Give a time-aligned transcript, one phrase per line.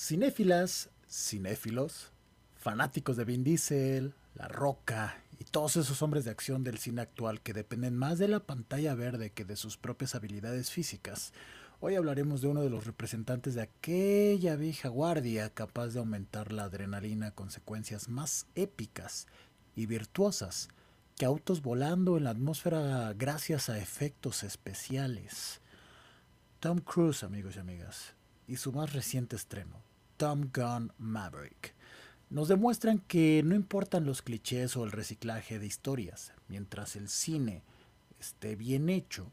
[0.00, 2.12] Cinéfilas, cinéfilos,
[2.56, 7.40] fanáticos de Vin Diesel, La Roca y todos esos hombres de acción del cine actual
[7.40, 11.32] que dependen más de la pantalla verde que de sus propias habilidades físicas.
[11.80, 16.64] Hoy hablaremos de uno de los representantes de aquella vieja guardia capaz de aumentar la
[16.64, 19.26] adrenalina con secuencias más épicas
[19.74, 20.68] y virtuosas
[21.16, 25.60] que autos volando en la atmósfera gracias a efectos especiales.
[26.60, 28.14] Tom Cruise, amigos y amigas,
[28.46, 29.87] y su más reciente estreno,
[30.18, 31.74] Tom Gun Maverick,
[32.28, 37.62] nos demuestran que no importan los clichés o el reciclaje de historias, mientras el cine
[38.18, 39.30] esté bien hecho,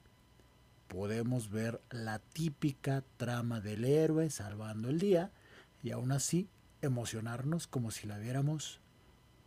[0.88, 5.32] podemos ver la típica trama del héroe salvando el día
[5.82, 6.48] y aún así
[6.84, 8.80] emocionarnos como si la viéramos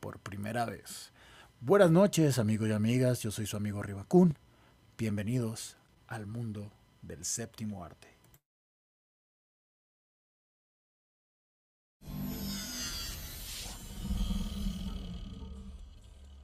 [0.00, 1.12] por primera vez.
[1.60, 4.36] Buenas noches amigos y amigas, yo soy su amigo Ribacún.
[4.98, 5.76] Bienvenidos
[6.08, 8.17] al mundo del séptimo arte.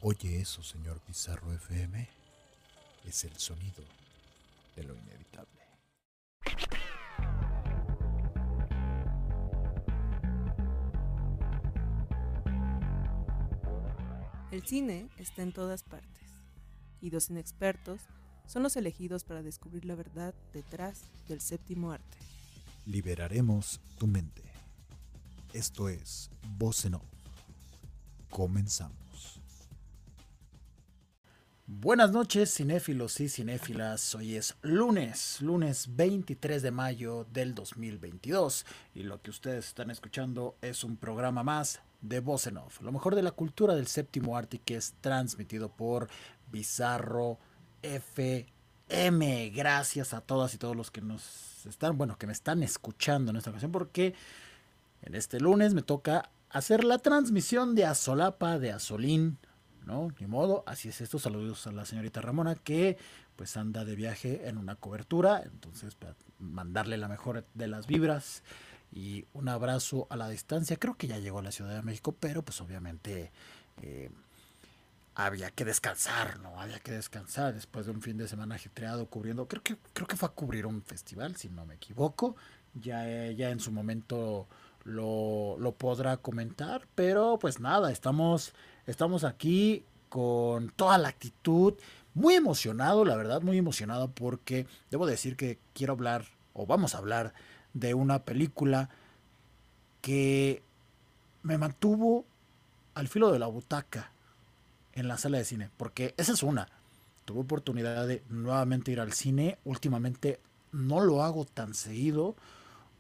[0.07, 2.07] Oye eso, señor Pizarro FM.
[3.07, 3.83] Es el sonido
[4.77, 5.63] de lo inevitable.
[14.51, 16.35] El cine está en todas partes,
[17.01, 18.03] y dos inexpertos
[18.47, 22.19] son los elegidos para descubrir la verdad detrás del séptimo arte.
[22.85, 24.43] Liberaremos tu mente.
[25.55, 27.01] Esto es Voz en.
[28.29, 29.04] Comenzamos.
[31.67, 34.15] Buenas noches, cinéfilos y cinéfilas.
[34.15, 38.67] Hoy es lunes, lunes 23 de mayo del 2022.
[38.95, 42.51] Y lo que ustedes están escuchando es un programa más de Voz.
[42.83, 46.11] Lo mejor de la cultura del séptimo arte que es transmitido por
[46.53, 47.39] Bizarro
[47.81, 49.49] FM.
[49.49, 53.39] Gracias a todas y todos los que nos están, bueno, que me están escuchando en
[53.39, 54.15] esta ocasión, porque
[55.01, 59.39] en este lunes me toca hacer la transmisión de Azolapa, de Azolín,
[59.85, 60.09] ¿no?
[60.19, 61.19] Ni modo, así es esto.
[61.19, 62.97] Saludos a la señorita Ramona que
[63.37, 68.43] pues anda de viaje en una cobertura, entonces para mandarle la mejor de las vibras
[68.93, 70.77] y un abrazo a la distancia.
[70.77, 73.33] Creo que ya llegó a la Ciudad de México, pero pues obviamente
[73.83, 74.11] eh,
[75.15, 76.61] había que descansar, ¿no?
[76.61, 80.17] Había que descansar después de un fin de semana agitreado cubriendo, creo que, creo que
[80.17, 82.37] fue a cubrir un festival, si no me equivoco.
[82.75, 84.49] Ya, ya en su momento
[84.83, 88.53] lo, lo podrá comentar, pero pues nada, estamos
[88.87, 91.75] Estamos aquí con toda la actitud,
[92.15, 96.99] muy emocionado, la verdad, muy emocionado porque debo decir que quiero hablar, o vamos a
[96.99, 97.35] hablar,
[97.73, 98.89] de una película
[100.01, 100.63] que
[101.43, 102.25] me mantuvo
[102.95, 104.13] al filo de la butaca
[104.93, 106.69] en la sala de cine, porque esa es una.
[107.25, 110.41] Tuve oportunidad de nuevamente ir al cine, últimamente
[110.73, 112.37] no lo hago tan seguido,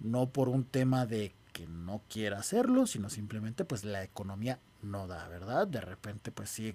[0.00, 5.06] no por un tema de que no quiera hacerlo, sino simplemente pues la economía no
[5.06, 5.68] da, ¿verdad?
[5.68, 6.74] De repente, pues sí,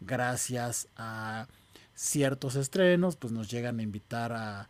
[0.00, 1.46] gracias a
[1.94, 4.68] ciertos estrenos, pues nos llegan a invitar a,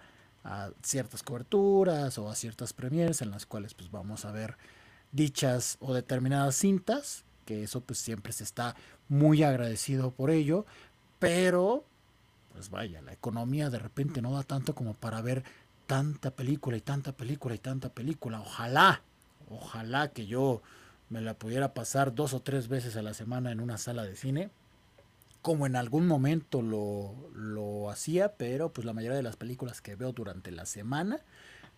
[0.82, 4.58] ciertas coberturas o a ciertas premieres en las cuales pues vamos a ver
[5.10, 8.76] dichas o determinadas cintas, que eso pues siempre se está
[9.08, 10.66] muy agradecido por ello,
[11.18, 11.86] pero
[12.52, 15.44] pues vaya, la economía de repente no da tanto como para ver
[15.86, 18.40] tanta película y tanta película y tanta película.
[18.40, 19.02] Ojalá,
[19.48, 20.62] ojalá que yo
[21.08, 24.16] me la pudiera pasar dos o tres veces a la semana en una sala de
[24.16, 24.50] cine,
[25.42, 29.94] como en algún momento lo, lo hacía, pero pues la mayoría de las películas que
[29.94, 31.20] veo durante la semana,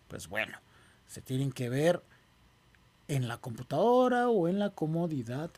[0.07, 0.57] pues bueno,
[1.07, 2.01] se tienen que ver
[3.07, 5.51] en la computadora o en la comodidad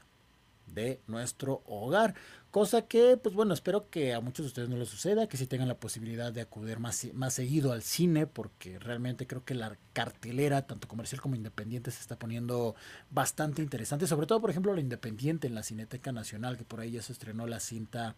[0.73, 2.15] de nuestro hogar.
[2.51, 5.45] Cosa que, pues bueno, espero que a muchos de ustedes no les suceda, que si
[5.45, 9.77] tengan la posibilidad de acudir más, más seguido al cine, porque realmente creo que la
[9.93, 12.75] cartelera, tanto comercial como independiente, se está poniendo
[13.11, 14.07] bastante interesante.
[14.07, 17.13] Sobre todo, por ejemplo, la independiente en la Cineteca Nacional, que por ahí ya se
[17.13, 18.15] estrenó la cinta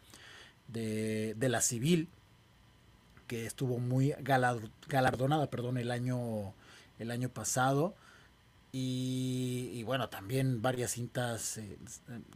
[0.69, 2.07] de, de la civil,
[3.27, 6.53] que estuvo muy galardonada, perdón, el año,
[6.99, 7.95] el año pasado.
[8.73, 11.77] Y, bueno, también varias cintas eh,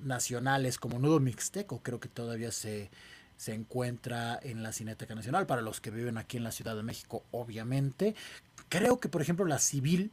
[0.01, 2.89] nacionales como Nudo Mixteco, creo que todavía se,
[3.37, 6.83] se encuentra en la Cineteca Nacional, para los que viven aquí en la Ciudad de
[6.83, 8.15] México, obviamente.
[8.67, 10.11] Creo que, por ejemplo, la Civil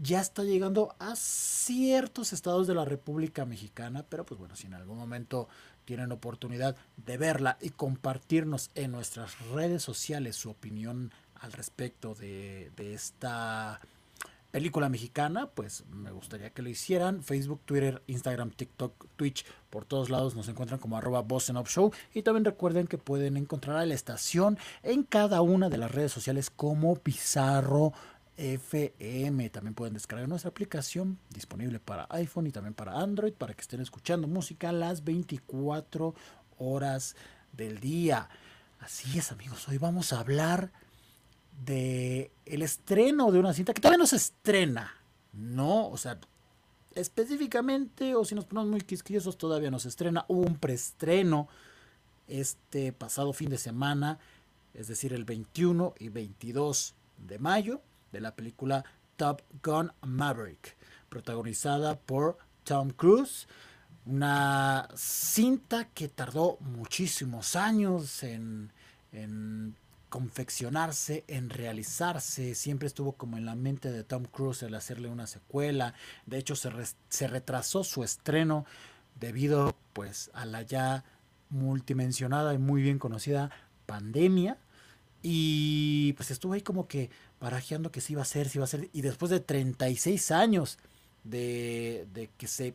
[0.00, 4.74] ya está llegando a ciertos estados de la República Mexicana, pero pues bueno, si en
[4.74, 5.48] algún momento
[5.84, 12.70] tienen oportunidad de verla y compartirnos en nuestras redes sociales su opinión al respecto de,
[12.76, 13.80] de esta
[14.50, 17.22] película mexicana, pues me gustaría que lo hicieran.
[17.22, 21.24] Facebook, Twitter, Instagram, TikTok, Twitch, por todos lados nos encuentran como arroba
[21.66, 21.92] Show.
[22.14, 26.12] Y también recuerden que pueden encontrar a la estación en cada una de las redes
[26.12, 27.92] sociales como Pizarro
[28.36, 29.50] FM.
[29.50, 33.80] También pueden descargar nuestra aplicación disponible para iPhone y también para Android para que estén
[33.80, 36.14] escuchando música las 24
[36.58, 37.16] horas
[37.52, 38.28] del día.
[38.80, 39.68] Así es, amigos.
[39.68, 40.72] Hoy vamos a hablar
[41.64, 44.94] de el estreno de una cinta que todavía no se estrena,
[45.32, 45.88] ¿no?
[45.88, 46.18] O sea,
[46.94, 50.24] específicamente, o si nos ponemos muy quisquillosos, todavía no se estrena.
[50.28, 51.48] Hubo un preestreno
[52.28, 54.18] este pasado fin de semana,
[54.74, 58.84] es decir, el 21 y 22 de mayo, de la película
[59.16, 60.76] Top Gun Maverick,
[61.08, 63.46] protagonizada por Tom Cruise.
[64.06, 68.72] Una cinta que tardó muchísimos años en,
[69.12, 69.76] en
[70.10, 72.54] confeccionarse, en realizarse.
[72.54, 75.94] Siempre estuvo como en la mente de Tom Cruise el hacerle una secuela.
[76.26, 76.70] De hecho, se,
[77.08, 78.66] se retrasó su estreno
[79.18, 81.04] debido pues a la ya
[81.48, 83.50] multimensionada y muy bien conocida
[83.86, 84.58] pandemia.
[85.22, 87.10] Y pues estuvo ahí como que
[87.40, 88.90] barajeando que sí iba a ser, sí iba a ser.
[88.92, 90.78] Y después de 36 años
[91.24, 92.74] de, de que se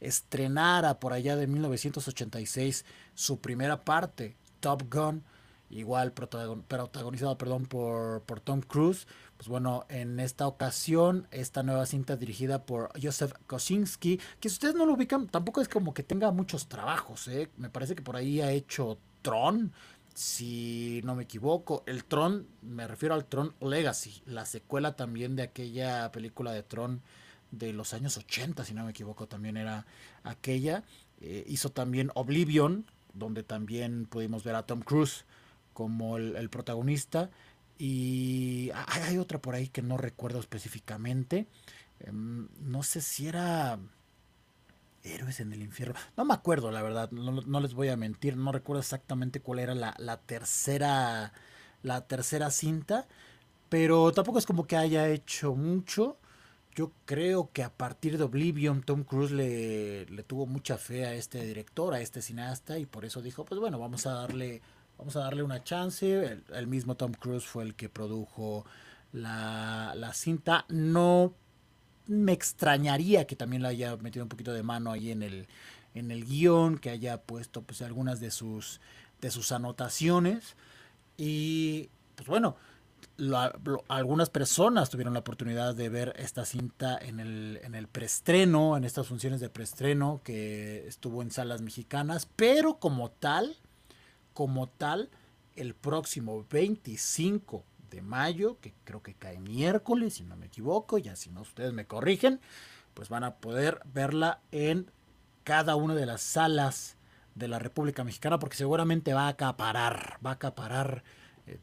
[0.00, 2.84] estrenara por allá de 1986
[3.14, 5.24] su primera parte, Top Gun,
[5.74, 9.06] igual protagonizado perdón, por, por, Tom Cruise.
[9.36, 14.76] Pues bueno, en esta ocasión, esta nueva cinta dirigida por Joseph Kosinski, que si ustedes
[14.76, 17.50] no lo ubican, tampoco es como que tenga muchos trabajos, ¿eh?
[17.56, 19.72] me parece que por ahí ha hecho Tron,
[20.14, 25.42] si no me equivoco, el Tron, me refiero al Tron Legacy, la secuela también de
[25.42, 27.02] aquella película de Tron
[27.50, 29.86] de los años 80, si no me equivoco, también era
[30.22, 30.84] aquella.
[31.20, 35.24] Eh, hizo también Oblivion, donde también pudimos ver a Tom Cruise
[35.74, 37.30] como el, protagonista.
[37.76, 41.46] Y hay, otra por ahí que no recuerdo específicamente.
[42.00, 43.78] Em, no sé si era
[45.02, 45.94] Héroes en el infierno.
[46.16, 47.10] No me acuerdo, la verdad.
[47.10, 48.36] No, les voy a mentir.
[48.36, 51.32] No recuerdo exactamente cuál era la, la, tercera.
[51.82, 53.06] La tercera cinta.
[53.68, 56.16] Pero tampoco es como que haya hecho mucho.
[56.74, 61.14] Yo creo que a partir de Oblivion Tom Cruise le, le tuvo mucha fe a
[61.14, 64.60] este director, a este cineasta, y por eso dijo, pues bueno, vamos a darle
[64.98, 66.40] Vamos a darle una chance.
[66.52, 68.64] El, mismo Tom Cruise fue el que produjo
[69.12, 70.64] la, cinta.
[70.68, 71.34] No
[72.06, 75.48] me extrañaría que también le haya metido un poquito de mano ahí en el,
[75.94, 78.80] en el guion, que haya puesto pues algunas de sus,
[79.20, 80.56] de sus anotaciones.
[81.16, 82.56] Y pues bueno,
[83.88, 88.84] algunas personas tuvieron la oportunidad de ver esta cinta en el, en el preestreno, en
[88.84, 93.56] estas funciones de preestreno que estuvo en salas mexicanas, pero como tal,
[94.34, 95.10] como tal
[95.56, 101.16] el próximo 25 de mayo, que creo que cae miércoles, si no me equivoco, ya
[101.16, 102.40] si no ustedes me corrigen,
[102.92, 104.90] pues van a poder verla en
[105.44, 106.96] cada una de las salas
[107.34, 111.04] de la República Mexicana, porque seguramente va a acaparar, va a acaparar
[111.46, 111.58] eh,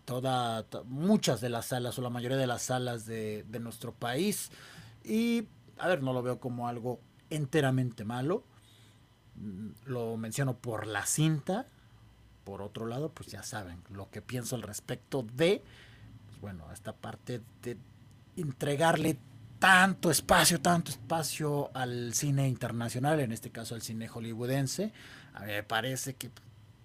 [0.85, 4.51] muchas de las salas o la mayoría de las salas de, de nuestro país.
[5.03, 5.47] Y,
[5.77, 8.43] a ver, no lo veo como algo enteramente malo.
[9.35, 11.65] Mm, lo menciono por la cinta,
[12.43, 15.63] por otro lado, pues ya saben lo que pienso al respecto de,
[16.27, 17.77] pues bueno, esta parte de
[18.35, 19.17] entregarle
[19.59, 24.91] tanto espacio, tanto espacio al cine internacional, en este caso al cine hollywoodense.
[25.33, 26.31] A mí me parece que,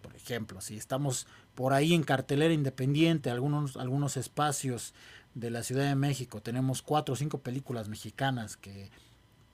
[0.03, 4.93] por ejemplo, si estamos por ahí en cartelera independiente, algunos, algunos espacios
[5.35, 8.91] de la Ciudad de México, tenemos cuatro o cinco películas mexicanas que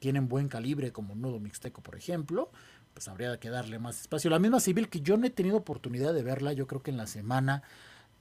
[0.01, 2.51] tienen buen calibre, como Nudo Mixteco, por ejemplo,
[2.95, 4.31] pues habría que darle más espacio.
[4.31, 6.97] La misma civil que yo no he tenido oportunidad de verla, yo creo que en
[6.97, 7.63] la semana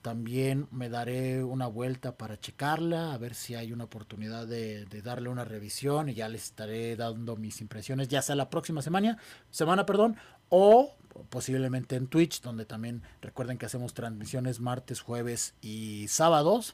[0.01, 5.29] también me daré una vuelta para checarla, a ver si hay una oportunidad de, darle
[5.29, 9.17] una revisión y ya les estaré dando mis impresiones, ya sea la próxima semana,
[9.51, 10.17] semana, perdón,
[10.49, 10.95] o
[11.29, 16.73] posiblemente en Twitch, donde también recuerden que hacemos transmisiones martes, jueves y sábados,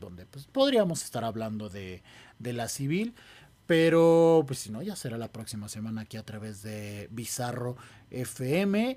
[0.00, 2.02] donde pues podríamos estar hablando de,
[2.38, 3.14] de la civil.
[3.66, 7.76] Pero, pues si no, ya será la próxima semana aquí a través de Bizarro
[8.10, 8.96] FM.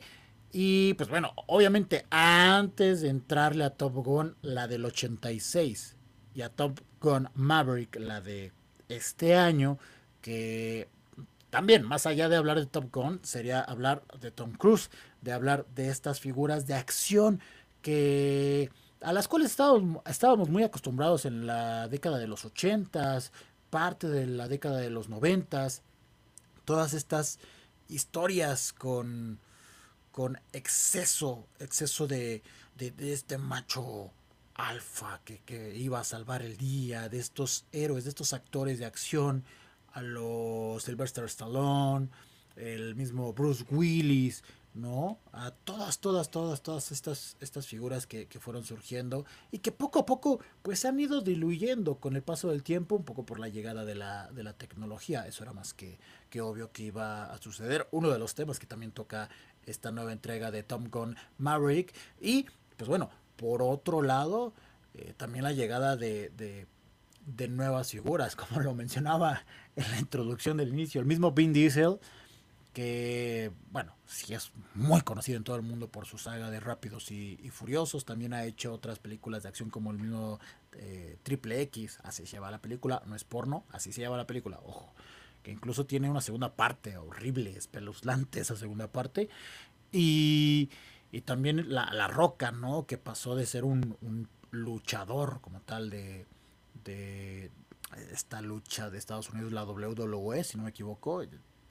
[0.51, 5.95] Y pues bueno, obviamente antes de entrarle a Top Gun, la del 86,
[6.33, 8.51] y a Top Gun Maverick, la de
[8.89, 9.77] este año,
[10.21, 10.89] que
[11.50, 14.89] también, más allá de hablar de Top Gun, sería hablar de Tom Cruise,
[15.21, 17.41] de hablar de estas figuras de acción
[17.81, 18.69] que
[19.01, 23.31] a las cuales estábamos, estábamos muy acostumbrados en la década de los 80s,
[23.69, 25.81] parte de la década de los noventas,
[26.65, 27.39] todas estas
[27.89, 29.39] historias con,
[30.12, 32.41] con exceso, exceso de,
[32.77, 34.12] de, este macho
[34.55, 38.86] alfa que, que, iba a salvar el día, de estos héroes, de estos actores de
[38.86, 39.43] acción,
[39.93, 42.09] a los Sylvester Stallone,
[42.55, 44.43] el mismo Bruce Willis,
[44.77, 45.19] ¿no?
[45.31, 50.05] A todas, todas, todas, todas estas, estas figuras que, fueron surgiendo y que poco a
[50.05, 53.50] poco pues se han ido diluyendo con el paso del tiempo, un poco por la
[53.50, 55.27] llegada de la, de la tecnología.
[55.27, 57.88] Eso era más que, que obvio que iba a suceder.
[57.91, 59.29] Uno de los temas que también toca
[59.65, 61.93] esta nueva entrega de Tom Gunn Maverick.
[62.22, 62.46] Y
[62.77, 64.53] pues bueno, por otro lado,
[64.93, 66.67] eh, también la llegada de, de,
[67.25, 69.43] de nuevas figuras, como lo mencionaba
[69.75, 72.00] en la introducción del inicio, el mismo Vin Diesel
[72.77, 77.10] que, bueno, sí es muy conocido en todo el mundo por su saga de Rápidos
[77.10, 78.05] y, Furiosos.
[78.05, 80.39] También ha hecho otras películas de acción como el mismo
[80.74, 84.27] eh, Triple X, así se llama la película, no es porno, así se llama la
[84.27, 84.93] película, ojo.
[85.41, 89.27] Que incluso tiene una segunda parte horrible, espeluznante esa segunda parte.
[89.91, 90.69] Y,
[91.12, 92.86] y también la, la, Roca, ¿no?
[92.86, 96.27] Que pasó de ser un, un luchador como tal de,
[96.84, 97.50] de
[98.12, 101.24] esta lucha de Estados Unidos, la WWE, si no me equivoco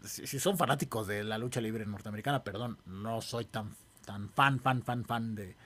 [0.06, 4.82] si, son fanáticos de la lucha libre norteamericana, perdón, no soy tan, tan fan, fan,
[4.82, 5.56] fan, fan de,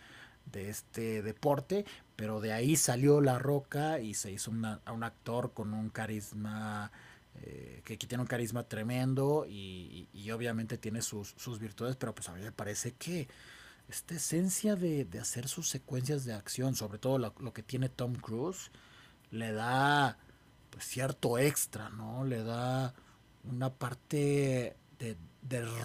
[0.52, 1.84] este deporte,
[2.16, 4.50] pero de ahí salió La Roca y se hizo
[4.84, 6.90] a un actor con un carisma,
[7.42, 12.40] eh, que, tiene un carisma tremendo y, obviamente tiene sus, virtudes, pero pues a mí
[12.40, 13.28] me parece que
[13.88, 18.14] esta esencia de, hacer sus secuencias de acción, sobre todo lo, lo que tiene Tom
[18.14, 18.72] Cruise,
[19.30, 20.18] le da
[20.70, 22.24] pues, cierto extra, ¿no?
[22.24, 22.94] Le da
[23.44, 25.16] una parte de,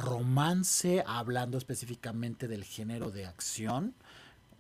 [0.04, 3.96] romance, hablando específicamente del género de acción.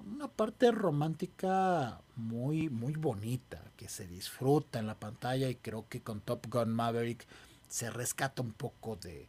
[0.05, 6.01] Una parte romántica muy, muy bonita, que se disfruta en la pantalla y creo que
[6.01, 7.25] con Top Gun Maverick
[7.67, 9.27] se rescata un poco de,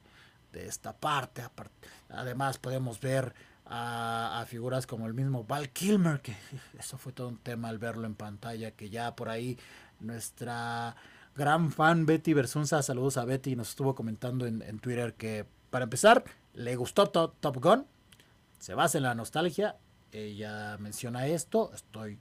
[0.53, 1.43] esta parte.
[2.09, 3.35] Además podemos ver
[3.67, 6.35] a, a, figuras como el mismo Val Kilmer, que
[6.79, 9.59] eso fue todo un tema al verlo en pantalla, que ya por ahí
[10.01, 10.97] nuestra
[11.37, 16.25] gran fan Betty Versunza, saludos a Betty, nos estuvo comentando en, Twitter que para empezar
[16.55, 17.87] le gustó Top, Gun,
[18.59, 19.77] se basa en la nostalgia,
[20.13, 22.19] ella menciona esto, estoy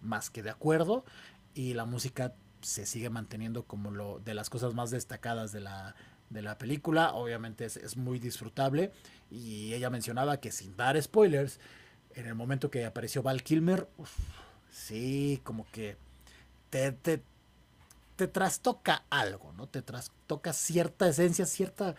[0.00, 1.04] más que de acuerdo.
[1.52, 5.94] Y la música se sigue manteniendo como lo de las cosas más destacadas de la,
[6.30, 8.90] de la película, obviamente es, muy disfrutable.
[9.30, 11.60] Y ella mencionaba que sin dar spoilers,
[12.14, 13.88] en el momento que apareció Val Kilmer,
[14.70, 15.96] sí, como que
[16.70, 17.22] te, te,
[18.16, 19.66] te trastoca algo, ¿no?
[19.66, 21.94] Te trastoca cierta esencia, cierta,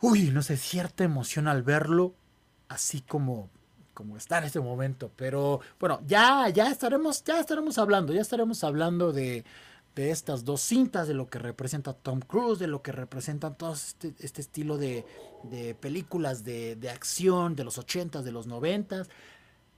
[0.00, 2.14] uy, no sé, cierta emoción al verlo,
[2.68, 3.48] así como,
[3.94, 5.10] como está en este momento.
[5.16, 9.44] Pero bueno, ya, ya estaremos, ya estaremos hablando, ya estaremos hablando de,
[9.94, 13.72] de estas dos cintas, de lo que representa Tom Cruise, de lo que representan todo
[13.72, 15.06] este, este estilo de,
[15.44, 19.08] de películas de, de, acción de los 80s, de los 90s.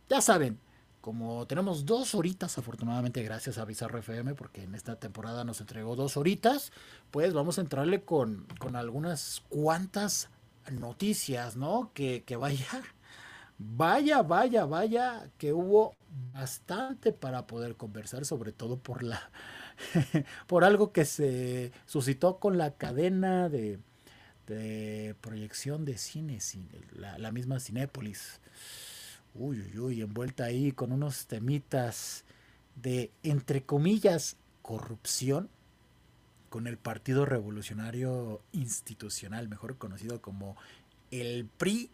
[0.08, 0.58] Ya saben,
[1.00, 5.96] como tenemos dos horitas, afortunadamente gracias a Bizarro FM, porque en esta temporada nos entregó
[5.96, 6.72] dos horitas,
[7.10, 10.28] pues vamos a entrarle con, algunas cuantas
[10.70, 11.92] noticias, ¿no?
[11.94, 12.66] Que, que vaya,
[13.58, 15.94] vaya, vaya, vaya, que hubo
[16.32, 19.30] bastante para poder conversar, sobre todo por la,
[20.46, 23.78] por algo que se suscitó con la cadena de,
[24.46, 26.38] de proyección de cine,
[26.92, 28.40] la, la misma Cinépolis
[29.38, 32.24] uy, uy, uy, envuelta ahí con unos temitas
[32.74, 35.48] de, entre comillas, corrupción
[36.48, 40.56] con el Partido Revolucionario Institucional, mejor conocido como
[41.10, 41.90] el PRI.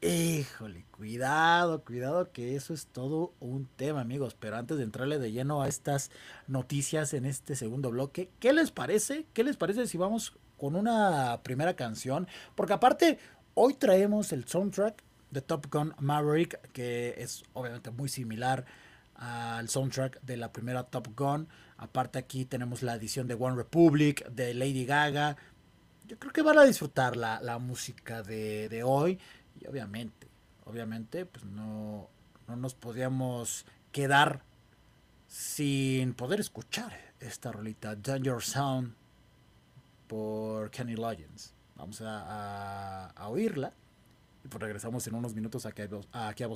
[0.00, 4.36] Híjole, cuidado, cuidado, que eso es todo un tema, amigos.
[4.38, 6.10] Pero antes de entrarle de lleno a estas
[6.46, 9.26] noticias en este segundo bloque, ¿qué les parece?
[9.32, 12.28] ¿Qué les parece si vamos con una primera canción?
[12.54, 13.18] Porque aparte,
[13.54, 18.64] hoy traemos el soundtrack de Top Gun Maverick, que es obviamente muy similar
[19.14, 21.48] al soundtrack de la primera Top Gun.
[21.76, 25.36] Aparte aquí tenemos la edición de One Republic, de Lady Gaga.
[26.06, 29.18] Yo creo que van a disfrutar la, música de, hoy.
[29.60, 30.28] Y obviamente,
[30.64, 32.08] obviamente, pues no,
[32.46, 34.42] no nos podíamos quedar
[35.26, 38.94] sin poder escuchar esta rolita, Danger Sound,
[40.06, 41.52] por Kenny Loggins.
[41.76, 43.87] Vamos a, a oírla pues
[44.52, 46.48] regresamos en unos minutos aquí a, aquí a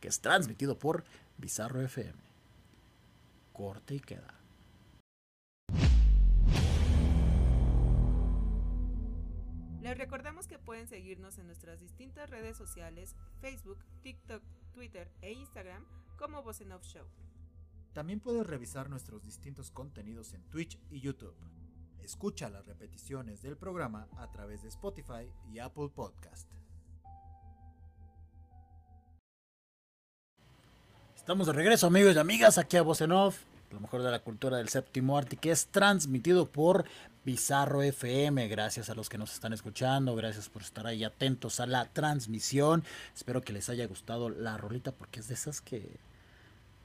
[0.00, 1.04] que es transmitido por
[1.36, 2.14] Bizarro FM.
[3.52, 4.34] Corte y queda.
[9.82, 14.42] Les recordamos que pueden seguirnos en nuestras distintas redes sociales, Facebook, TikTok,
[14.74, 15.84] Twitter e Instagram
[16.18, 17.06] como Voz Show.
[17.94, 21.34] También puedes revisar nuestros distintos contenidos en Twitch y YouTube.
[22.00, 26.57] Escucha las repeticiones del programa a través de Spotify y Apple Podcast.
[31.28, 34.70] Estamos de regreso, amigos y amigas, aquí a Voz lo mejor de la cultura del
[34.70, 36.86] séptimo arte, que es transmitido por
[37.22, 38.48] Bizarro FM.
[38.48, 42.82] Gracias a los que nos están escuchando, gracias por estar ahí atentos a la transmisión.
[43.14, 46.00] Espero que les haya gustado la rolita porque es de esas que,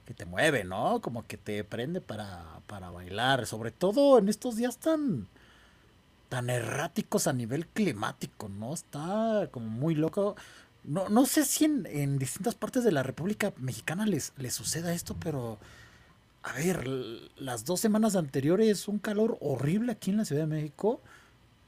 [0.05, 0.99] que te mueve, ¿no?
[0.99, 5.29] Como que te prende para, para bailar, sobre todo en estos días tan
[6.27, 8.73] tan erráticos a nivel climático, ¿no?
[8.73, 10.35] Está como muy loco.
[10.83, 15.15] No, no sé si en, distintas partes de la República Mexicana les, les suceda esto,
[15.19, 15.57] pero
[16.43, 16.85] a ver,
[17.37, 21.01] las dos semanas anteriores un calor horrible aquí en la Ciudad de México.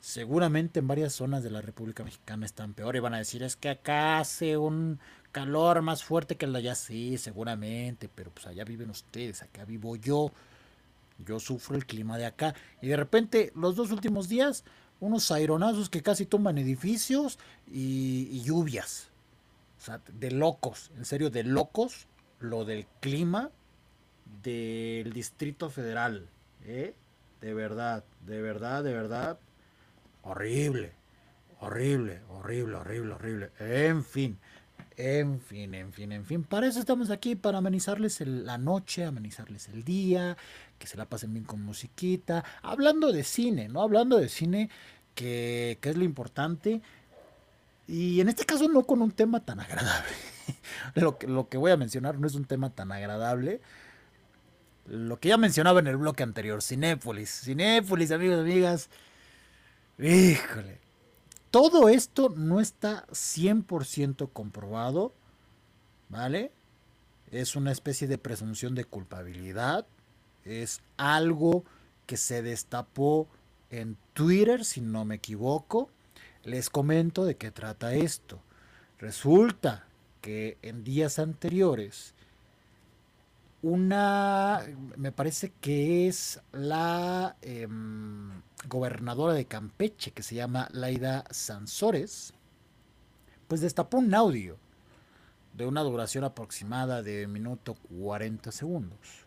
[0.02, 3.56] Seguramente en varias zonas de la República Mexicana están peor y van a decir es
[3.56, 5.00] que acá hace un
[5.32, 6.76] calor más fuerte que el de allá.
[6.76, 10.32] Sí, seguramente, pero pues allá viven ustedes, acá vivo yo.
[11.26, 12.54] Yo sufro el clima de acá.
[12.82, 14.66] Y de repente, los dos últimos días,
[15.06, 17.40] unos aironazos que casi toman edificios
[17.72, 19.10] y, lluvias.
[19.78, 22.08] O sea, de locos, en serio, de locos,
[22.40, 23.52] lo del clima
[24.44, 26.28] del Distrito Federal.
[26.66, 26.94] ¿eh?
[27.42, 29.40] De verdad, de verdad, de verdad.
[30.24, 30.94] Horrible,
[31.60, 33.52] horrible, horrible, horrible, horrible.
[33.60, 34.40] En fin,
[34.98, 36.44] en fin, en fin, en fin.
[36.44, 40.38] Para eso estamos aquí, para amenizarles la noche, amenizarles el día,
[40.80, 42.46] que se la pasen bien con musiquita.
[42.62, 43.82] Hablando de cine, ¿no?
[43.82, 44.70] Hablando de cine,
[45.16, 46.82] que, que es lo importante.
[47.88, 50.12] Y en este caso no con un tema tan agradable.
[50.96, 53.62] lo, que, lo que voy a mencionar no es un tema tan agradable
[54.88, 57.42] lo que ya mencionaba en el bloque anterior, Cinépolis.
[57.44, 58.90] Cinépolis, amigos amigas.
[59.98, 60.80] Híjole.
[61.52, 65.14] Todo esto no está 100% comprobado,
[66.10, 66.52] ¿vale?
[67.32, 69.88] Es una especie de presunción de culpabilidad.
[70.44, 71.64] Es algo
[72.06, 73.28] que se destapó
[73.70, 75.90] en Twitter, si no me equivoco.
[76.44, 78.40] Les comento de qué trata esto.
[79.00, 79.88] Resulta
[80.22, 82.16] que en días anteriores
[83.66, 84.62] una,
[84.96, 88.30] me parece que es la em,
[88.68, 92.36] gobernadora de Campeche, que se llama Laida Sansores,
[93.48, 94.58] pues destapó un audio
[95.54, 99.25] de una duración aproximada de minuto 40 segundos,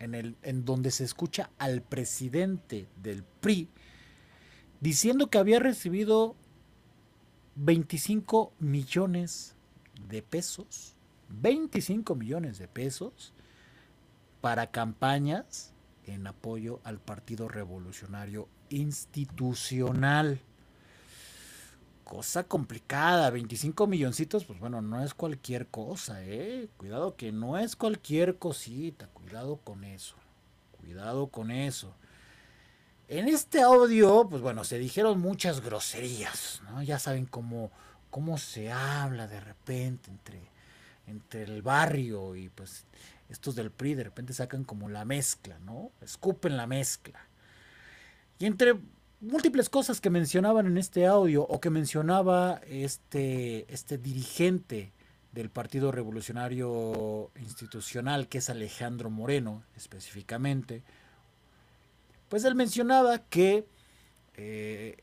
[0.00, 3.68] en, el, en donde se escucha al presidente del PRI
[4.80, 6.34] diciendo que había recibido
[7.56, 9.54] 25 millones
[10.08, 10.96] de pesos,
[11.28, 13.34] 25 millones de pesos,
[14.40, 15.74] para campañas
[16.06, 20.40] en apoyo al Partido Revolucionario Institucional.
[22.10, 26.68] Cosa complicada, 25 milloncitos, pues bueno, no es cualquier cosa, ¿eh?
[26.76, 30.16] Cuidado que no es cualquier cosita, cuidado con eso,
[30.80, 31.94] cuidado con eso.
[33.06, 36.82] En este audio, pues bueno, se dijeron muchas groserías, ¿no?
[36.82, 37.70] Ya saben cómo,
[38.10, 40.40] cómo se habla de repente entre,
[41.06, 42.86] entre el barrio y pues
[43.28, 45.92] estos del PRI de repente sacan como la mezcla, ¿no?
[46.00, 47.24] Escupen la mezcla.
[48.40, 48.74] Y entre
[49.20, 54.92] múltiples cosas que mencionaban en este audio o que mencionaba este, este dirigente
[55.32, 60.82] del Partido Revolucionario Institucional, que es Alejandro Moreno específicamente,
[62.28, 63.66] pues él mencionaba que
[64.34, 64.96] eh,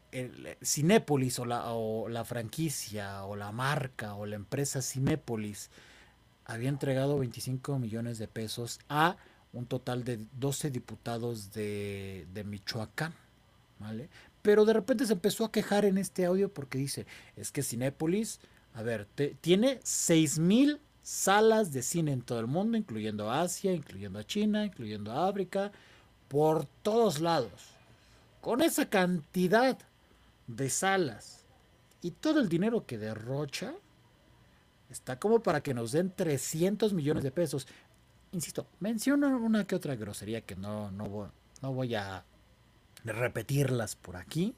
[0.64, 5.70] Cinépolis o la, o la franquicia o la marca o la empresa Cinépolis
[6.46, 9.18] había entregado 25 millones de pesos a
[9.54, 13.14] un total de 12 diputados de, Michoacán,
[13.80, 14.10] ¿vale?
[14.42, 18.40] Pero de repente se empezó a quejar en este audio porque dice, es que Cinépolis,
[18.74, 19.08] a ver,
[19.42, 24.66] tiene 6 mil salas de cine en todo el mundo, incluyendo Asia, incluyendo a China,
[24.66, 25.72] incluyendo África,
[26.28, 27.72] por todos lados.
[28.42, 29.78] Con esa cantidad
[30.48, 31.46] de salas
[32.02, 33.74] y todo el dinero que derrocha,
[34.90, 37.68] Está como para que nos den 300 millones de pesos.
[38.32, 42.24] Insisto, menciono una que otra grosería que no, no, no voy a
[43.14, 44.56] repetirlas por aquí.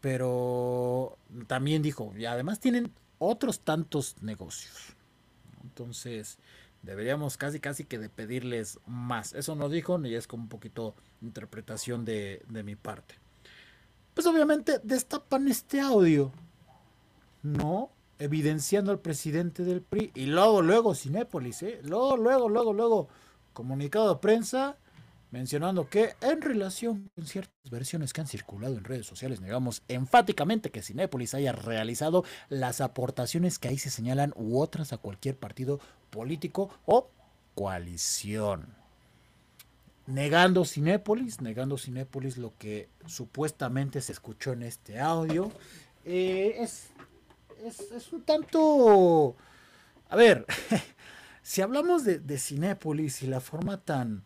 [0.00, 4.96] Pero también dijo, y además tienen otros tantos negocios.
[5.62, 6.38] Entonces,
[6.82, 9.34] deberíamos casi casi que de pedirles más.
[9.34, 13.16] Eso no dijo, y es como un poquito interpretación de, de mi parte.
[14.14, 16.32] Pues obviamente destapan este audio.
[17.42, 20.12] No evidenciando al presidente del PRI.
[20.14, 21.80] Y luego, luego, Cinépolis, ¿eh?
[21.82, 23.08] Luego, luego, luego, luego,
[23.54, 24.76] comunicado de prensa
[25.30, 30.70] mencionando que en relación con ciertas versiones que han circulado en redes sociales, negamos enfáticamente
[30.70, 35.80] que Cinépolis haya realizado las aportaciones que ahí se señalan u otras a cualquier partido
[36.10, 37.08] político o
[37.54, 38.74] coalición.
[40.06, 45.52] Negando Cinépolis, negando Cinépolis lo que supuestamente se escuchó en este audio.
[46.04, 46.90] Eh, es
[47.66, 49.36] es, un tanto...
[50.08, 50.46] A ver,
[51.42, 52.40] si hablamos de, de
[53.20, 54.24] y la forma tan,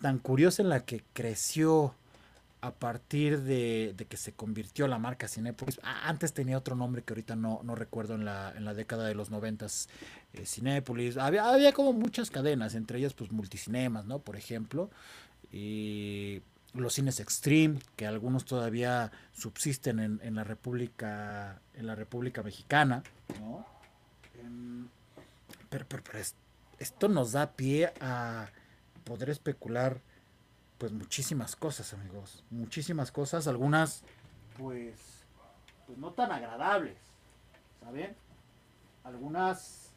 [0.00, 1.94] tan curiosa en la que creció
[2.62, 5.80] a partir de, que se convirtió la marca Cinépolis.
[5.82, 9.14] antes tenía otro nombre que ahorita no, no recuerdo en la, en la década de
[9.14, 9.88] los noventas.
[10.32, 11.16] Eh, Cinépolis.
[11.16, 14.18] Había, había como muchas cadenas, entre ellas pues multicinemas, ¿no?
[14.18, 14.90] Por ejemplo.
[15.50, 16.42] Y
[16.74, 23.02] los cines Extreme, que algunos todavía subsisten en, en la República, en la República Mexicana,
[23.40, 23.66] ¿no?
[25.68, 26.18] pero, pero, pero
[26.78, 28.48] esto nos da pie a
[29.10, 30.00] poder especular
[30.78, 32.44] pues muchísimas cosas, amigos.
[32.48, 34.04] Muchísimas cosas, algunas
[34.56, 34.94] pues,
[35.84, 36.96] pues no tan agradables,
[37.80, 38.14] ¿saben?
[39.02, 39.90] Algunas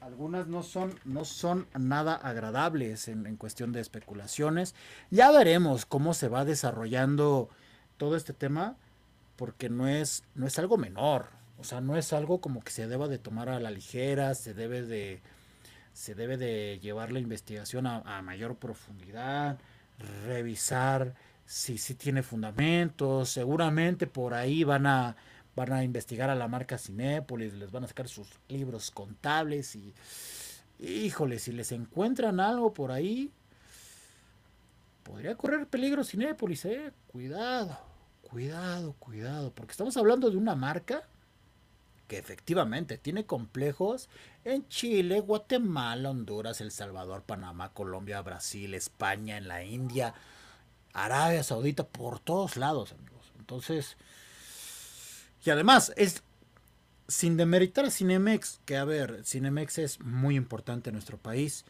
[0.00, 4.74] algunas no son, no son nada agradables en, en, cuestión de especulaciones.
[5.12, 7.50] Ya veremos cómo se va desarrollando
[7.96, 8.74] todo este tema,
[9.36, 11.26] porque no es, no es algo menor.
[11.60, 14.52] O sea, no es algo como que se deba de tomar a la ligera, se
[14.52, 15.22] debe de,
[15.98, 19.58] se debe de llevar la investigación a, mayor profundidad
[20.24, 25.16] revisar si, si tiene fundamentos, seguramente por ahí van a,
[25.56, 29.92] van a investigar a la marca Cinépolis, les van a sacar sus libros contables y,
[30.78, 33.32] híjole, si les encuentran algo por ahí,
[35.02, 37.76] podría correr peligro Cinépolis, eh, cuidado,
[38.22, 41.02] cuidado, cuidado, porque estamos hablando de una marca
[42.08, 44.08] que efectivamente tiene complejos
[44.44, 50.14] en Chile, Guatemala, Honduras, El Salvador, Panamá, Colombia, Brasil, España, en la India,
[50.94, 53.32] Arabia Saudita, por todos lados, amigos.
[53.38, 53.98] Entonces,
[55.44, 56.22] y además es
[57.08, 61.64] sin demeritar a Cinemex, que a ver, Cinemex es muy importante en nuestro país,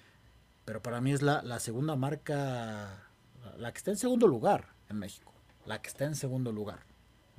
[0.64, 3.08] pero para mí es la, la segunda marca,
[3.56, 5.32] la que está en segundo lugar en México,
[5.66, 6.80] la que está en segundo lugar,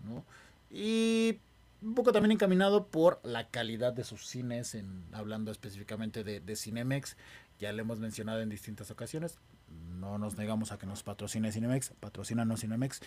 [0.03, 0.23] ¿no?
[0.69, 1.39] Y
[1.81, 7.15] un poco también encaminado por la calidad de sus cines, en, hablando específicamente de, Cinemex,
[7.59, 9.37] ya le hemos mencionado en distintas ocasiones,
[9.99, 13.01] no nos negamos a que nos patrocine Cinemex, patrocínanos Cinemex,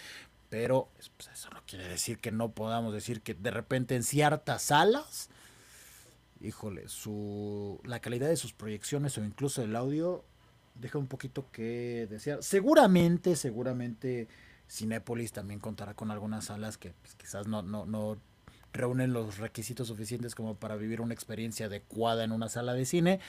[0.49, 4.63] pero pues, eso no quiere decir que no podamos decir que de repente en ciertas
[4.63, 5.29] salas,
[6.41, 10.25] híjole, su, la calidad de sus proyecciones o incluso el audio
[10.75, 12.43] deja un poquito que desear.
[12.43, 14.29] Seguramente, seguramente
[14.69, 18.19] Cinépolis también contará con algunas salas que pues, quizás no, no, no
[18.73, 23.21] reúnen los requisitos suficientes como para vivir una experiencia adecuada en una sala de cine.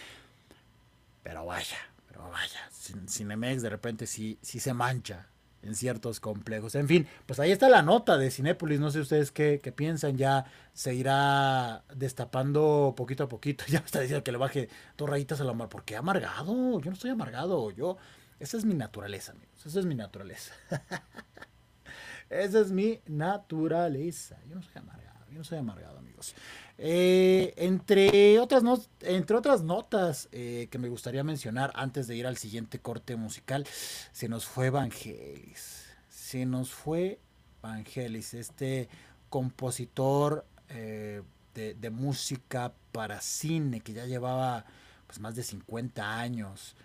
[1.23, 1.77] Pero vaya,
[2.07, 2.69] pero vaya,
[3.07, 5.27] Cinemex de repente sí, sí se mancha
[5.63, 6.75] en ciertos complejos.
[6.75, 8.79] En fin, pues ahí está la nota de Cinépolis.
[8.79, 10.17] No sé ustedes qué, qué, piensan.
[10.17, 13.63] Ya se irá destapando poquito a poquito.
[13.69, 15.69] Ya me está diciendo que le baje dos rayitas a la mar.
[15.69, 16.79] ¿Por qué amargado?
[16.79, 17.71] Yo no estoy amargado.
[17.71, 17.97] Yo,
[18.39, 19.65] esa es mi naturaleza, amigos.
[19.65, 20.53] Esa es mi naturaleza.
[22.29, 24.37] esa es mi naturaleza.
[24.49, 25.02] Yo no soy amargado.
[25.33, 26.35] Yo no soy amargado, amigos.
[26.77, 28.63] Eh, entre, otras
[29.01, 33.65] entre otras notas eh, que me gustaría mencionar antes de ir al siguiente corte musical,
[34.11, 35.85] se nos fue Vangelis.
[36.07, 37.19] Se nos fue
[37.63, 38.89] Vangelis, este
[39.31, 41.23] compositor eh,
[41.55, 44.65] de, música para cine que ya llevaba
[45.07, 46.75] pues, más de 50 años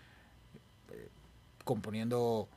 [1.64, 2.48] componiendo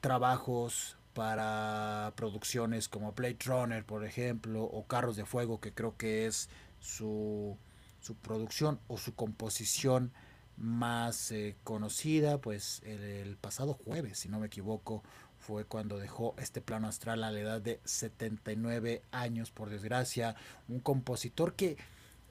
[0.00, 6.26] trabajos para producciones como Blade Runner, por ejemplo, o Carros de Fuego, que creo que
[6.26, 7.56] es su,
[8.02, 10.12] su producción o su composición
[10.58, 15.02] más eh, conocida, pues el, pasado jueves, si no me equivoco,
[15.38, 20.36] fue cuando dejó este plano astral a la edad de 79 años, por desgracia,
[20.68, 21.78] un compositor que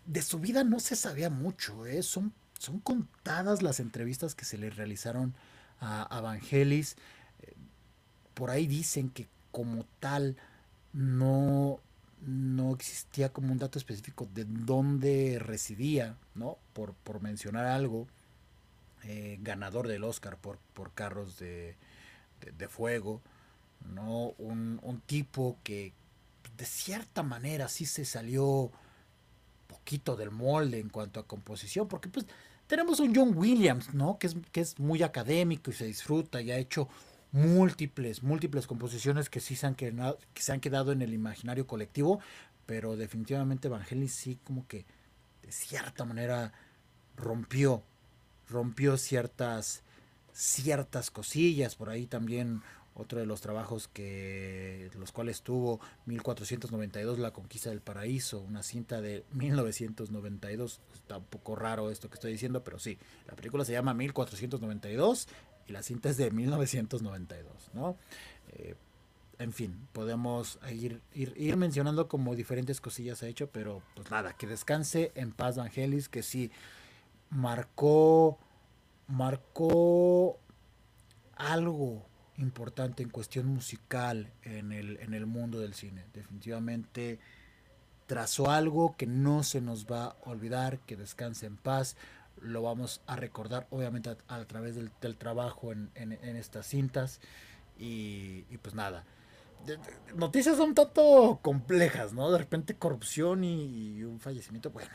[0.05, 2.03] de su vida no se sabía mucho, ¿eh?
[2.03, 5.33] son, son contadas las entrevistas que se le realizaron
[5.81, 6.97] a Evangelis,
[8.35, 10.35] por ahí dicen que como tal
[10.93, 11.79] no,
[12.21, 16.57] no existía como un dato específico de dónde residía, ¿no?
[16.73, 18.07] Por, por mencionar algo,
[19.03, 21.75] eh, ganador del Oscar por, por Carros de,
[22.57, 23.21] de, Fuego,
[23.93, 24.33] ¿no?
[24.37, 25.93] Un, un, tipo que
[26.57, 28.71] de cierta manera sí se salió
[29.67, 32.25] poquito del molde en cuanto a composición, porque pues
[32.67, 34.17] tenemos un John Williams, ¿no?
[34.17, 36.89] Que es, que es muy académico y se disfruta y ha hecho
[37.31, 41.67] múltiples, múltiples composiciones que sí se han quedado, que se han quedado en el imaginario
[41.67, 42.19] colectivo,
[42.65, 44.85] pero definitivamente Evangelis sí como que
[45.41, 46.53] de cierta manera
[47.15, 47.83] rompió,
[48.49, 49.83] rompió ciertas,
[50.33, 52.61] ciertas cosillas, por ahí también
[52.95, 59.01] otro de los trabajos que los cuales tuvo 1492 La conquista del paraíso, una cinta
[59.01, 63.73] de 1992, está un poco raro esto que estoy diciendo, pero sí, la película se
[63.73, 65.27] llama 1492
[65.67, 67.97] y la cinta es de 1992, ¿no?
[68.49, 68.75] Eh,
[69.37, 74.47] en fin, podemos ir, ir, mencionando como diferentes cosillas ha hecho, pero pues nada, que
[74.47, 76.51] descanse en paz Vangelis, que sí
[77.29, 78.37] marcó,
[79.07, 80.39] marcó
[81.35, 82.05] algo
[82.37, 86.05] importante en cuestión musical en el, en el mundo del cine.
[86.13, 87.19] Definitivamente
[88.07, 91.97] trazó algo que no se nos va a olvidar, que descanse en paz.
[92.45, 95.89] Lo vamos a recordar obviamente a, través del, trabajo en,
[96.37, 97.19] estas cintas.
[97.77, 99.03] Y, pues nada.
[100.15, 102.31] noticias un tanto complejas, ¿no?
[102.31, 104.69] De repente corrupción y, un fallecimiento.
[104.71, 104.91] Bueno,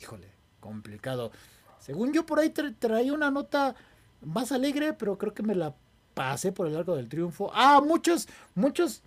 [0.00, 0.28] híjole,
[0.60, 1.30] complicado.
[1.78, 3.74] Según yo por ahí traía una nota
[4.20, 5.74] más alegre, pero creo que me la
[6.14, 7.50] pasé por el arco del triunfo.
[7.54, 9.02] Ah, muchos, muchos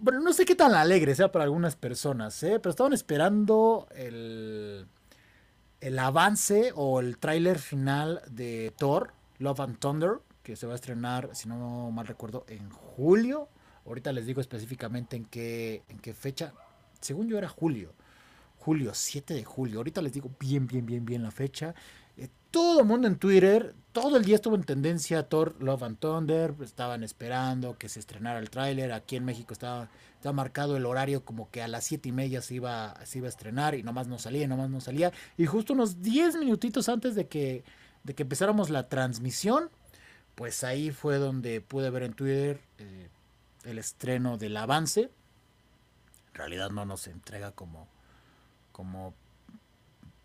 [0.00, 2.58] bueno, no sé qué tan alegre sea para algunas personas, ¿eh?
[2.58, 4.86] pero estaban esperando el,
[5.80, 10.76] el avance o el tráiler final de Thor, Love and Thunder, que se va a
[10.76, 13.48] estrenar, si no mal recuerdo, en julio.
[13.86, 16.52] Ahorita les digo específicamente en qué, en qué fecha.
[17.00, 17.92] Según yo era julio.
[18.58, 19.78] Julio, 7 de julio.
[19.78, 21.74] Ahorita les digo bien, bien, bien, bien la fecha.
[22.50, 26.54] Todo el mundo en Twitter, todo el día estuvo en tendencia Thor Love and Thunder,
[26.62, 31.24] estaban esperando que se estrenara el tráiler, aquí en México estaba, estaba, marcado el horario
[31.24, 34.08] como que a las siete y media se iba, se iba a estrenar y nomás
[34.08, 37.62] no salía, nomás no salía, y justo unos 10 minutitos antes de que,
[38.02, 39.70] de que empezáramos la transmisión,
[40.34, 43.08] pues ahí fue donde pude ver en Twitter eh,
[43.64, 47.86] el estreno del avance, en realidad no nos entrega como,
[48.72, 49.14] como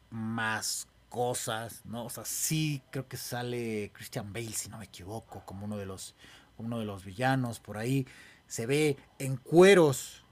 [0.10, 2.04] más cosas, ¿no?
[2.04, 5.86] O sea, sí creo que sale Christian Bale, si no me equivoco, como uno de
[5.86, 6.14] los,
[6.58, 8.06] uno de los villanos por ahí.
[8.48, 10.26] Se ve en cueros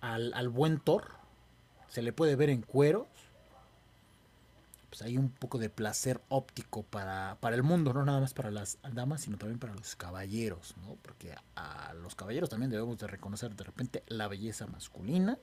[0.00, 1.10] al, buen Thor.
[1.88, 3.06] Se le puede ver en cueros.
[4.88, 8.50] Pues hay un poco de placer óptico para, para el mundo, no nada más para
[8.50, 10.96] las damas, sino también para los caballeros, ¿no?
[11.02, 15.38] Porque a los caballeros también debemos de reconocer de repente la belleza masculina.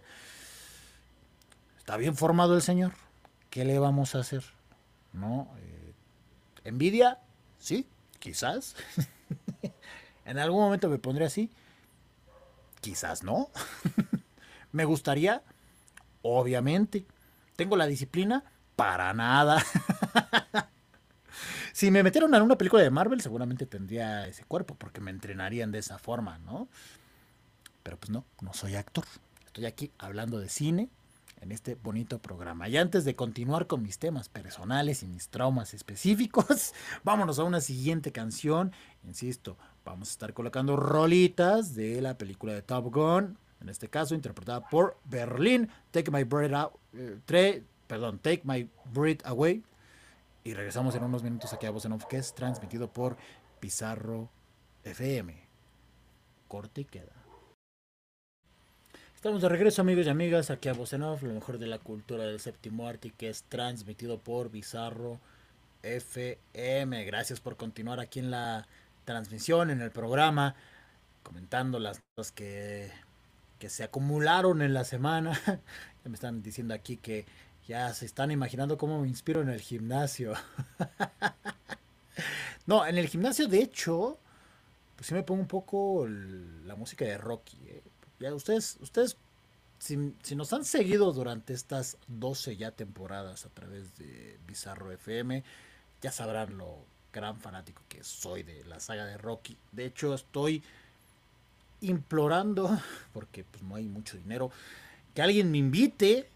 [1.78, 2.94] Está bien formado el señor.
[3.52, 4.44] ¿Qué le vamos a hacer?
[5.14, 5.50] ¿No?
[5.60, 5.94] Eh,
[6.64, 7.20] envidia,
[7.60, 7.88] sí,
[8.20, 8.76] quizás.
[10.26, 11.52] en algún momento me pondré así,
[12.82, 13.50] quizás no.
[14.72, 15.44] me gustaría,
[16.22, 17.06] obviamente.
[17.56, 18.44] Tengo la disciplina,
[18.76, 19.64] para nada.
[21.74, 25.72] si me metieron en una película de Marvel, seguramente tendría ese cuerpo, porque me entrenarían
[25.72, 26.68] de esa forma, ¿no?
[27.84, 29.06] Pero pues no, no soy actor.
[29.46, 30.90] Estoy aquí hablando de cine,
[31.44, 32.70] en este bonito programa.
[32.70, 37.62] Y antes de continuar con mis temas personales y mis traumas específicos, vámonos a una
[37.62, 38.72] siguiente canción.
[39.04, 44.16] Insisto, vamos a estar colocando rolitas de la película de Top Gun, en este caso
[44.16, 49.64] interpretada por Berlin, Take My Breath Out, eh, perdón, Take My Breath Away.
[50.46, 53.18] Y regresamos en unos minutos aquí a Voz en Off, que es transmitido por
[53.60, 54.30] Pizarro
[54.84, 55.36] FM.
[56.48, 57.23] Corte y queda.
[59.24, 62.42] Estamos de regreso amigos y amigas aquí a Off, lo mejor de la cultura del
[62.42, 65.18] séptimo arte que es transmitido por Bizarro
[65.82, 67.06] FM.
[67.06, 68.68] Gracias por continuar aquí en la
[69.06, 70.56] transmisión, en el programa,
[71.24, 72.92] comentando las cosas que,
[73.60, 75.40] que se acumularon en la semana.
[75.46, 77.26] ya me están diciendo aquí que
[77.66, 80.34] ya se están imaginando cómo me inspiro en el gimnasio.
[82.66, 84.18] no, en el gimnasio de hecho,
[84.98, 87.58] pues sí me pongo un poco la música de Rocky.
[87.70, 87.93] ¿eh?
[88.32, 89.18] Ustedes, ustedes
[89.84, 89.98] si,
[90.36, 95.44] nos han seguido durante estas 12 ya temporadas a través de Bizarro FM,
[96.02, 96.78] ya sabrán lo
[97.12, 99.58] gran fanático que soy de la saga de Rocky.
[99.74, 100.64] De hecho, estoy
[101.82, 102.80] implorando,
[103.14, 104.52] porque pues no hay mucho dinero,
[105.14, 106.30] que alguien me invite,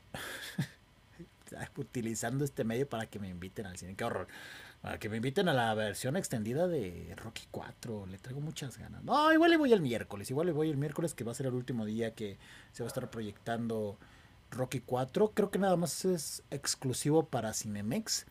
[1.78, 3.96] utilizando este medio para que me inviten al cine.
[3.96, 4.28] Qué horror.
[4.88, 8.06] Para que me inviten a la versión extendida de Rocky 4.
[8.06, 9.04] Le traigo muchas ganas.
[9.04, 10.30] No, igual le voy el miércoles.
[10.30, 12.38] Igual le voy el miércoles, que va a ser el último día que
[12.72, 13.98] se va a estar proyectando
[14.50, 15.34] Rocky 4.
[15.34, 18.28] Creo que nada más es exclusivo para Cinemex.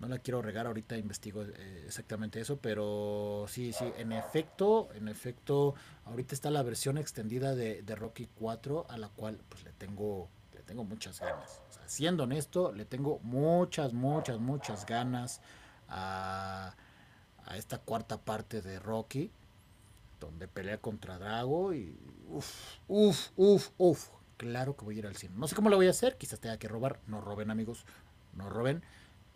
[0.00, 5.08] No la quiero regar, ahorita investigo eh, exactamente eso, pero sí, sí, en efecto, en
[5.08, 5.74] efecto,
[6.06, 10.30] ahorita está la versión extendida de, de Rocky 4, a la cual pues le tengo,
[10.54, 11.60] le tengo muchas ganas.
[11.84, 15.42] Siendo honesto, le tengo muchas, muchas, muchas ganas
[15.92, 16.74] a,
[17.56, 19.30] esta cuarta parte de Rocky,
[20.20, 21.94] donde pelea contra Drago y
[22.30, 24.08] uff, uff, uff, uff.
[24.38, 25.34] Claro que voy a ir al cine.
[25.36, 26.98] No sé cómo lo voy a hacer, quizás tenga que robar.
[27.06, 27.84] No roben, amigos,
[28.34, 28.82] no roben.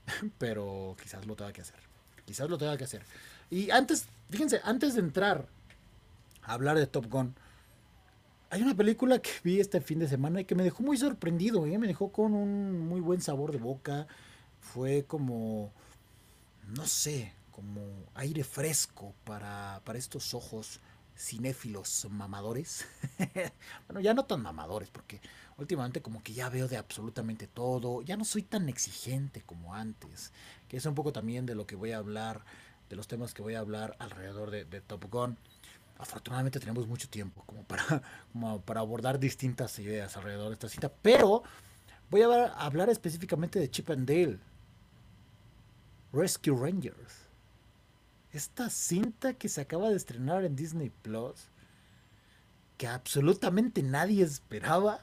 [0.38, 1.79] Pero quizás lo tenga que hacer.
[2.25, 3.03] Quizás lo tenga que hacer.
[3.51, 5.47] Y antes, fíjense, antes de entrar
[6.42, 7.35] a hablar de Top Gun,
[8.51, 11.66] hay una película que vi este fin de semana y que me dejó muy sorprendido,
[11.66, 11.79] ¿eh?
[11.79, 14.07] me dejó con un muy buen sabor de boca.
[14.61, 15.73] Fue como
[16.66, 17.83] no sé, como
[18.14, 20.81] aire fresco para, para estos ojos
[21.16, 22.87] cinéfilos mamadores.
[23.88, 25.20] bueno, ya no tan mamadores, porque
[25.57, 30.33] últimamente como que ya veo de absolutamente todo, ya no soy tan exigente como antes,
[30.68, 32.44] que es un poco también de lo que voy a hablar
[32.88, 35.37] de los temas que voy a hablar alrededor de, Top Gun.
[35.98, 38.02] Afortunadamente tenemos mucho tiempo como para,
[38.64, 41.42] para abordar distintas ideas alrededor de esta cinta, pero
[42.11, 44.38] voy a hablar específicamente de Chip and Dale,
[46.16, 47.29] Rescue Rangers.
[48.33, 51.48] Esta cinta que se acaba de estrenar en Disney Plus,
[52.79, 55.00] que absolutamente nadie esperaba,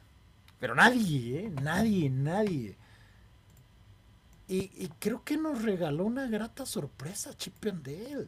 [0.60, 1.50] pero nadie, ¿eh?
[1.62, 2.78] nadie, nadie.
[4.48, 8.28] Y, creo que nos regaló una grata sorpresa Chip Dale.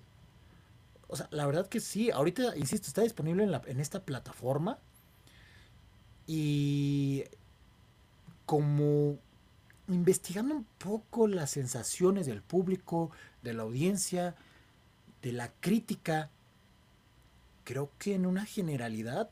[1.08, 2.10] O sea, la verdad que sí.
[2.10, 4.80] Ahorita, insisto, está disponible en esta plataforma.
[6.26, 7.26] Y
[8.46, 9.20] como
[9.88, 14.36] investigando un poco las sensaciones del público, de la audiencia,
[15.22, 16.30] de la crítica,
[17.64, 19.30] creo que en una generalidad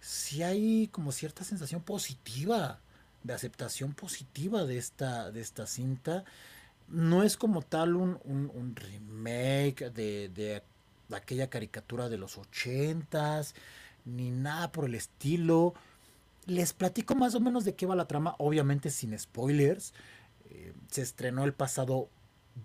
[0.00, 2.80] sí hay como cierta sensación positiva
[3.22, 6.24] de aceptación positiva de esta, de esta cinta.
[6.88, 10.62] No es como tal un, un, remake de, de,
[11.14, 13.54] aquella caricatura de los ochentas,
[14.04, 15.74] ni nada por el estilo.
[16.46, 19.94] Les platico más o menos de qué va la trama, obviamente sin spoilers.
[20.50, 22.08] Eh, se estrenó el pasado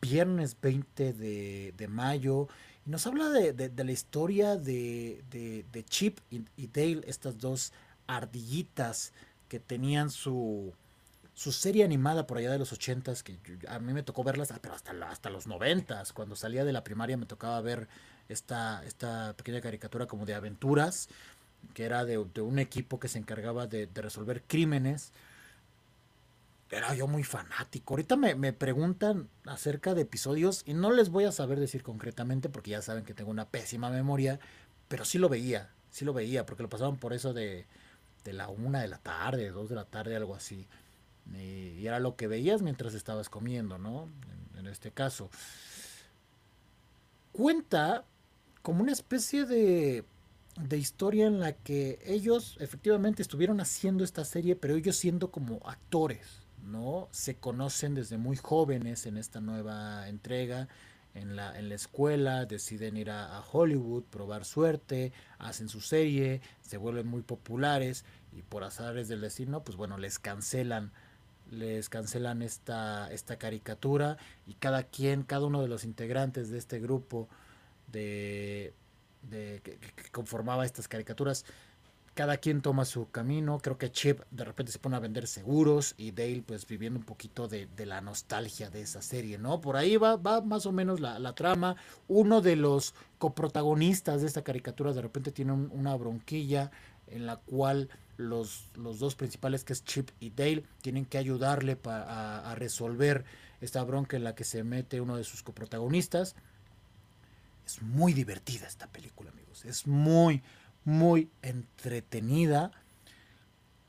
[0.01, 2.47] viernes 20 de, mayo
[2.85, 5.23] y nos habla de, la historia de,
[5.89, 7.73] Chip y, Dale, estas dos
[8.07, 9.13] ardillitas
[9.47, 10.73] que tenían su,
[11.33, 13.37] su serie animada por allá de los ochentas, que
[13.67, 17.25] a mí me tocó verlas, pero hasta, los noventas, cuando salía de la primaria me
[17.25, 17.87] tocaba ver
[18.27, 21.09] esta, esta pequeña caricatura como de aventuras,
[21.73, 25.11] que era de, un equipo que se encargaba de, resolver crímenes.
[26.69, 27.93] Era yo muy fanático.
[27.93, 32.49] Ahorita me, me, preguntan acerca de episodios y no les voy a saber decir concretamente
[32.49, 34.39] porque ya saben que tengo una pésima memoria,
[34.89, 37.65] pero sí lo veía, sí lo veía, porque lo pasaban por eso de,
[38.25, 40.67] de la una de la tarde, dos de la tarde, algo así.
[41.33, 44.09] Y, era lo que veías mientras estabas comiendo, ¿no?
[44.57, 45.29] En, este caso.
[47.31, 48.03] Cuenta
[48.61, 50.03] como una especie de,
[50.57, 55.59] de historia en la que ellos efectivamente estuvieron haciendo esta serie, pero ellos siendo como
[55.65, 57.07] actores, ¿no?
[57.11, 60.67] Se conocen desde muy jóvenes en esta nueva entrega
[61.13, 66.77] en la, en la escuela, deciden ir a, Hollywood, probar suerte, hacen su serie, se
[66.77, 70.91] vuelven muy populares y por azares del destino, pues bueno, les cancelan
[71.49, 76.77] les cancelan esta, esta caricatura y cada quien, cada uno de los integrantes de este
[76.77, 77.29] grupo
[77.89, 78.73] de,
[79.29, 79.79] de que,
[80.11, 81.45] conformaba estas caricaturas
[82.13, 83.59] cada quien toma su camino.
[83.59, 87.05] Creo que Chip de repente se pone a vender seguros y Dale pues viviendo un
[87.05, 89.61] poquito de, la nostalgia de esa serie, ¿no?
[89.61, 91.75] Por ahí va, va más o menos la, trama.
[92.07, 96.71] Uno de los coprotagonistas de esta caricatura de repente tiene una bronquilla
[97.05, 101.77] en la cual los, los, dos principales, que es Chip y Dale, tienen que ayudarle
[101.85, 103.25] a, a resolver
[103.61, 106.35] esta bronca en la que se mete uno de sus coprotagonistas.
[107.67, 109.65] Es muy divertida esta película, amigos.
[109.65, 110.41] Es muy,
[110.85, 112.71] muy entretenida.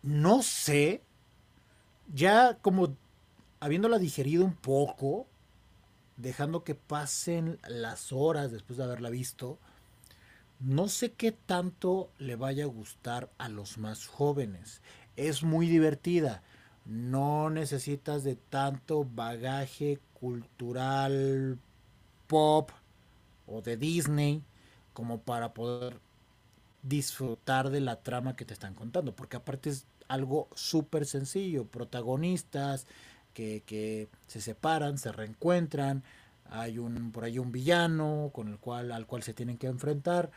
[0.02, 1.04] No sé,
[2.12, 2.96] ya como
[3.60, 5.28] habiéndola digerido un poco,
[6.16, 9.60] dejando que pasen las horas después de haberla visto,
[10.58, 14.82] no sé qué tanto le vaya a gustar a los más jóvenes.
[15.14, 16.42] Es muy divertida.
[16.84, 21.60] No necesitas de tanto bagaje cultural
[22.26, 22.72] pop
[23.48, 24.42] o de Disney
[24.92, 26.00] como para poder
[26.82, 32.86] disfrutar de la trama que te están contando, porque aparte es algo súper sencillo, protagonistas
[33.34, 36.02] que, se separan, se reencuentran,
[36.50, 40.30] hay un por ahí un villano con el cual al cual se tienen que enfrentar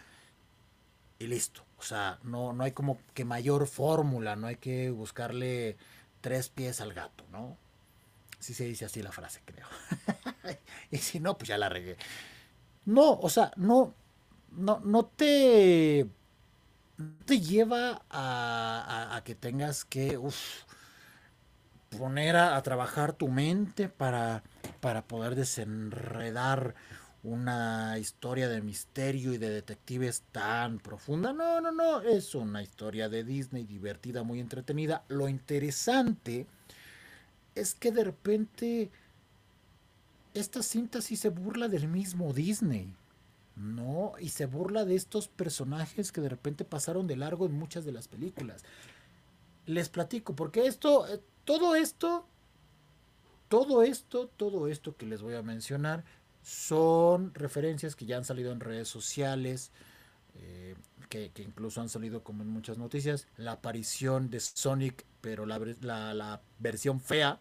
[1.18, 1.64] y listo.
[1.80, 5.78] O sea, no, no hay como que mayor fórmula, no hay que buscarle
[6.20, 7.58] tres pies al gato, ¿no?
[8.40, 9.68] Si se dice así la frase, creo.
[10.92, 11.98] y si no, pues ya la regué.
[12.86, 13.94] No, o sea, no,
[14.52, 16.08] no, no te
[17.26, 20.20] te lleva a, que tengas que
[21.98, 24.44] poner a, trabajar tu mente para,
[24.80, 26.76] para poder desenredar
[27.24, 31.34] una historia de misterio y de detectives tan profunda.
[31.34, 35.04] No, no, no, es una historia de Disney divertida, muy entretenida.
[35.08, 36.48] Lo interesante
[37.54, 38.92] es que de repente
[40.34, 42.96] esta cinta sí se burla del mismo Disney.
[43.56, 47.86] No, y se burla de estos personajes que de repente pasaron de largo en muchas
[47.86, 48.64] de las películas.
[49.66, 52.26] Les platico, porque esto, eh, todo esto,
[53.50, 56.06] todo esto, todo esto que les voy a mencionar
[56.42, 59.72] son referencias que ya han salido en redes sociales,
[60.36, 60.76] eh,
[61.10, 63.28] que, incluso han salido como en muchas noticias.
[63.38, 67.40] La aparición de Sonic, pero la, la versión fea,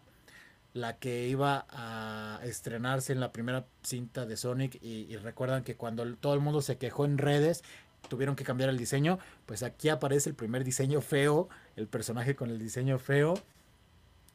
[0.73, 6.05] la que iba a estrenarse en la primera cinta de Sonic y, recuerdan que cuando
[6.15, 7.63] todo el mundo se quejó en redes
[8.07, 12.49] tuvieron que cambiar el diseño, pues aquí aparece el primer diseño feo, el personaje con
[12.49, 13.35] el diseño feo,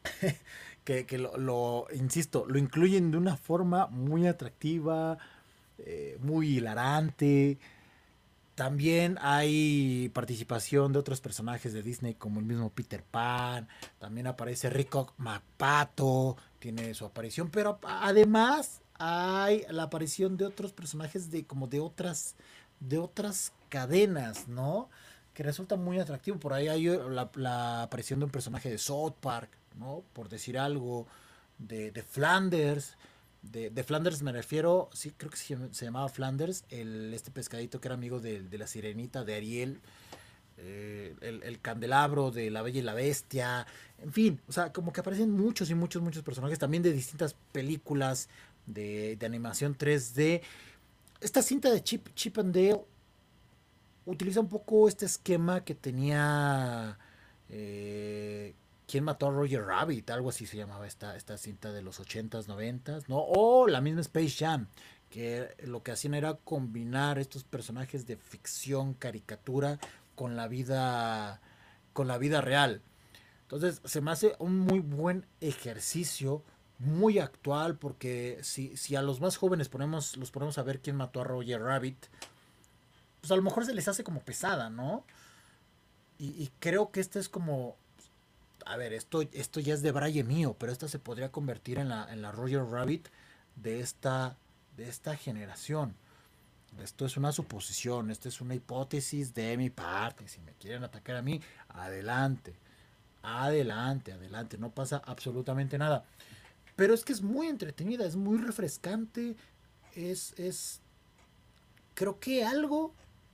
[0.83, 5.17] que, lo, insisto, lo incluyen de una forma muy atractiva,
[5.79, 7.59] eh, muy hilarante,
[8.57, 13.67] también hay participación de otros personajes de Disney como el mismo Peter Pan.
[13.99, 16.35] También aparece Rico McPato.
[16.57, 17.51] Tiene su aparición.
[17.51, 22.33] Pero además hay la aparición de otros personajes de como de otras
[22.79, 24.89] de otras cadenas, ¿no?
[25.35, 26.39] Que resulta muy atractivo.
[26.39, 26.87] Por ahí hay
[27.35, 30.03] la, aparición de un personaje de South Park, ¿no?
[30.13, 31.05] Por decir algo.
[31.59, 32.97] De, de Flanders
[33.51, 37.95] de, Flanders me refiero, sí, creo que se, llamaba Flanders, el, este pescadito que era
[37.95, 39.79] amigo de, la sirenita, de Ariel,
[40.57, 43.67] eh, el, candelabro de la Bella y la Bestia,
[44.01, 47.35] en fin, o sea, como que aparecen muchos y muchos, muchos personajes, también de distintas
[47.51, 48.29] películas
[48.65, 50.41] de, animación 3D.
[51.21, 52.81] Esta cinta de Chip, Chip and Dale
[54.05, 56.97] utiliza un poco este esquema que tenía...
[57.49, 58.53] Eh,
[58.87, 60.09] ¿Quién mató a Roger Rabbit?
[60.11, 63.17] Algo así se llamaba esta, esta cinta de los 80s, 90s, ¿no?
[63.19, 64.67] O la misma Space Jam,
[65.09, 69.77] que lo que hacían era combinar estos personajes de ficción, caricatura,
[70.15, 71.41] con la vida,
[71.91, 72.81] con la vida real.
[73.41, 76.43] Entonces se me hace un muy buen ejercicio,
[76.79, 80.95] muy actual, porque si, si a los más jóvenes ponemos, los ponemos a ver quién
[80.95, 82.05] mató a Roger Rabbit,
[83.19, 85.05] pues a lo mejor se les hace como pesada, ¿no?
[86.17, 87.75] Y, y creo que este es como
[88.67, 91.89] a ver, esto, esto ya es de Braille mío, pero esta se podría convertir en
[91.89, 93.07] la, en la Roger Rabbit
[93.55, 94.35] de esta,
[94.75, 95.95] de esta generación.
[96.83, 100.27] Esto es una suposición, esto es una hipótesis de mi parte.
[100.27, 102.55] Si me quieren atacar a mí, adelante,
[103.23, 106.05] adelante, adelante, no pasa absolutamente nada.
[106.75, 109.35] Pero es que es muy entretenida, es muy refrescante,
[109.95, 110.81] es, es,
[111.95, 112.93] creo que algo,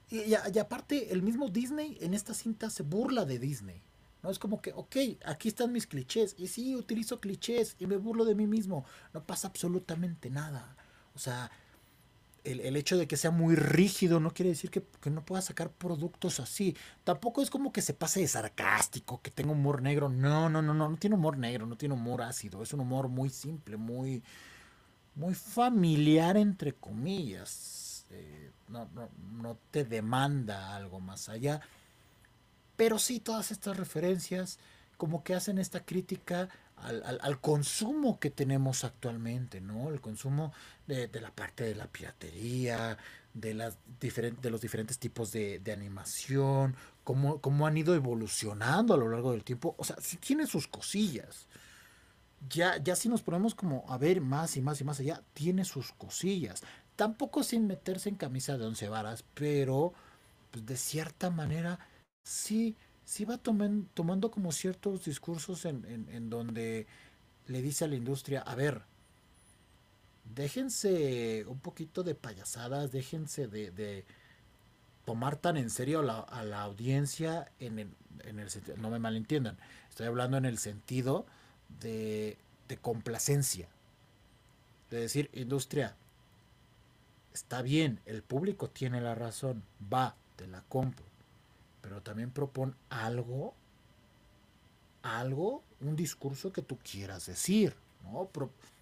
[0.10, 3.82] y, y aparte el mismo Disney en esta cinta se burla de Disney.
[4.24, 4.95] No es como que, ok,
[5.26, 6.34] aquí están mis clichés.
[6.38, 8.86] Y sí, utilizo clichés y me burlo de mí mismo.
[9.13, 10.78] No pasa absolutamente nada.
[11.13, 11.51] O sea,
[12.45, 16.39] el, hecho de que sea muy rígido no quiere decir que, no pueda sacar productos
[16.39, 16.76] así.
[17.03, 20.07] Tampoco es como que se pase de sarcástico, que tenga humor negro.
[20.07, 22.63] No, no, no, no, no tiene humor negro, no tiene humor ácido.
[22.63, 24.24] Es un humor muy simple, muy,
[25.15, 28.05] muy familiar, entre comillas.
[28.09, 29.09] Eh, no, no,
[29.41, 31.61] no te demanda algo más allá.
[32.76, 34.59] Pero sí, todas estas referencias
[34.97, 39.89] como que hacen esta crítica al, consumo que tenemos actualmente, ¿no?
[39.89, 40.53] El consumo
[40.88, 42.97] de, la parte de la piratería,
[43.34, 49.09] de, las de los diferentes tipos de, animación, cómo, cómo, han ido evolucionando a lo
[49.09, 49.76] largo del tiempo.
[49.78, 51.47] O sea, sí tiene sus cosillas.
[52.49, 55.63] Ya, ya si nos ponemos como a ver más y más y más allá, tiene
[55.63, 56.61] sus cosillas.
[56.97, 59.93] Tampoco sin meterse en camisa de once varas, pero
[60.51, 61.80] pues, de cierta manera
[62.24, 66.88] sí, sí va tomando como ciertos discursos en, donde
[67.47, 68.82] le dice a la industria, a ver,
[70.34, 74.05] déjense un poquito de payasadas, déjense de,
[75.05, 77.89] tomar tan en serio a la, audiencia en el,
[78.24, 79.57] en el sentido, no me malentiendan,
[79.89, 81.26] estoy hablando en el sentido
[81.82, 82.38] de,
[82.69, 83.67] de complacencia,
[84.89, 85.97] de decir, industria,
[87.34, 91.12] está bien, el público tiene la razón, va, te la compro,
[91.84, 93.54] pero también propon algo,
[95.04, 98.30] algo, un discurso que tú quieras decir, ¿no?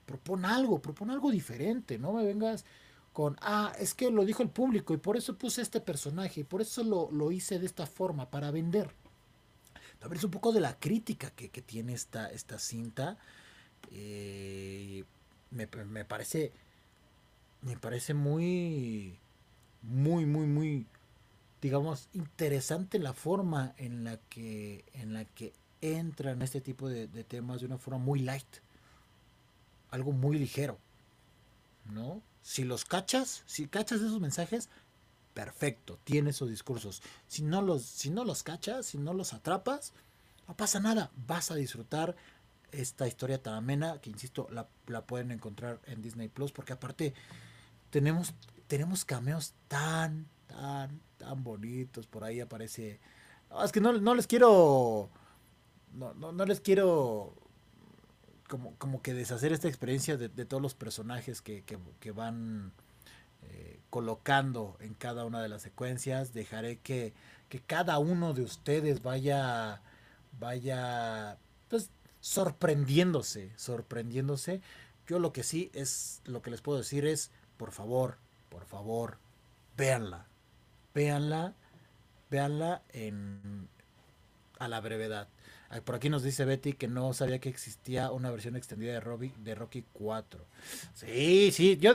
[0.05, 2.63] propon algo, propon algo diferente, no me vengas
[3.11, 6.43] con, ah, es que lo dijo el público y por eso puse este personaje y
[6.43, 8.91] por eso lo, hice de esta forma, para vender.
[9.99, 13.17] También es un poco de la crítica que, tiene esta, esta cinta.
[13.91, 15.03] Eh,
[15.49, 16.51] me, me, parece,
[17.63, 19.17] me parece muy,
[19.81, 20.85] muy, muy, muy,
[21.61, 27.61] digamos, interesante la forma en la que, en la que entran este tipo de, temas
[27.61, 28.47] de una forma muy light.
[29.89, 30.77] Algo muy ligero.
[31.91, 32.21] ¿No?
[32.41, 34.69] Si los cachas, si cachas esos mensajes,
[35.33, 37.01] perfecto, tiene esos discursos.
[37.27, 39.93] Si no los, si no los cachas, si no los atrapas,
[40.47, 41.11] no pasa nada.
[41.27, 42.15] Vas a disfrutar
[42.71, 47.13] esta historia tan amena que, insisto, la, la pueden encontrar en Disney Plus, porque aparte
[47.89, 48.33] tenemos,
[48.67, 52.07] tenemos cameos tan, tan, tan bonitos.
[52.07, 52.99] Por ahí aparece.
[53.63, 55.09] es que no, les quiero.
[55.93, 57.33] No, no, les quiero.
[58.47, 61.63] Como, como que deshacer esta experiencia de, todos los personajes que,
[62.13, 62.73] van
[63.43, 66.33] eh, colocando en cada una de las secuencias.
[66.33, 67.13] Dejaré que,
[67.49, 69.81] que cada uno de ustedes vaya.
[70.39, 71.37] Vaya.
[71.69, 71.89] Pues
[72.19, 74.61] sorprendiéndose, sorprendiéndose.
[75.07, 78.17] Yo lo que sí es, lo que les puedo decir es, por favor,
[78.49, 79.17] por favor,
[79.75, 80.27] véanla,
[80.93, 81.53] véanla,
[82.29, 83.67] véanla en,
[84.59, 85.27] a la brevedad.
[85.85, 89.33] Por aquí nos dice Betty que no sabía que existía una versión extendida de Rocky,
[89.37, 90.45] de Rocky 4.
[90.93, 91.93] Sí, sí, yo,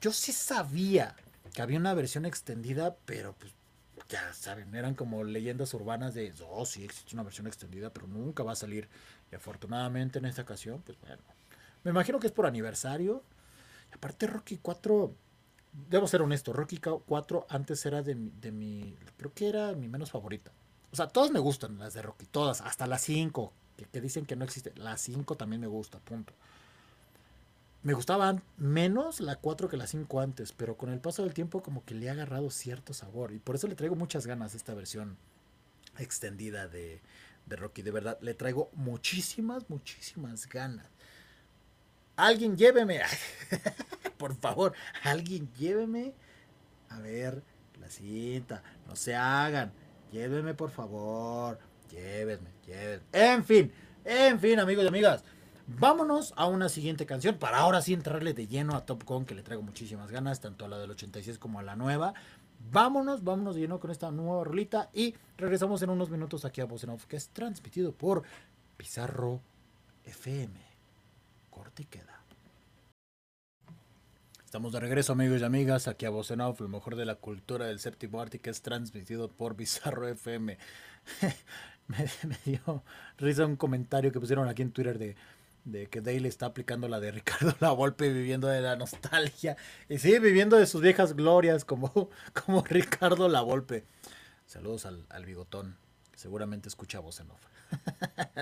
[0.00, 1.14] yo sí sabía
[1.52, 3.52] que había una versión extendida, pero pues
[4.08, 8.42] ya saben, eran como leyendas urbanas de, oh, sí, existe una versión extendida, pero nunca
[8.42, 8.88] va a salir.
[9.30, 11.22] Y afortunadamente en esta ocasión, pues bueno,
[11.84, 13.22] me imagino que es por aniversario.
[13.92, 15.14] aparte Rocky 4,
[15.88, 20.10] debo ser honesto, Rocky 4 antes era de, de mi, creo que era mi menos
[20.10, 20.52] favorita.
[20.92, 23.52] O sea, todas me gustan las de Rocky, todas, hasta las 5,
[23.92, 24.72] que, dicen que no existe.
[24.76, 26.32] La 5 también me gusta, punto.
[27.82, 31.62] Me gustaban menos la 4 que la 5 antes, pero con el paso del tiempo
[31.62, 33.32] como que le ha agarrado cierto sabor.
[33.32, 35.16] Y por eso le traigo muchas ganas esta versión
[35.98, 37.00] extendida de,
[37.46, 37.82] de Rocky.
[37.82, 40.88] De verdad, le traigo muchísimas, muchísimas ganas.
[42.16, 43.00] Alguien lléveme.
[44.18, 44.72] por favor,
[45.04, 46.14] alguien lléveme
[46.88, 47.42] a ver
[47.80, 48.62] la cinta.
[48.86, 49.72] No se hagan.
[50.12, 51.58] Llévenme, por favor.
[51.90, 53.04] Llévenme, llévenme.
[53.12, 53.72] En fin,
[54.04, 55.24] en fin, amigos y amigas.
[55.68, 59.34] Vámonos a una siguiente canción para ahora sí entrarle de lleno a Top Gun, que
[59.34, 62.14] le traigo muchísimas ganas, tanto a la del 86 como a la nueva.
[62.70, 66.66] Vámonos, vámonos de lleno con esta nueva rolita y regresamos en unos minutos aquí a
[66.66, 68.22] Voz que es transmitido por
[68.76, 69.40] Pizarro
[70.04, 70.65] FM.
[71.56, 72.20] Corte y queda.
[74.44, 77.80] Estamos de regreso, amigos y amigas, aquí a Voz lo mejor de la cultura del
[77.80, 80.58] séptimo arte que es transmitido por Bizarro FM.
[81.88, 82.10] me,
[82.44, 82.84] dio
[83.16, 87.10] risa un comentario que pusieron aquí en Twitter de, que Dale está aplicando la de
[87.10, 89.56] Ricardo La Volpe viviendo de la nostalgia.
[89.88, 92.10] Y sí, viviendo de sus viejas glorias como,
[92.44, 93.86] como Ricardo La Volpe.
[94.44, 95.78] Saludos al, bigotón,
[96.14, 97.28] seguramente escucha voz en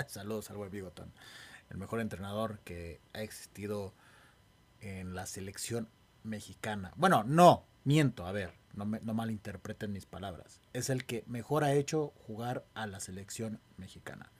[0.08, 1.12] Saludos al buen bigotón.
[1.74, 3.94] El mejor entrenador que ha existido
[4.80, 5.88] en la selección
[6.22, 6.92] mexicana.
[6.94, 10.60] Bueno, no, miento, a ver, no, malinterpreten mis palabras.
[10.72, 14.30] Es el que mejor ha hecho jugar a la selección mexicana.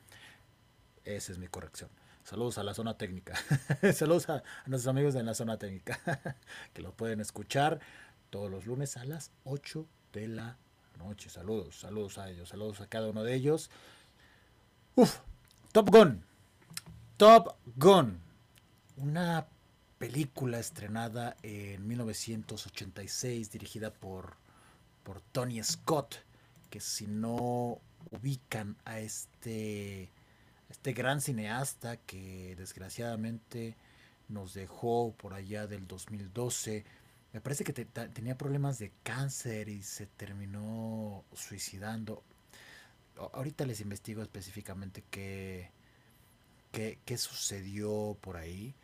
[1.03, 1.91] Esa es mi corrección.
[2.23, 3.35] Saludos a la zona técnica.
[3.93, 5.99] Saludos a, nuestros amigos de la zona técnica.
[6.73, 7.81] que los pueden escuchar
[8.31, 10.57] todos los lunes a las 8 de la
[10.99, 11.31] noche.
[11.31, 12.51] Saludos, saludos a ellos.
[12.51, 13.73] Saludos a cada uno de ellos.
[14.95, 15.19] Uf,
[15.73, 16.25] Top Gun.
[17.17, 18.19] Top Gun.
[18.97, 19.47] Una
[19.99, 24.35] película estrenada en 1986 dirigida por,
[25.05, 26.17] por Tony Scott,
[26.71, 27.79] que si no
[28.11, 30.11] ubican a este,
[30.69, 33.77] este gran cineasta que desgraciadamente
[34.29, 36.85] nos dejó por allá del 2012,
[37.33, 42.25] me parece que tenía problemas de cáncer y se terminó suicidando.
[43.35, 45.71] Ahorita les investigo específicamente qué,
[46.75, 48.75] qué, qué sucedió por ahí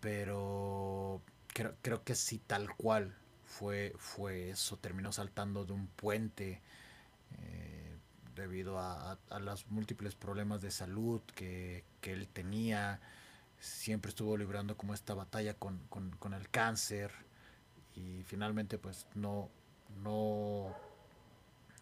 [0.00, 3.14] pero creo, creo que sí tal cual
[3.44, 6.60] fue, fue eso, terminó saltando de un puente
[7.38, 7.96] eh,
[8.34, 13.00] debido a, los múltiples problemas de salud que, él tenía,
[13.58, 17.10] siempre estuvo librando como esta batalla con, con, el cáncer
[17.94, 19.50] y finalmente pues no,
[20.02, 20.74] no,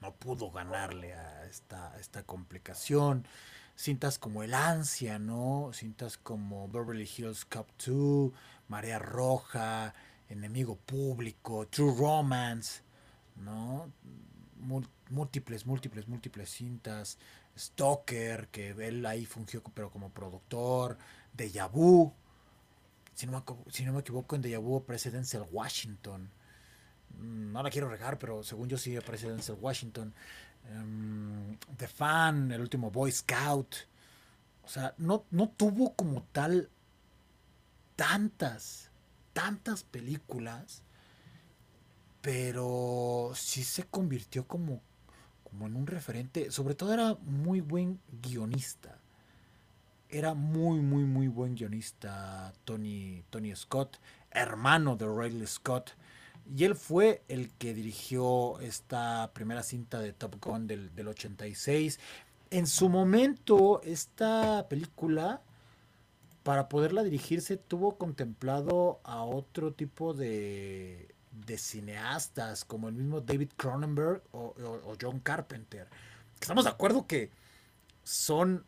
[0.00, 3.26] no pudo ganarle a esta, a esta complicación
[3.76, 5.70] cintas como El Ansia, ¿no?
[5.72, 8.32] Cintas como Beverly Hills Cup 2,
[8.68, 9.94] Marea Roja,
[10.28, 12.82] Enemigo Público, True Romance,
[13.36, 13.92] ¿no?
[15.10, 17.18] Múltiples, múltiples, múltiples cintas.
[17.58, 20.98] Stoker, que él ahí fungió pero como productor.
[21.32, 22.12] Deja Vu.
[23.14, 26.30] Si no, me, si no me equivoco, en Deja Vu aparece Denzel Washington.
[27.18, 30.12] Mm, no la quiero regar, pero según yo sí aparece Washington.
[30.72, 33.74] Em, The Fan, el último Boy Scout.
[34.64, 36.68] O sea, no, no tuvo como tal
[37.94, 38.90] tantas,
[39.32, 40.82] tantas películas,
[42.20, 44.80] pero sí se convirtió como,
[45.44, 46.50] como en un referente.
[46.50, 48.98] Sobre todo era muy buen guionista.
[50.08, 53.98] Era muy, muy, muy buen guionista Tony, Tony Scott,
[54.30, 55.92] hermano de Riley Scott.
[56.54, 61.98] Y él fue el que dirigió esta primera cinta de Top Gun del, 86.
[62.50, 65.42] En su momento, esta película,
[66.44, 73.50] para poderla dirigirse, tuvo contemplado a otro tipo de, de cineastas, como el mismo David
[73.56, 75.88] Cronenberg o, o John Carpenter.
[76.40, 77.30] Estamos de acuerdo que
[78.04, 78.64] son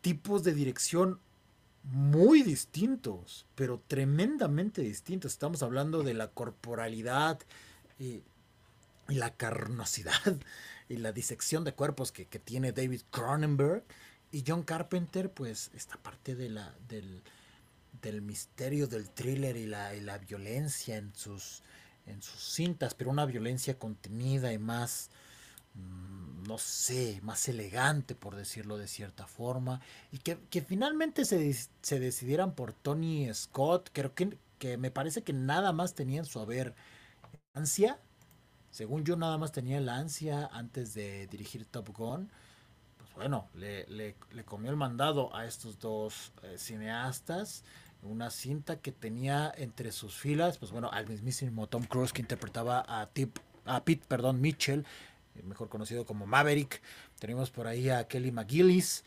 [0.00, 1.20] tipos de dirección
[1.90, 5.32] muy distintos, pero tremendamente distintos.
[5.32, 7.38] Estamos hablando de la corporalidad
[7.98, 8.22] y,
[9.08, 10.36] la carnosidad
[10.88, 13.84] y la disección de cuerpos que, tiene David Cronenberg
[14.32, 17.22] y John Carpenter, pues, esta parte de la, del,
[18.02, 21.62] del misterio del thriller y la, y la violencia en sus,
[22.06, 25.10] en sus cintas, pero una violencia contenida y más,
[25.74, 26.15] mm,
[26.46, 29.80] no sé, más elegante, por decirlo de cierta forma,
[30.12, 35.32] y que, finalmente se, se, decidieran por Tony Scott, creo que, que me parece que
[35.32, 36.74] nada más tenían su haber
[37.54, 37.98] ansia,
[38.70, 42.30] según yo nada más tenía la ansia antes de dirigir Top Gun,
[42.98, 47.64] pues bueno, le, le, comió el mandado a estos dos eh, cineastas,
[48.02, 52.84] una cinta que tenía entre sus filas, pues bueno, al mismísimo Tom Cruise que interpretaba
[52.86, 54.84] a, Tip, a Pete, perdón, Mitchell,
[55.44, 56.80] mejor conocido como Maverick.
[57.18, 59.04] Tenemos por ahí a Kelly McGillis,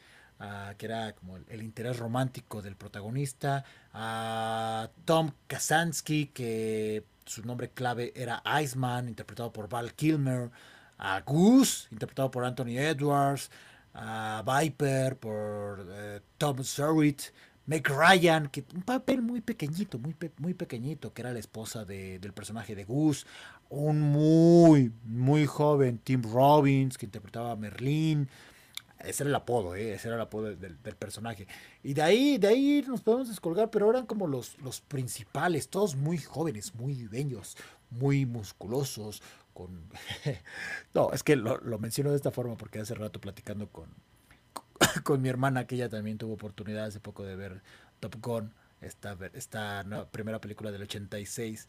[0.78, 8.14] que era como el, interés romántico del protagonista, a Tom Kasansky, que su nombre clave
[8.16, 10.50] era Iceman, interpretado por Val Kilmer,
[10.98, 13.50] a Goose, interpretado por Anthony Edwards,
[13.94, 17.22] a Viper por uh, Tom Surritt,
[17.66, 22.18] Meg Ryan, que un papel muy pequeñito, muy, muy pequeñito, que era la esposa de,
[22.18, 23.28] del personaje de Goose.
[23.70, 28.30] Un muy, muy joven Tim Robbins, que interpretaba a Merlín.
[29.00, 29.94] Ese era el apodo, ¿eh?
[29.94, 31.48] ese era el apodo del, personaje.
[31.84, 35.96] Y de ahí, de ahí nos podemos descolgar, pero eran como los, los principales, todos
[35.96, 37.56] muy jóvenes, muy bellos,
[37.92, 39.22] muy musculosos,
[39.54, 39.84] con...
[40.94, 43.88] no, es que lo, lo menciono de esta forma porque hace rato platicando con,
[45.04, 47.62] con mi hermana, que ella también tuvo oportunidad hace poco de ver
[48.00, 51.68] Top Gun, esta, esta primera película del 86.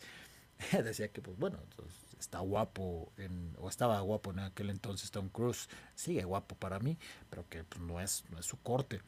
[0.84, 1.58] Decía que, pues bueno,
[2.18, 6.98] está guapo, en, o estaba guapo en aquel entonces Tom Cruise, sigue guapo para mí,
[7.28, 9.00] pero que pues, no, es, no es su corte.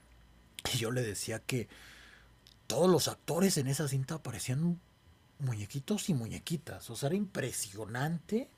[0.74, 1.68] Y yo le decía que
[2.66, 4.80] todos los actores en esa cinta parecían
[5.38, 6.88] muñequitos y muñequitas.
[6.90, 8.48] O sea, era impresionante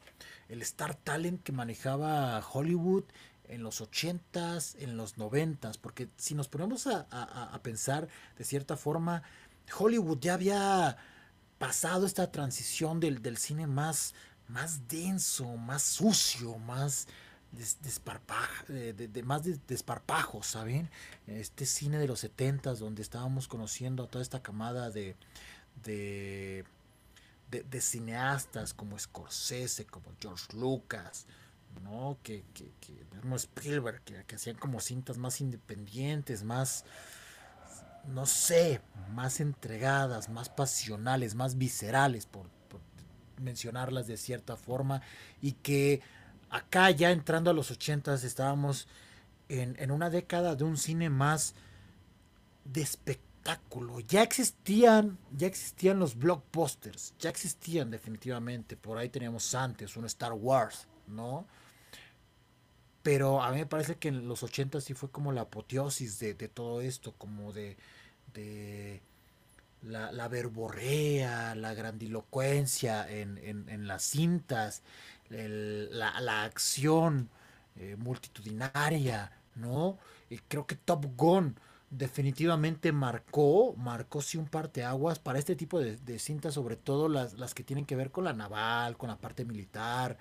[0.48, 3.04] el Star Talent que manejaba Hollywood
[3.48, 9.22] en los 80s, en los 90s, porque si nos ponemos a, pensar de cierta forma,
[9.78, 10.96] Hollywood ya había
[11.58, 14.14] pasado esta transición del, del cine más,
[14.48, 17.06] más denso, más sucio, más
[17.52, 20.90] des, desparpaj, de, de, más desparpajo, ¿saben?
[21.26, 25.16] Este cine de los 70s, donde estábamos conociendo a toda esta camada de,
[25.82, 26.64] de,
[27.50, 31.26] de cineastas como Scorsese, como George Lucas,
[31.82, 32.18] ¿no?
[32.22, 33.04] Que, que, que
[33.36, 36.84] Spielberg, que, que, hacían como cintas más independientes, más,
[38.08, 38.80] no sé,
[39.12, 42.46] más entregadas, más pasionales, más viscerales, por,
[43.40, 45.02] mencionarlas de cierta forma,
[45.42, 46.00] y que
[46.50, 48.86] acá ya entrando a los ochentas estábamos
[49.48, 51.54] en, en una década de un cine más
[52.64, 54.00] de espectáculo.
[54.00, 58.76] Ya existían, ya existían los blockbusters, ya existían definitivamente.
[58.76, 61.46] Por ahí teníamos antes un Star Wars, ¿no?
[63.04, 66.32] Pero a mí me parece que en los 80 sí fue como la apoteosis de,
[66.32, 67.76] de todo esto, como de,
[68.32, 69.02] de
[69.82, 74.82] la, la, verborrea, la grandilocuencia en, las cintas,
[75.28, 77.28] la, acción
[77.76, 79.98] eh, multitudinaria, ¿no?
[80.30, 81.56] Y creo que Top Gun
[81.90, 87.64] definitivamente marcó, marcó sí un parteaguas para este tipo de, cintas, sobre todo las que
[87.64, 90.16] tienen que ver con la naval, con la parte militar,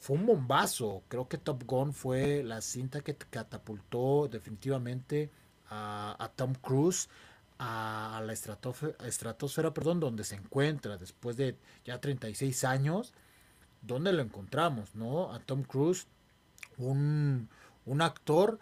[0.00, 1.02] fue un bombazo.
[1.08, 5.30] Creo que Top Gun fue la cinta que catapultó definitivamente
[5.70, 7.08] a, Tom Cruise
[7.58, 13.12] a, a la estratosfera, perdón, donde se encuentra después de ya 36 años.
[13.82, 14.94] ¿Dónde lo encontramos?
[14.94, 15.32] ¿No?
[15.32, 16.06] A Tom Cruise,
[16.78, 17.48] un,
[17.84, 18.58] un actor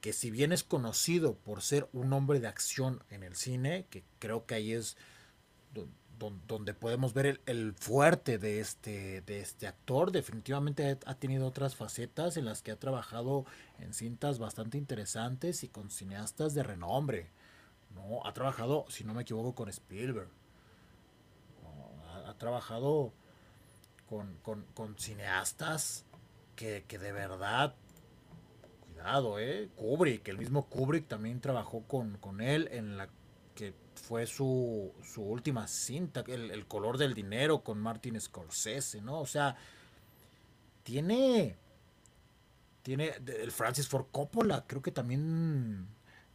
[0.00, 4.04] que si bien es conocido por ser un hombre de acción en el cine, que
[4.18, 4.96] creo que ahí es
[6.18, 10.12] donde podemos ver el, fuerte de este, de este actor.
[10.12, 13.44] Definitivamente ha tenido otras facetas en las que ha trabajado
[13.78, 17.30] en cintas bastante interesantes y con cineastas de renombre.
[17.94, 18.24] ¿no?
[18.26, 20.28] Ha trabajado, si no me equivoco, con Spielberg.
[22.26, 23.12] Ha, trabajado
[24.08, 26.04] con, con, con cineastas
[26.56, 27.74] que, que, de verdad,
[28.86, 29.68] cuidado, ¿eh?
[29.76, 33.08] Kubrick, el mismo Kubrick también trabajó con, con él en la
[33.96, 39.20] fue su, su última cinta, el, color del dinero con Martin Scorsese, ¿no?
[39.20, 39.56] O sea,
[40.82, 41.56] tiene,
[42.82, 45.88] tiene, el Francis Ford Coppola, creo que también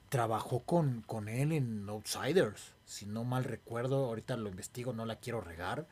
[0.10, 5.16] trabajó con, con él en Outsiders, si no mal recuerdo, ahorita lo investigo, no la
[5.16, 5.88] quiero regar,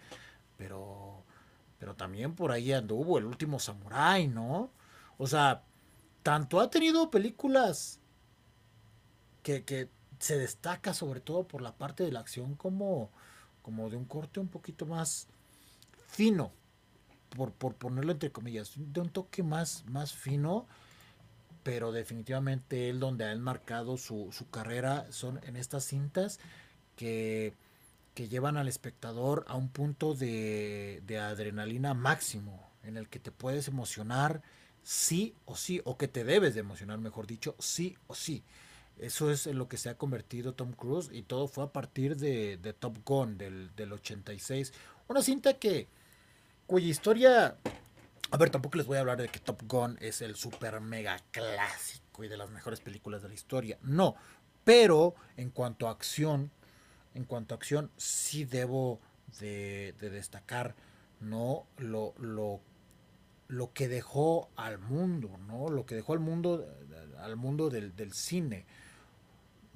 [0.57, 1.23] pero,
[1.77, 4.71] pero también por ahí anduvo el último Samurai, ¿no?
[5.17, 5.63] O sea,
[6.23, 7.99] tanto ha tenido películas
[9.41, 9.89] que, que
[10.19, 13.09] se destaca sobre todo por la parte de la acción como,
[13.61, 15.27] como de un corte un poquito más
[16.07, 16.51] fino,
[17.35, 20.67] por, por ponerlo entre comillas, de un toque más, más fino,
[21.63, 26.39] pero definitivamente él donde ha enmarcado su, su carrera son en estas cintas
[26.95, 27.53] que,
[28.13, 33.31] que llevan al espectador a un punto de, de adrenalina máximo, en el que te
[33.31, 34.41] puedes emocionar
[34.83, 38.43] sí o sí, o que te debes de emocionar, mejor dicho, sí o sí.
[38.99, 42.17] Eso es en lo que se ha convertido Tom Cruise y todo fue a partir
[42.17, 44.73] de, Top Gun del, del 86.
[45.07, 45.87] Una cinta que
[46.67, 47.57] cuya historia
[48.31, 51.19] a ver, tampoco les voy a hablar de que Top Gun es el super mega
[51.31, 53.79] clásico y de las mejores películas de la historia.
[53.81, 54.15] No,
[54.63, 56.51] pero en cuanto a acción,
[57.15, 58.99] en cuanto a acción, sí debo
[59.39, 60.75] de, de destacar,
[61.19, 61.65] ¿no?
[61.77, 62.61] Lo, lo,
[63.47, 65.69] lo, que dejó al mundo, ¿no?
[65.69, 66.67] Lo que dejó al mundo,
[67.17, 68.67] al mundo del cine.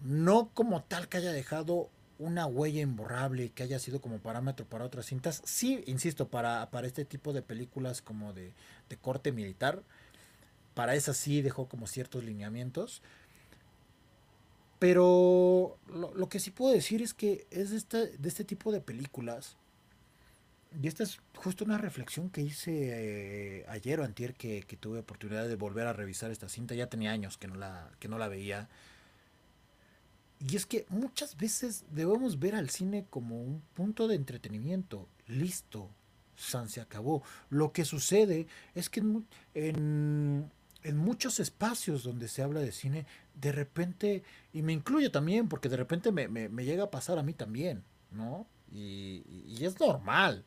[0.03, 1.89] No como tal que haya dejado
[2.19, 5.41] una huella imborrable que haya sido como parámetro para otras cintas.
[5.45, 8.53] Sí, insisto, para, para este tipo de películas como de,
[8.89, 9.81] de corte militar,
[10.73, 13.01] para esas sí dejó como ciertos lineamientos.
[14.79, 18.81] Pero lo, que sí puedo decir es que es de este, de este tipo de
[18.81, 19.55] películas.
[20.81, 24.99] Y esta es justo una reflexión que hice eh, ayer o antier que, que, tuve
[24.99, 26.75] oportunidad de volver a revisar esta cinta.
[26.75, 28.67] Ya tenía años que no la, que no la veía.
[30.45, 35.07] Y es que muchas veces debemos ver al cine como un punto de entretenimiento.
[35.27, 35.89] Listo,
[36.35, 37.23] San se acabó.
[37.49, 40.51] Lo que sucede es que en,
[40.83, 45.69] en, muchos espacios donde se habla de cine, de repente, y me incluyo también, porque
[45.69, 48.45] de repente me, me, me llega a pasar a mí también, ¿no?
[48.69, 50.43] Y, y, es normal,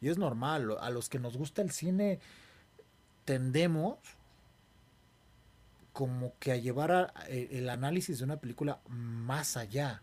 [0.00, 0.76] y es normal.
[0.80, 2.20] A los que nos gusta el cine,
[3.24, 3.98] tendemos
[5.92, 10.02] como que a llevar eh, el análisis de una película más allá,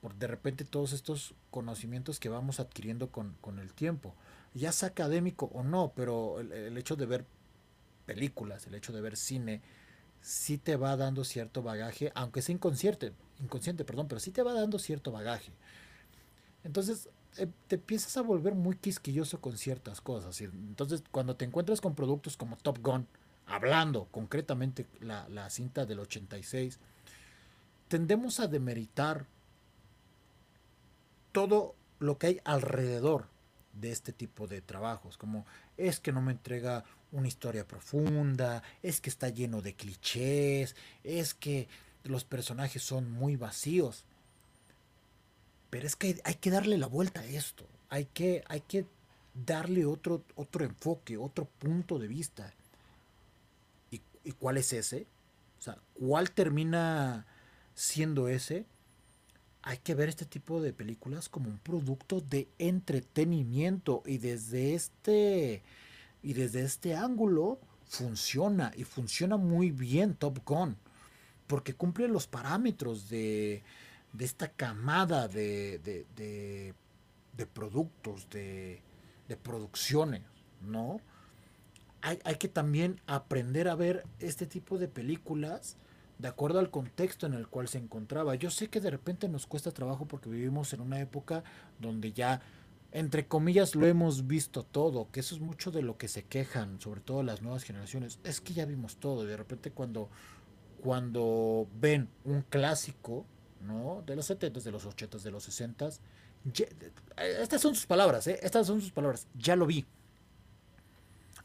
[0.00, 4.14] por de repente todos estos conocimientos que vamos adquiriendo con, con el tiempo,
[4.54, 7.24] ya sea académico o no, pero el, el, hecho de ver
[8.06, 9.62] películas, el hecho de ver cine,
[10.20, 14.52] sí te va dando cierto bagaje, aunque sea inconsciente, inconsciente, perdón, pero sí te va
[14.52, 15.52] dando cierto bagaje.
[16.64, 17.08] Entonces,
[17.38, 20.40] eh, te empiezas a volver muy quisquilloso con ciertas cosas.
[20.40, 23.06] Entonces, cuando te encuentras con productos como Top Gun,
[23.46, 26.78] hablando concretamente la, la, cinta del 86,
[27.88, 29.26] tendemos a demeritar
[31.32, 33.28] todo lo que hay alrededor
[33.72, 39.00] de este tipo de trabajos, como es que no me entrega una historia profunda, es
[39.00, 40.74] que está lleno de clichés,
[41.04, 41.68] es que
[42.04, 44.04] los personajes son muy vacíos.
[45.70, 48.86] Pero es que hay que darle la vuelta a esto, hay que, hay que
[49.34, 52.52] darle otro, otro enfoque, otro punto de vista.
[54.26, 55.06] ¿Y cuál es ese?
[55.58, 57.26] O sea, ¿cuál termina
[57.74, 58.66] siendo ese?
[59.62, 65.62] Hay que ver este tipo de películas como un producto de entretenimiento y desde este
[66.22, 70.76] y desde este ángulo funciona y funciona muy bien Top Gun
[71.46, 73.62] porque cumple los parámetros de,
[74.12, 76.74] de esta camada de, de,
[77.36, 78.82] de, productos, de,
[79.28, 80.22] de producciones,
[80.60, 81.00] ¿no?
[82.06, 85.76] Hay, hay, que también aprender a ver este tipo de películas
[86.18, 88.36] de acuerdo al contexto en el cual se encontraba.
[88.36, 91.42] Yo sé que de repente nos cuesta trabajo porque vivimos en una época
[91.80, 92.40] donde ya,
[92.92, 96.80] entre comillas, lo hemos visto todo, que eso es mucho de lo que se quejan,
[96.80, 98.20] sobre todo las nuevas generaciones.
[98.22, 100.08] Es que ya vimos todo y de repente cuando,
[100.82, 103.26] cuando ven un clásico,
[103.60, 104.02] ¿no?
[104.06, 105.90] De los 70, de los 80, de los 60,
[106.44, 106.66] ya,
[107.42, 108.38] estas son sus palabras, ¿eh?
[108.42, 109.26] Estas son sus palabras.
[109.34, 109.84] Ya lo vi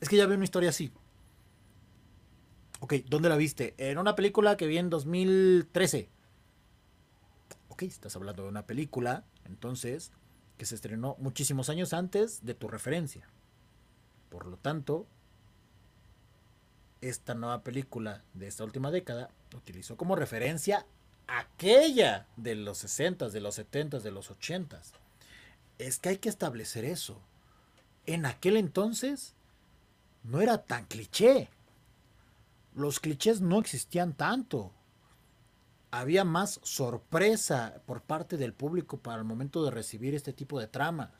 [0.01, 0.91] es que ya vi una historia así.
[2.79, 3.75] Ok, ¿dónde la viste?
[3.77, 6.09] En una película que vi en 2013.
[7.69, 10.11] Ok, estás hablando de una película, entonces,
[10.57, 13.29] que se estrenó muchísimos años antes de tu referencia.
[14.29, 15.05] Por lo tanto,
[17.01, 20.87] esta nueva película de esta última década utilizó como referencia
[21.27, 24.81] aquella de los 60, de los 70, de los 80.
[25.77, 27.21] Es que hay que establecer eso.
[28.07, 29.35] En aquel entonces
[30.23, 31.49] no era tan cliché.
[32.75, 34.71] Los clichés no existían tanto.
[35.89, 40.67] Había más sorpresa por parte del público para el momento de recibir este tipo de
[40.67, 41.11] tramas.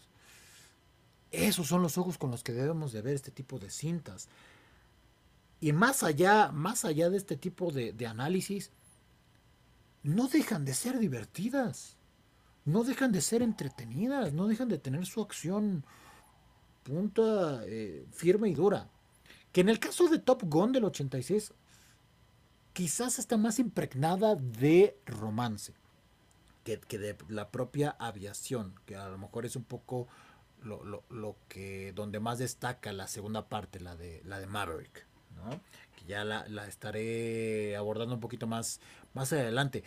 [1.32, 4.28] Esos son los ojos con los que debemos de ver este tipo de cintas.
[5.60, 8.72] Y más allá, más allá de este tipo de, de análisis,
[10.04, 11.98] no dejan de ser divertidas.
[12.64, 14.34] No dejan de ser entretenidas.
[14.34, 15.86] No dejan de tener su acción
[16.84, 18.90] punta eh, firme y dura.
[19.52, 21.54] Que en el caso de Top Gun del 86,
[22.74, 25.74] quizás está más impregnada de romance
[26.64, 30.08] que, que de la propia aviación, que a lo mejor es un poco
[30.64, 35.06] lo, lo, lo, que donde más destaca la segunda parte, la de, la de Maverick.
[35.98, 38.80] que ya la, estaré abordando un poquito más,
[39.14, 39.84] más adelante.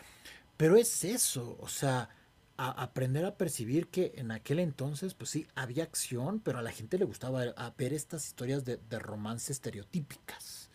[0.57, 2.09] Pero es eso, o sea,
[2.57, 6.98] aprender a percibir que en aquel entonces, pues sí, había acción, pero a la gente
[6.98, 7.44] le gustaba
[7.76, 10.70] ver estas historias de, de romance estereotípicas.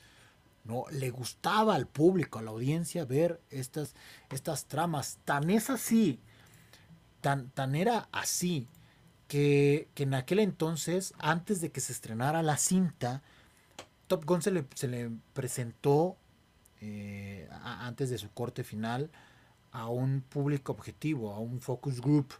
[0.65, 0.86] ¿no?
[0.91, 3.95] Le gustaba al público, a la audiencia, ver estas,
[4.30, 5.19] estas tramas.
[5.25, 6.19] Tan es así,
[7.21, 8.67] tan, tan era así,
[9.27, 13.21] que, en aquel entonces, antes de que se estrenara la cinta,
[14.07, 16.17] Top Gun se le, se le presentó,
[16.82, 19.11] eh, antes de su corte final,
[19.72, 22.34] a un público objetivo, a un focus group,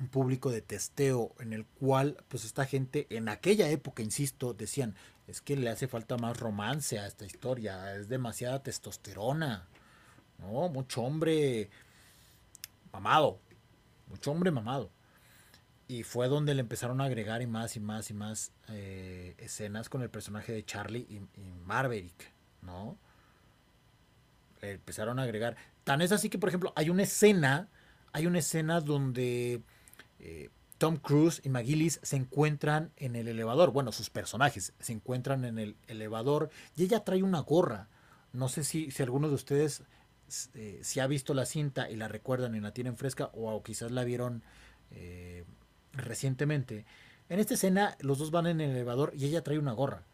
[0.00, 4.94] un público de testeo en el cual pues esta gente en aquella época, insisto, decían,
[5.26, 9.68] es que le hace falta más romance a esta historia, es demasiada testosterona,
[10.38, 10.68] ¿no?
[10.68, 11.70] Mucho hombre
[12.92, 13.40] mamado,
[14.08, 14.90] mucho hombre mamado.
[15.88, 19.88] Y fue donde le empezaron a agregar y más y más y más eh, escenas
[19.88, 21.52] con el personaje de Charlie y, y
[22.62, 22.96] ¿no?
[24.62, 25.56] Empezaron a agregar.
[25.84, 27.68] Tan es así que, por ejemplo, hay una escena,
[28.12, 29.62] hay una escena donde
[30.20, 33.72] eh, Tom Cruise y McGillis se encuentran en el elevador.
[33.72, 37.88] Bueno, sus personajes se encuentran en el elevador y ella trae una gorra.
[38.32, 39.82] No sé si, si alguno de ustedes
[40.54, 43.90] eh, si ha visto la cinta y la recuerdan y la tienen fresca o, quizás
[43.90, 44.42] la vieron
[44.90, 45.44] eh,
[45.92, 46.86] recientemente.
[47.28, 50.04] En esta escena los dos van en el elevador y ella trae una gorra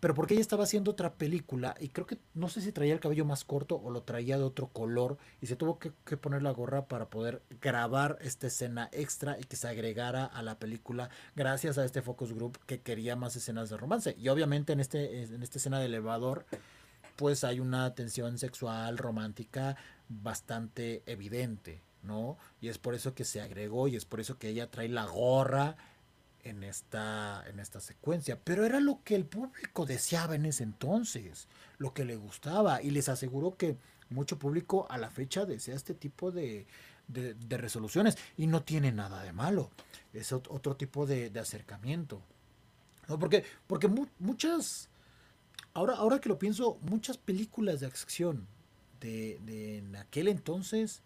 [0.00, 3.00] pero porque ella estaba haciendo otra película y creo que no sé si traía el
[3.00, 6.50] cabello más corto o lo traía de otro color y se tuvo que, poner la
[6.50, 11.78] gorra para poder grabar esta escena extra y que se agregara a la película gracias
[11.78, 15.42] a este focus group que quería más escenas de romance y obviamente en este en
[15.42, 16.46] esta escena de elevador
[17.16, 19.76] pues hay una tensión sexual romántica
[20.08, 22.38] bastante evidente ¿no?
[22.62, 25.04] Y es por eso que se agregó y es por eso que ella trae la
[25.04, 25.76] gorra
[26.44, 28.38] en esta, en esta secuencia.
[28.42, 32.82] Pero era lo que el público deseaba en ese entonces, lo que le gustaba.
[32.82, 33.76] Y les aseguro que
[34.08, 36.66] mucho público a la fecha desea este tipo de,
[37.08, 38.16] de, resoluciones.
[38.36, 39.70] Y no tiene nada de malo.
[40.12, 42.22] Es otro tipo de, acercamiento.
[43.08, 43.18] ¿No?
[43.18, 43.88] Porque, porque
[44.18, 44.88] muchas,
[45.74, 48.46] ahora, ahora que lo pienso, muchas películas de acción
[49.00, 51.02] de en aquel entonces,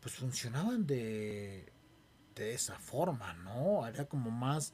[0.00, 1.66] pues funcionaban de
[2.36, 3.86] de esa forma, ¿no?
[3.86, 4.72] Era como más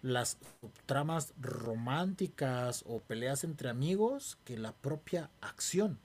[0.00, 0.38] las
[0.86, 5.98] tramas románticas o peleas entre amigos que la propia acción.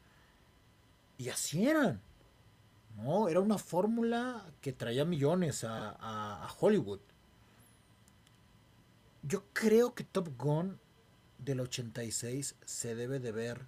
[1.18, 2.02] Y así eran.
[2.98, 3.30] ¿no?
[3.30, 7.00] Era una fórmula que traía millones a, Hollywood.
[9.24, 10.80] Yo creo que Top Gun
[11.38, 13.66] del 86 se debe de ver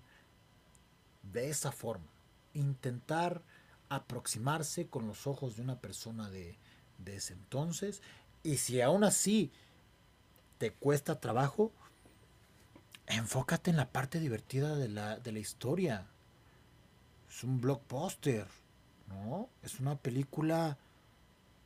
[1.24, 2.08] de esa forma.
[2.54, 3.44] Intentar
[3.90, 6.58] aproximarse con los ojos de una persona de,
[6.98, 8.02] de ese entonces.
[8.44, 9.52] Y si aún así
[10.58, 11.72] te cuesta trabajo,
[13.08, 16.08] enfócate en la parte divertida de la, de la historia.
[17.30, 18.48] Es un blockbuster,
[19.08, 19.50] ¿no?
[19.64, 20.78] Es una película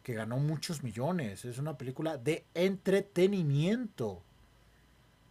[0.04, 1.46] que ganó muchos millones.
[1.46, 4.24] Es una película de entretenimiento.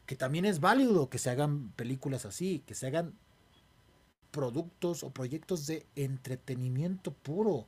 [0.06, 3.14] Que también es válido que se hagan películas así, que se hagan
[4.30, 7.66] productos o proyectos de entretenimiento puro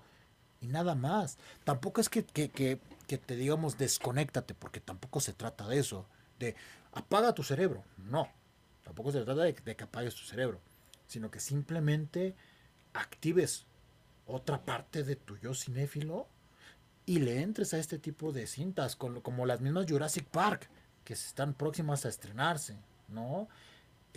[0.63, 1.37] y nada más.
[1.65, 6.07] Tampoco es que, te digamos desconéctate, porque tampoco se trata de eso,
[6.39, 6.55] de
[6.93, 7.85] apaga tu cerebro.
[7.99, 8.29] No,
[8.85, 10.61] tampoco se trata de, que apagues tu cerebro,
[11.09, 12.35] sino que simplemente
[12.95, 13.67] actives
[14.27, 16.29] otra parte de tu yo cinéfilo
[17.05, 20.71] y le entres a este tipo de cintas, como las mismas Jurassic Park,
[21.05, 22.77] que están próximas a estrenarse,
[23.09, 23.49] ¿no?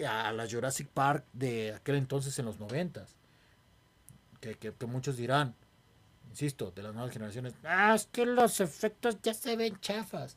[0.08, 3.16] A la Jurassic Park de aquel entonces en los noventas.
[4.40, 5.56] Que, que, que muchos dirán,
[6.36, 10.36] insisto, de las nuevas generaciones, ah, es que los efectos ya se ven chafas.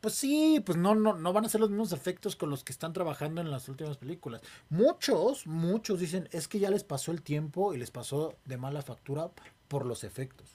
[0.00, 2.72] Pues sí, pues no, no, no van a ser los mismos efectos con los que
[2.72, 4.42] están trabajando en las últimas películas.
[4.70, 8.82] Muchos, muchos dicen, es que ya les pasó el tiempo y les pasó de mala
[8.82, 9.30] factura
[9.68, 10.48] por los efectos.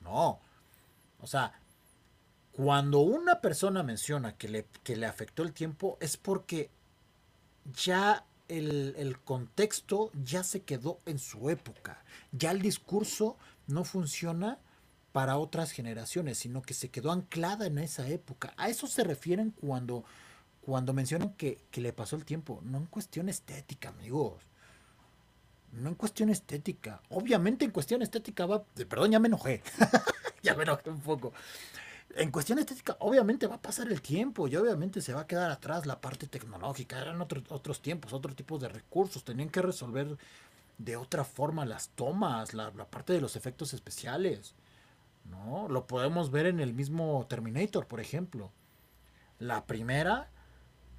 [0.00, 0.38] No.
[1.22, 1.58] O sea,
[2.52, 6.68] cuando una persona menciona que le, que le afectó el tiempo es porque
[7.82, 12.02] ya el, contexto ya se quedó en su época.
[12.32, 13.36] Ya el discurso
[13.66, 14.58] no funciona
[15.12, 18.54] para otras generaciones, sino que se quedó anclada en esa época.
[18.56, 20.04] A eso se refieren cuando,
[20.60, 22.60] cuando mencionan que, le pasó el tiempo.
[22.64, 24.42] No en cuestión estética, amigos.
[25.72, 27.00] No en cuestión estética.
[27.10, 28.64] Obviamente en cuestión estética va...
[28.64, 29.62] Perdón, ya me enojé.
[30.42, 31.32] ya me enojé un poco
[32.16, 35.50] en cuestión estética, obviamente va a pasar el tiempo y obviamente se va a quedar
[35.50, 37.00] atrás la parte tecnológica.
[37.00, 39.22] Eran otros otros tiempos, otro tipo de recursos.
[39.22, 40.16] Tenían que resolver
[40.78, 44.54] de otra forma las tomas, la, parte de los efectos especiales.
[45.30, 45.68] ¿no?
[45.68, 48.50] Lo podemos ver en el mismo Terminator, por ejemplo.
[49.38, 50.30] La primera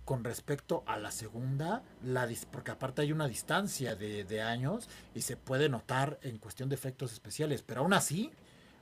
[0.05, 5.21] con respecto a la segunda, la porque aparte hay una distancia de, de, años y
[5.21, 8.31] se puede notar en cuestión de efectos especiales, pero aún así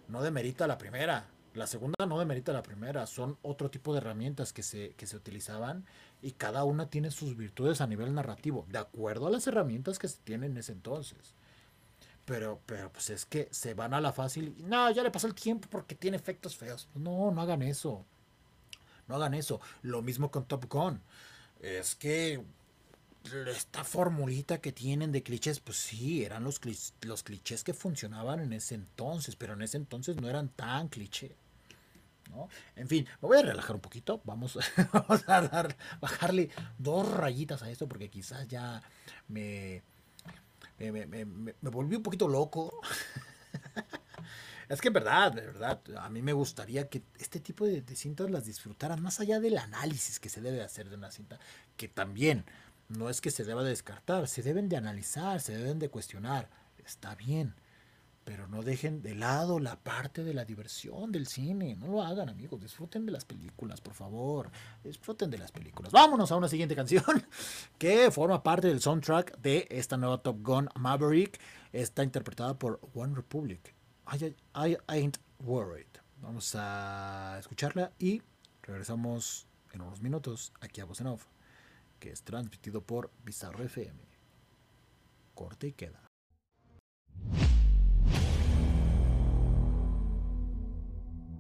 [0.08, 1.26] no demerita la primera.
[1.56, 5.16] La segunda no demerita la primera, son otro tipo de herramientas que se, que se
[5.16, 5.86] utilizaban
[6.22, 10.10] y cada una tiene sus virtudes a nivel narrativo, de acuerdo a las herramientas que
[10.10, 11.34] se tienen en ese entonces.
[12.26, 15.28] Pero, pero pues es que se van a la fácil y no, ya le pasó
[15.28, 16.90] el tiempo porque tiene efectos feos.
[16.94, 18.04] No, no hagan eso.
[19.08, 19.62] No hagan eso.
[19.82, 21.02] Lo mismo con Top Gun.
[21.62, 22.44] Es que
[23.48, 26.60] esta formulita que tienen de clichés, pues sí, eran los,
[27.02, 31.45] los clichés que funcionaban en ese entonces, pero en ese entonces no eran tan clichés.
[32.76, 34.22] En fin, me voy a relajar un poquito.
[34.26, 34.58] Vamos,
[35.28, 38.82] a dar, bajarle dos rayitas a esto porque quizás ya
[39.28, 39.84] me,
[40.78, 42.82] me, me, me, volví un poquito loco.
[44.70, 48.30] es que verdad, de verdad, a mí me gustaría que este tipo de, de, cintas
[48.30, 51.40] las disfrutaran más allá del análisis que se debe hacer de una cinta,
[51.78, 52.46] que también
[52.90, 56.50] no es que se deba descartar, se deben de analizar, se deben de cuestionar.
[56.86, 57.56] Está bien
[58.26, 61.76] pero no dejen de lado la parte de la diversión del cine.
[61.76, 62.60] No lo hagan, amigos.
[62.60, 64.50] Disfruten de las películas, por favor.
[64.84, 65.92] Disfruten de las películas.
[65.92, 67.04] Vámonos a una siguiente canción
[67.78, 71.40] que forma parte del soundtrack de esta nueva Top Gun Maverick.
[71.72, 73.76] Está interpretada por One Republic.
[74.12, 75.86] I, ain't worried.
[76.20, 78.24] Vamos a escucharla y
[78.64, 81.04] regresamos en unos minutos aquí a Voz
[82.00, 84.00] que es transmitido por Bizarro FM.
[85.36, 86.02] Corte y queda.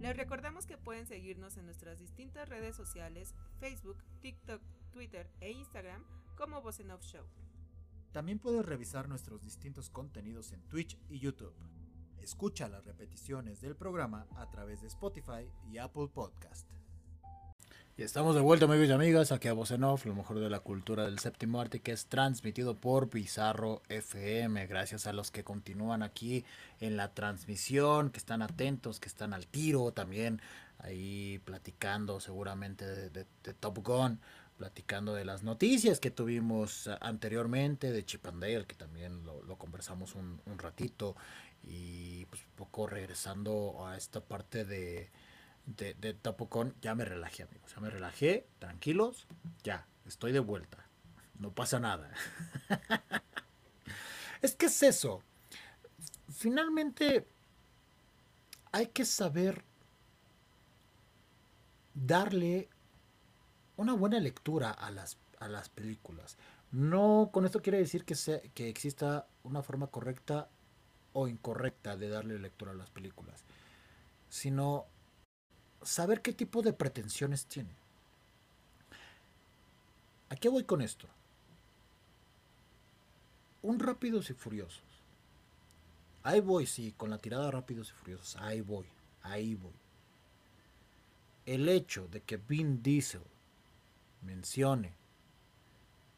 [0.06, 6.06] Les recordamos que pueden seguirnos en nuestras distintas redes sociales, Facebook, TikTok, Twitter e Instagram
[6.38, 7.26] como Voz Show.
[8.12, 11.56] También puedes revisar nuestros distintos contenidos en Twitch y YouTube.
[12.20, 16.75] Escucha las repeticiones del programa a través de Spotify y Apple Podcast.
[17.98, 21.06] Y estamos de vuelta, amigos y amigas, aquí a Voz lo mejor de la cultura
[21.06, 24.68] del séptimo arte, que es transmitido por Bizarro FM.
[24.68, 26.44] Gracias a los que continúan aquí
[26.82, 30.42] en la transmisión, que están atentos, que están al tiro también,
[30.80, 33.26] ahí platicando seguramente de,
[33.62, 34.20] Top Gun,
[34.58, 38.26] platicando de las noticias que tuvimos anteriormente, de Chip
[38.68, 41.16] que también lo, conversamos un, un ratito,
[41.64, 45.10] y pues poco regresando a esta parte de
[45.66, 47.72] de, de Tapocón, ya me relajé, amigos.
[47.74, 49.28] Ya me relajé, tranquilos,
[49.64, 50.86] ya, estoy de vuelta.
[51.40, 52.12] No pasa nada.
[54.42, 55.22] es que es eso.
[56.30, 57.28] Finalmente,
[58.72, 59.64] hay que saber
[61.94, 62.70] darle
[63.78, 66.38] una buena lectura a las, a las películas.
[66.72, 70.50] No, con esto quiere decir que, sea, que exista una forma correcta
[71.14, 73.46] o incorrecta de darle lectura a las películas,
[74.30, 74.88] sino
[75.86, 77.70] saber qué tipo de pretensiones tiene.
[80.30, 81.08] ¿A qué voy con esto?
[83.62, 84.84] Un rápidos y furiosos.
[86.24, 88.36] Ahí voy, sí, con la tirada rápidos y furiosos.
[88.38, 88.86] Ahí voy,
[89.22, 89.74] ahí voy.
[91.46, 93.22] El hecho de que Vin Diesel
[94.24, 94.94] mencione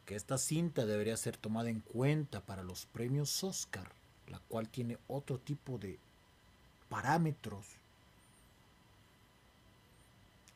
[0.05, 3.91] que esta cinta debería ser tomada en cuenta para los premios Oscar,
[4.29, 5.99] la cual tiene otro tipo de
[6.87, 7.76] parámetros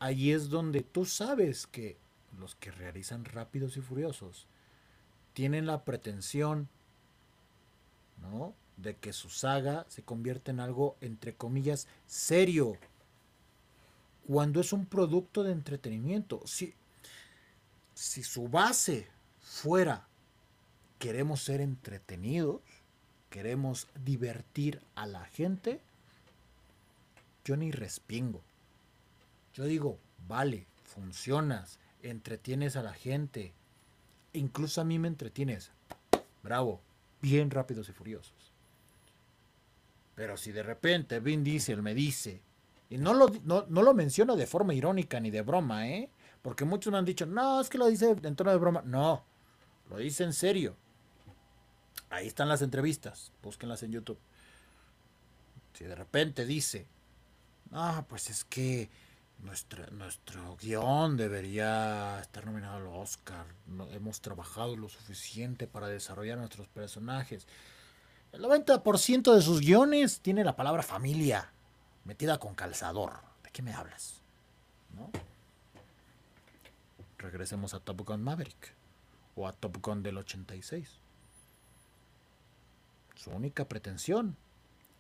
[0.02, 1.96] allí es donde tú sabes que
[2.40, 4.48] los que realizan Rápidos y Furiosos
[5.34, 6.68] tienen la pretensión,
[8.20, 8.56] ¿no?
[8.78, 12.78] De que su saga se convierta en algo, entre comillas, serio.
[14.28, 16.42] Cuando es un producto de entretenimiento.
[16.46, 16.74] Si,
[17.94, 19.08] si su base
[19.40, 20.08] fuera,
[20.98, 22.62] queremos ser entretenidos,
[23.30, 25.80] queremos divertir a la gente,
[27.46, 28.42] yo ni respingo.
[29.54, 33.54] Yo digo, vale, funcionas, entretienes a la gente,
[34.34, 35.72] incluso a mí me entretienes.
[36.44, 36.82] Bravo,
[37.22, 38.54] bien rápidos y furiosos.
[40.16, 42.42] Pero si de repente Vin Diesel me dice,
[42.90, 46.10] y no lo, no, lo menciona de forma irónica ni de broma, ¿eh?
[46.42, 48.82] Porque muchos me han dicho, no, es que lo dice en tono de broma.
[48.86, 49.24] No,
[49.90, 50.76] lo dice en serio.
[52.10, 54.20] Ahí están las entrevistas, búsquenlas en YouTube.
[55.74, 56.86] Si de repente dice,
[57.72, 58.90] ah, pues es que
[59.44, 63.46] nuestro, guion debería estar nominado al Oscar.
[63.68, 67.48] No, hemos trabajado lo suficiente para desarrollar nuestros personajes.
[68.32, 71.52] El 90% de sus guiones tiene la palabra familia
[72.06, 73.14] metida con calzador.
[73.44, 74.22] ¿De qué me hablas?
[74.96, 75.10] ¿No?
[77.18, 78.74] Regresemos a Top Gun Maverick
[79.36, 80.90] o a Top Gun del 86.
[83.16, 84.38] Su única pretensión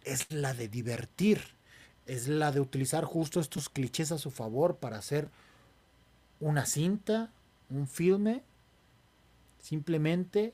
[0.03, 1.41] es la de divertir
[2.06, 5.30] es la de utilizar justo estos clichés a su favor para hacer
[6.39, 7.32] una cinta,
[7.70, 8.43] un filme
[9.60, 10.54] simplemente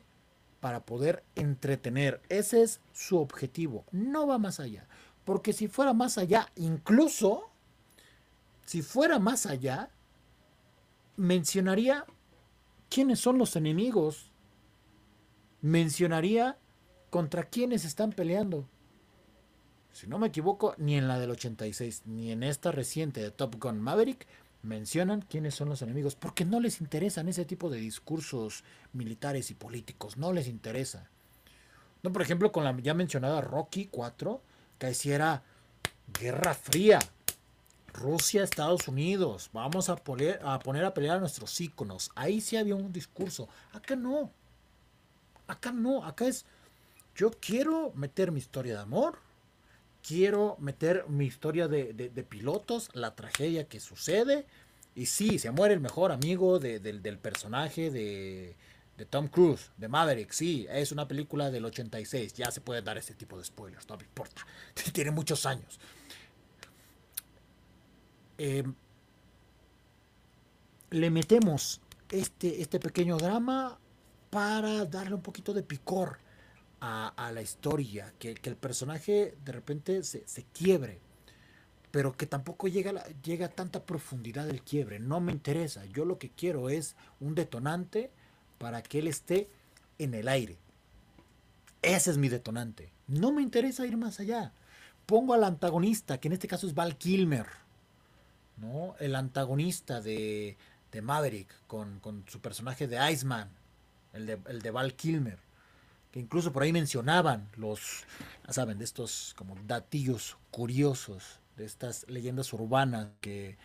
[0.60, 2.22] para poder entretener.
[2.30, 3.86] Ese es su objetivo.
[3.92, 4.86] No va más allá.
[5.24, 7.50] Porque si fuera más allá, incluso,
[8.66, 9.90] si fuera más allá,
[11.16, 12.06] mencionaría
[12.90, 14.30] quiénes son los enemigos.
[15.62, 16.58] Mencionaría
[17.10, 18.68] contra quiénes están peleando.
[19.98, 23.56] Si no me equivoco, ni en la del 86, ni en esta reciente de Top
[23.60, 24.28] Gun Maverick,
[24.62, 29.56] mencionan quiénes son los enemigos, porque no les interesan ese tipo de discursos militares y
[29.56, 31.10] políticos, no les interesa.
[32.04, 34.40] No, por ejemplo, con la ya mencionada Rocky 4,
[34.78, 35.42] que hiciera
[36.20, 37.00] Guerra Fría.
[37.92, 42.12] Rusia, Estados Unidos, vamos a poner, a poner a pelear a nuestros íconos.
[42.14, 43.50] Ahí sí había un discurso.
[43.74, 44.30] Acá no.
[45.48, 46.06] Acá no.
[46.06, 46.46] Acá es,
[47.16, 49.26] yo quiero meter mi historia de amor,
[50.08, 54.46] quiero meter mi historia de, pilotos, la tragedia que sucede.
[54.96, 58.56] Y sí, se muere el mejor amigo del personaje de,
[59.10, 60.32] Tom Cruise, de Maverick.
[60.32, 62.34] Sí, es una película del 86.
[62.34, 64.48] Ya se puede dar ese tipo de spoilers, no me importa.
[64.94, 65.78] Tiene muchos años.
[68.38, 68.74] Em,
[70.92, 73.78] le metemos este, este pequeño drama
[74.30, 76.20] para darle un poquito de picor
[76.80, 81.00] a, la historia, que, el personaje de repente se, quiebre,
[81.92, 85.00] pero que tampoco llega, llega a tanta profundidad del quiebre.
[85.00, 85.86] No me interesa.
[85.86, 88.12] Yo lo que quiero es un detonante
[88.58, 89.50] para que él esté
[89.98, 90.58] en el aire.
[91.82, 92.92] Ese es mi detonante.
[93.08, 94.54] No me interesa ir más allá.
[95.06, 97.48] Pongo al antagonista, que en este caso es Val Kilmer,
[98.58, 98.96] ¿no?
[99.00, 100.58] El antagonista de,
[100.92, 103.50] de Maverick con, su personaje de Iceman,
[104.14, 105.47] el de, el de Val Kilmer que
[106.18, 108.06] incluso por ahí mencionaban los,
[108.50, 113.58] saben, de estos como datillos curiosos, de estas leyendas urbanas que,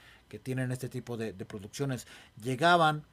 [0.43, 2.07] tienen este tipo de, producciones,
[2.43, 3.05] llegaban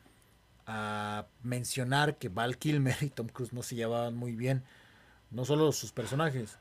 [0.65, 4.63] a mencionar que Val Kilmer y Tom Cruise no se llevaban muy bien,
[5.29, 6.57] no solo sus personajes,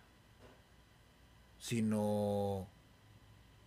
[1.60, 2.66] sino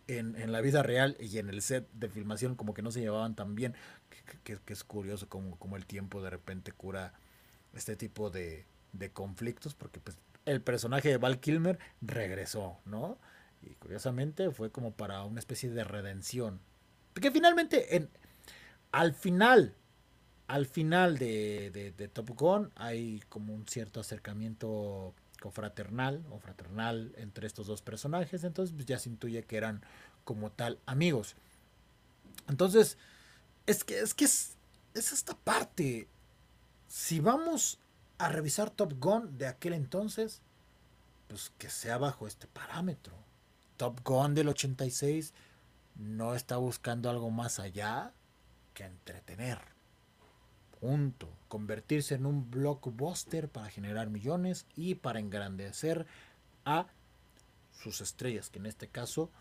[0.07, 3.35] en, la vida real y en el set de filmación como que no se llevaban
[3.35, 3.73] tan bien,
[4.43, 7.13] que, es curioso como, como el tiempo de repente cura
[7.73, 13.17] este tipo de, de conflictos, porque pues el personaje de Val Kilmer regresó, ¿no?
[13.61, 16.59] Y curiosamente fue como para una especie de redención.
[17.13, 18.09] Porque finalmente, en,
[18.91, 19.75] al final,
[20.47, 27.47] al final de, de, Top Gun hay como un cierto acercamiento confraternal o fraternal entre
[27.47, 29.83] estos dos personajes, entonces pues, ya se intuye que eran
[30.23, 31.35] como tal amigos.
[32.47, 32.97] Entonces,
[33.65, 34.57] es que es que es,
[34.93, 36.07] es esta parte.
[36.87, 37.79] Si vamos
[38.21, 40.41] a revisar Top Gun de aquel entonces,
[41.27, 43.13] pues que sea bajo este parámetro.
[43.77, 45.33] Top Gun del 86
[45.95, 48.13] no está buscando algo más allá
[48.73, 49.59] que entretener.
[50.79, 51.29] Punto.
[51.47, 56.05] Convertirse en un blockbuster para generar millones y para engrandecer
[56.63, 56.87] a
[57.71, 59.31] sus estrellas, que en este caso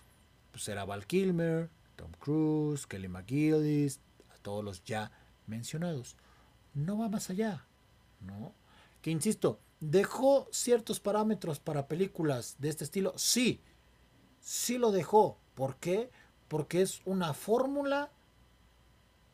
[0.53, 4.01] pues era Val Kilmer, Tom Cruise, Kelly McGillis,
[4.35, 5.13] a todos los ya
[5.47, 6.17] mencionados.
[6.73, 7.67] No va más allá,
[8.21, 8.55] ¿no?
[9.03, 13.15] Que insisto, dejó ciertos parámetros para películas de este estilo.
[13.17, 13.61] Sí,
[14.41, 15.39] sí lo dejó.
[15.55, 16.11] ¿Por qué?
[16.49, 18.11] Porque es una fórmula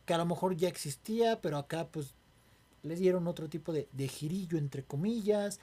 [0.04, 2.14] que a lo mejor ya existía, pero acá pues
[2.82, 5.58] les dieron otro tipo de, de girillo entre comillas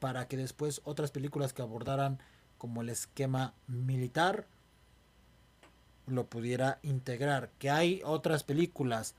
[0.00, 2.18] para que después otras películas que abordaran
[2.56, 4.46] como el esquema militar
[6.06, 7.50] lo pudiera integrar.
[7.58, 9.14] Que hay otras películas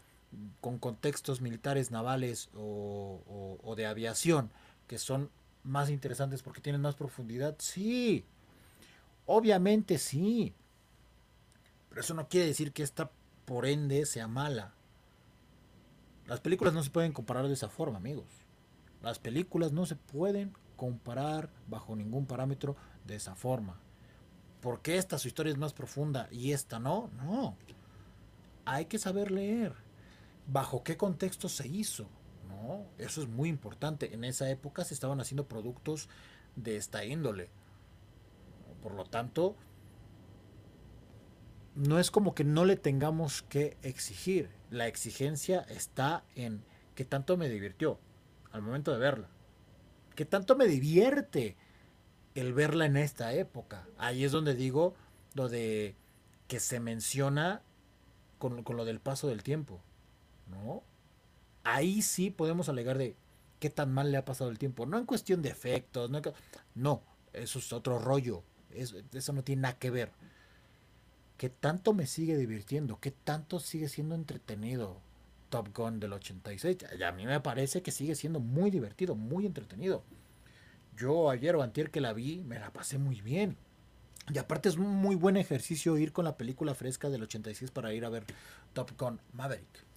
[0.61, 4.51] con contextos militares, navales o, de aviación,
[4.87, 5.29] que son
[5.63, 8.25] más interesantes porque tienen más profundidad, sí,
[9.25, 10.53] obviamente sí,
[11.89, 13.11] pero eso no quiere decir que esta
[13.45, 14.73] por ende sea mala.
[16.27, 18.27] Las películas no se pueden comparar de esa forma, amigos.
[19.01, 22.75] Las películas no se pueden comparar bajo ningún parámetro
[23.05, 23.79] de esa forma.
[24.61, 27.55] Porque esta su historia es más profunda y esta no, no.
[28.65, 29.73] Hay que saber leer
[30.51, 32.07] bajo qué contexto se hizo.
[32.47, 32.85] ¿no?
[32.97, 34.13] Eso es muy importante.
[34.13, 36.09] En esa época se estaban haciendo productos
[36.55, 37.49] de esta índole.
[38.81, 39.55] Por lo tanto,
[41.75, 44.49] no es como que no le tengamos que exigir.
[44.69, 46.63] La exigencia está en
[46.95, 47.99] qué tanto me divirtió
[48.51, 49.29] al momento de verla.
[50.15, 51.55] Qué tanto me divierte
[52.35, 53.87] el verla en esta época.
[53.97, 54.95] Ahí es donde digo
[55.33, 55.95] lo de
[56.47, 57.61] que se menciona
[58.37, 59.81] con, con lo del paso del tiempo.
[60.49, 60.83] ¿No?
[61.63, 63.15] Ahí sí podemos alegar de
[63.59, 64.85] qué tan mal le ha pasado el tiempo.
[64.85, 66.09] No en cuestión de efectos,
[66.75, 67.03] no,
[67.33, 68.43] eso es otro rollo.
[68.71, 70.11] Eso, no tiene nada que ver.
[71.37, 72.99] ¿Qué tanto me sigue divirtiendo?
[72.99, 75.01] ¿Qué tanto sigue siendo entretenido?
[75.49, 76.77] Top Gun del 86.
[76.97, 80.03] Y a mí me parece que sigue siendo muy divertido, muy entretenido.
[80.95, 83.57] Yo ayer o antier que la vi, me la pasé muy bien.
[84.31, 87.93] Y aparte es un muy buen ejercicio ir con la película fresca del 86 para
[87.93, 88.25] ir a ver
[88.73, 89.88] Top Gun Maverick.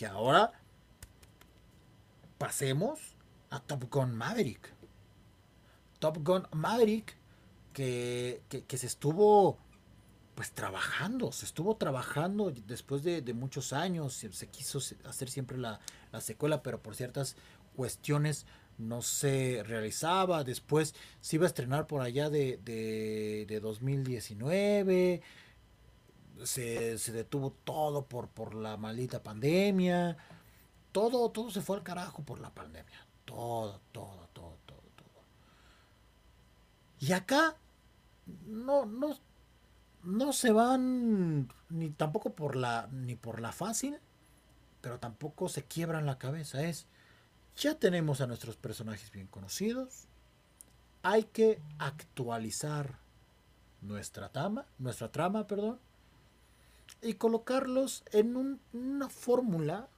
[0.00, 0.50] Que ahora
[2.38, 2.98] pasemos
[3.50, 4.72] a Top Gun Maverick.
[5.98, 7.14] Top Gun Maverick
[7.74, 9.58] que, que, se estuvo
[10.34, 15.80] pues trabajando, se estuvo trabajando después de, muchos años, se, quiso hacer siempre la,
[16.12, 17.36] la, secuela, pero por ciertas
[17.76, 18.46] cuestiones
[18.78, 25.20] no se realizaba, después se iba a estrenar por allá de, de, 2019,
[26.44, 30.16] se, se, detuvo todo por, por la maldita pandemia,
[30.92, 35.22] todo, todo se fue al carajo por la pandemia, todo, todo, todo, todo, todo.
[37.00, 37.56] Y acá
[38.46, 39.16] no, no,
[40.02, 43.98] no se van ni tampoco por la, ni por la fácil,
[44.80, 46.86] pero tampoco se quiebran la cabeza, es
[47.56, 50.06] ya tenemos a nuestros personajes bien conocidos.
[51.02, 52.98] Hay que actualizar
[53.80, 55.78] nuestra trama, nuestra trama, perdón,
[57.02, 59.88] y colocarlos en una fórmula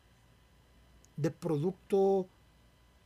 [1.17, 2.29] de producto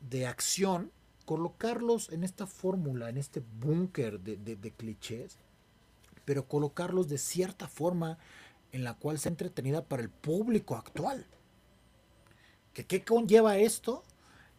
[0.00, 0.92] de acción,
[1.24, 5.38] colocarlos en esta fórmula, en este búnker de, de clichés,
[6.24, 8.18] pero colocarlos de cierta forma
[8.72, 11.26] en la cual sea entretenida para el público actual.
[12.72, 14.02] ¿Qué, qué conlleva esto?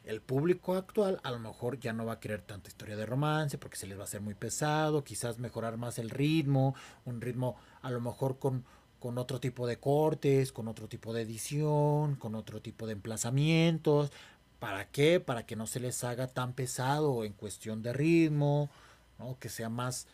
[0.08, 3.58] el público actual a lo mejor ya no va a querer tanta historia de romance
[3.58, 7.58] porque se les va a hacer muy pesado, quizás mejorar más el ritmo, un ritmo
[7.82, 8.64] a lo mejor con,
[9.00, 14.12] con otro tipo de cortes, con otro tipo de edición, con otro tipo de emplazamientos.
[14.60, 15.20] ¿Para qué?
[15.20, 18.70] Para que no se les haga tan pesado en cuestión de ritmo,
[19.20, 19.38] ¿no?
[19.40, 20.08] que sea más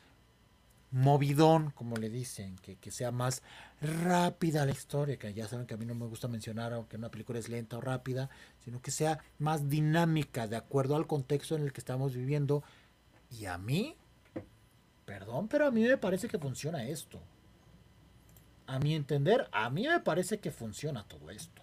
[0.91, 3.41] movidón, como le dicen, que, que, sea más
[3.81, 7.09] rápida la historia, que ya saben que a mí no me gusta mencionar aunque una
[7.09, 8.29] película es lenta o rápida,
[8.63, 12.63] sino que sea más dinámica de acuerdo al contexto en el que estamos viviendo.
[13.31, 13.95] Y a mí,
[15.05, 17.19] perdón, pero a mí me parece que funciona esto.
[18.67, 21.61] A mi entender, a mí me parece que funciona todo esto.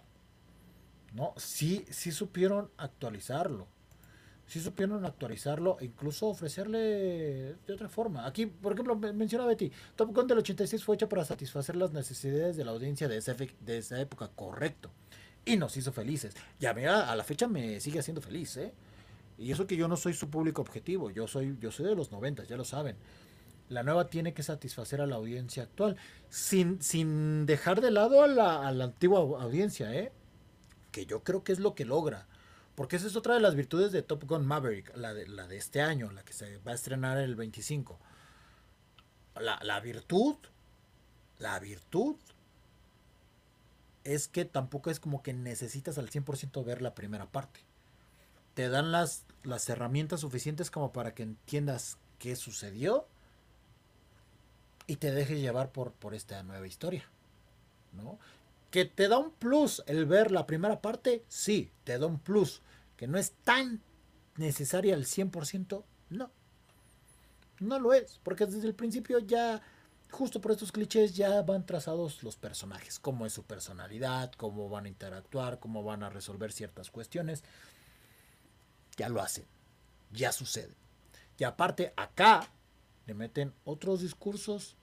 [1.14, 1.34] ¿No?
[1.36, 3.66] Sí, sí supieron actualizarlo
[4.50, 8.26] sí supieron actualizarlo e incluso ofrecerle de otra forma.
[8.26, 12.56] Aquí, por ejemplo, menciona Betty, Top Gun del 86 fue hecho para satisfacer las necesidades
[12.56, 14.90] de la audiencia de esa, de esa época, correcto.
[15.44, 16.34] Y nos hizo felices.
[16.58, 18.72] Y a a la fecha me sigue haciendo feliz, ¿eh?
[19.38, 22.10] Y eso que yo no soy su público objetivo, yo soy, yo soy de los
[22.10, 22.96] 90, ya lo saben.
[23.70, 25.96] La nueva tiene que satisfacer a la audiencia actual,
[26.28, 30.12] sin, sin dejar de lado a la, antigua audiencia, ¿eh?
[30.92, 32.26] Que yo creo que es lo que logra
[32.80, 35.58] porque esa es otra de las virtudes de Top Gun Maverick, la de, la de
[35.58, 37.98] este año, la que se va a estrenar el 25.
[39.34, 40.36] La, la virtud,
[41.38, 42.16] la virtud
[44.04, 47.60] es que tampoco es como que necesitas al 100% ver la primera parte.
[48.54, 53.06] Te dan las, las herramientas suficientes como para que entiendas qué sucedió
[54.90, 57.08] y te dejes llevar por, por esta nueva historia.
[57.92, 58.18] ¿no?
[58.72, 62.60] Que te da un plus el ver la primera parte, sí, te da un plus
[62.96, 63.80] que no es tan
[64.36, 66.32] necesaria al 100%, no.
[67.60, 69.62] No lo es, porque desde el principio ya,
[70.10, 74.86] justo por estos clichés, ya van trazados los personajes, cómo es su personalidad, cómo van
[74.86, 77.44] a interactuar, cómo van a resolver ciertas cuestiones.
[78.96, 79.44] Ya lo hacen,
[80.10, 80.74] ya sucede.
[81.38, 82.50] Y aparte, acá
[83.06, 84.76] le meten otros discursos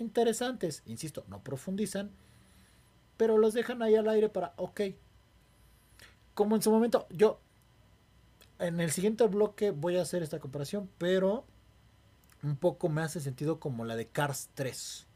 [0.00, 2.10] interesantes, insisto, no profundizan,
[3.16, 4.80] pero los dejan ahí al aire para, ok,
[6.34, 7.40] como en su momento, yo
[8.58, 11.44] en el siguiente bloque voy a hacer esta comparación, pero
[12.42, 15.06] un poco me hace sentido como la de Cars 3.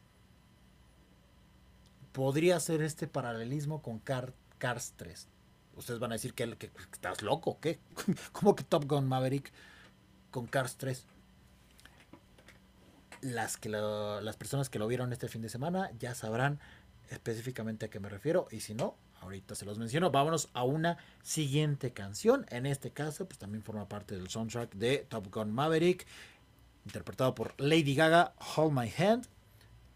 [2.12, 5.28] Podría ser este paralelismo con Cars 3.
[5.76, 7.78] Ustedes van a decir que, que, estás loco, ¿qué?
[8.32, 9.52] como que Top Gun Maverick
[10.30, 11.06] con Cars 3.
[13.24, 16.60] Las, que las personas que lo vieron este fin de semana ya sabrán
[17.08, 20.10] específicamente a qué me refiero y si no, ahorita se los menciono.
[20.10, 22.44] Vámonos a una siguiente canción.
[22.50, 26.06] En este caso, pues también forma parte del soundtrack de Top Gun Maverick,
[26.84, 29.26] interpretado por Lady Gaga, Hold My Hand.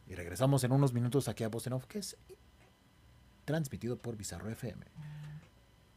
[0.06, 2.16] Y regresamos en unos minutos aquí a Boston que es
[3.44, 4.86] transmitido por Bizarro FM.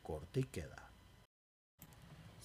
[0.03, 0.80] Corte y queda.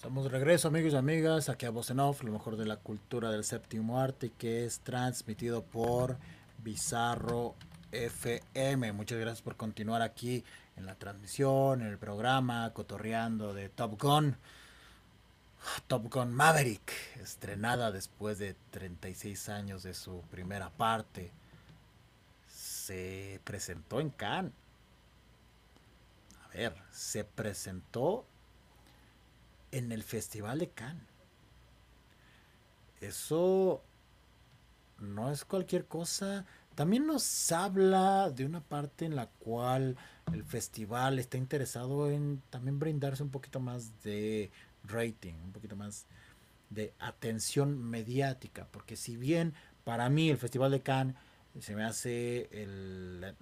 [0.07, 3.43] Estamos de regreso, amigos y amigas, aquí a Boston lo mejor de la cultura del
[3.43, 6.15] séptimo arte, que es transmitido por
[6.63, 7.55] Bizarro
[7.91, 8.93] FM.
[8.93, 10.45] Muchas gracias por continuar aquí
[10.77, 14.37] en la transmisión, en el programa, cotorreando de Top Gun.
[15.87, 16.89] Top Gun Maverick,
[17.21, 21.33] estrenada después de 36 años de su primera parte,
[22.47, 24.53] se presentó en Cannes.
[26.53, 28.25] ver, se presentó
[29.71, 31.03] en el Festival de Cannes.
[33.01, 33.83] Eso
[34.99, 36.45] no es cualquier cosa.
[36.75, 39.97] También nos habla de una parte en la cual
[40.33, 44.51] el festival está interesado en también brindarse un poquito más de
[44.83, 46.05] rating, un poquito más
[46.69, 49.53] de atención mediática, porque si bien
[49.83, 51.15] para mí el Festival de Cannes
[51.61, 53.35] se me hace el,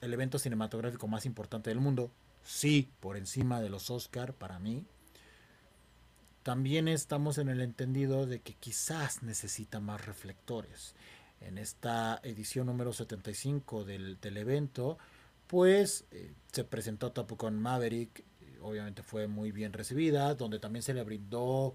[0.00, 2.10] el evento cinematográfico más importante del mundo,
[2.42, 4.84] sí, por encima de los Oscar para mí,
[6.46, 10.94] también estamos en el entendido de que quizás necesita más reflectores.
[11.40, 14.96] En esta edición número 75 del, del evento,
[15.48, 18.22] pues eh, se presentó Top con Maverick,
[18.62, 21.74] obviamente fue muy bien recibida, donde también se le brindó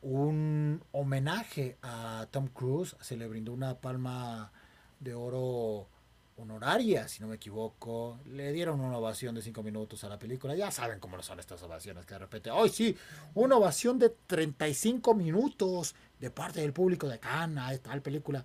[0.00, 4.50] un homenaje a Tom Cruise, se le brindó una palma
[4.98, 5.90] de oro
[6.36, 8.18] honoraria, si no me equivoco.
[8.26, 10.54] Le dieron una ovación de 5 minutos a la película.
[10.54, 12.96] Ya saben cómo son estas ovaciones, que de repente, ¡ay sí!
[13.34, 18.44] Una ovación de 35 minutos de parte del público de Cannes, tal película.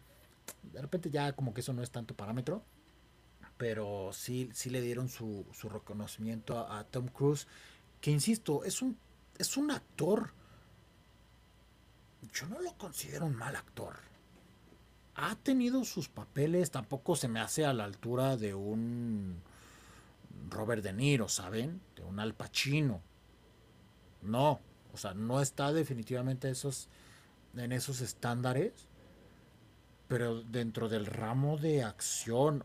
[0.63, 2.63] De repente ya como que eso no es tanto parámetro.
[3.57, 7.47] Pero sí, sí le dieron su, su reconocimiento a, a, Tom Cruise.
[7.99, 8.97] Que insisto, es un,
[9.37, 10.33] es un actor.
[12.33, 14.10] Yo no lo considero un mal actor
[15.15, 19.41] ha tenido sus papeles, tampoco se me hace a la altura de un
[20.49, 21.81] Robert De Niro, ¿saben?
[21.95, 23.01] De un Al Pacino.
[24.21, 24.59] No,
[24.93, 26.87] o sea, no está definitivamente esos,
[27.55, 28.73] en esos estándares,
[30.07, 32.63] pero dentro del ramo de acción,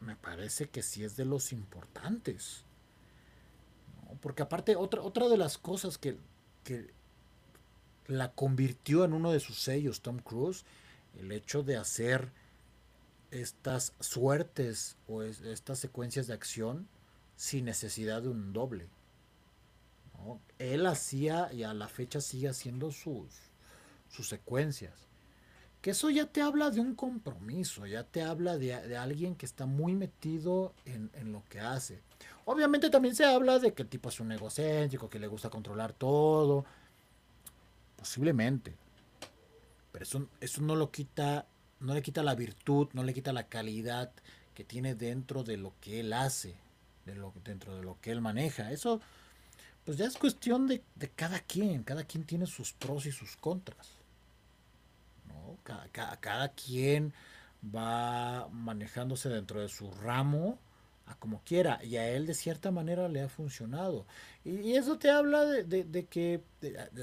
[0.00, 2.64] me parece que sí es de los importantes.
[4.20, 6.16] Porque aparte, otra, otra de las cosas que,
[6.64, 6.90] que
[8.06, 10.64] la convirtió en uno de sus sellos, Tom Cruise,
[11.18, 12.30] el hecho de hacer
[13.30, 16.88] estas suertes o estas secuencias de acción
[17.36, 18.88] sin necesidad de un doble.
[20.58, 23.28] Él hacía y a la fecha sigue haciendo sus,
[24.08, 24.92] sus secuencias.
[25.80, 29.66] Que eso ya te habla de un compromiso, ya te habla de, alguien que está
[29.66, 32.00] muy metido en, en, lo que hace.
[32.46, 35.92] Obviamente también se habla de que el tipo es un egocéntrico, que le gusta controlar
[35.92, 36.64] todo.
[37.96, 38.74] Posiblemente.
[40.02, 41.46] Eso, eso no lo quita,
[41.80, 44.12] no le quita la virtud, no le quita la calidad
[44.54, 46.54] que tiene dentro de lo que él hace,
[47.44, 48.72] dentro de lo que él maneja.
[48.72, 49.00] Eso,
[49.84, 53.36] pues ya es cuestión de, de cada quien, cada quien tiene sus pros y sus
[53.36, 53.88] contras.
[55.28, 55.56] ¿no?
[55.62, 57.12] Cada, cada, cada quien
[57.64, 60.58] va manejándose dentro de su ramo
[61.08, 64.06] a como quiera y a él de cierta manera le ha funcionado.
[64.44, 66.42] Y, eso te habla de, que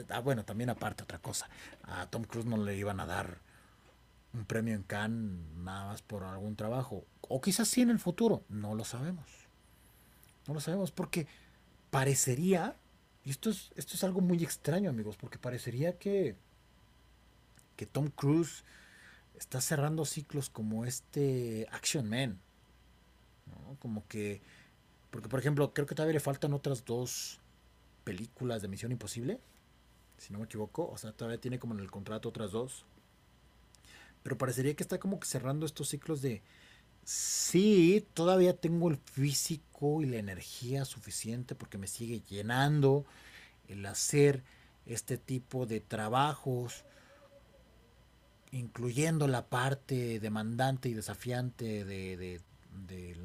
[0.09, 1.49] ah, bueno también aparte otra cosa
[1.83, 3.39] a Tom Cruise no le iban a dar
[4.33, 8.43] un premio en Cannes nada más por algún trabajo o quizás sí en el futuro
[8.49, 9.25] no lo sabemos.
[10.47, 11.27] No lo sabemos porque
[11.89, 12.75] parecería
[13.23, 16.35] y esto es esto es algo muy extraño amigos porque parecería que
[17.75, 18.63] que Tom Cruise
[19.37, 22.39] está cerrando ciclos como este Action Man
[23.79, 24.41] como que,
[25.11, 27.39] porque por ejemplo, creo que todavía le faltan otras dos
[28.03, 29.39] películas de Misión Imposible,
[30.17, 32.85] si no me equivoco, o sea, todavía tiene como en el contrato otras dos.
[34.23, 36.41] Pero parecería que está como que cerrando estos ciclos de,
[37.03, 43.05] sí, todavía tengo el físico y la energía suficiente porque me sigue llenando
[43.67, 44.43] el hacer
[44.85, 46.85] este tipo de trabajos,
[48.51, 52.41] incluyendo la parte demandante y desafiante de, de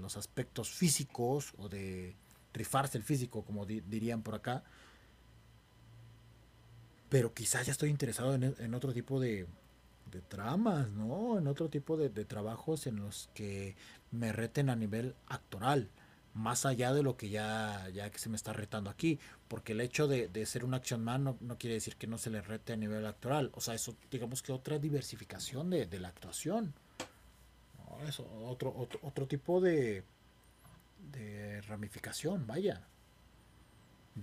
[0.00, 2.16] los aspectos físicos o de
[2.52, 4.62] rifarse el físico, como dirían por acá.
[7.08, 9.46] Pero quizás ya estoy interesado en, otro tipo de,
[10.12, 11.38] de, tramas, ¿no?
[11.38, 13.74] En otro tipo de, trabajos en los que
[14.12, 15.88] me reten a nivel actoral,
[16.34, 19.18] más allá de lo que ya, ya que se me está retando aquí.
[19.48, 22.30] Porque el hecho de, ser un action man no, no, quiere decir que no se
[22.30, 23.50] le rete a nivel actoral.
[23.54, 26.74] O sea, eso digamos que otra diversificación de, de la actuación
[28.06, 30.04] eso, otro, otro, tipo de,
[31.12, 32.86] de ramificación, vaya.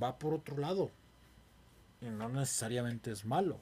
[0.02, 0.92] Va por otro lado.
[2.02, 3.60] Y no necesariamente es malo.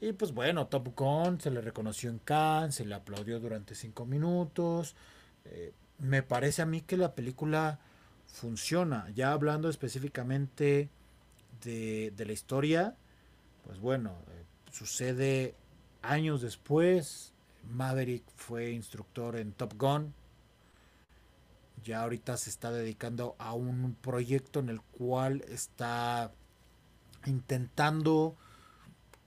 [0.00, 4.04] Y pues bueno, Top Gun se le reconoció en Cannes, se le aplaudió durante cinco
[4.04, 4.94] minutos.
[5.44, 7.78] Eh, me parece a mí que la película
[8.26, 9.08] funciona.
[9.14, 10.90] Ya hablando específicamente
[11.62, 12.96] de, de la historia,
[13.64, 15.54] pues bueno, eh, sucede
[16.02, 17.33] años después,
[17.70, 20.14] Maverick fue instructor en Top Gun.
[21.84, 26.32] Ya ahorita se está dedicando a un proyecto en el cual está
[27.26, 28.36] intentando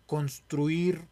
[0.05, 1.07] construir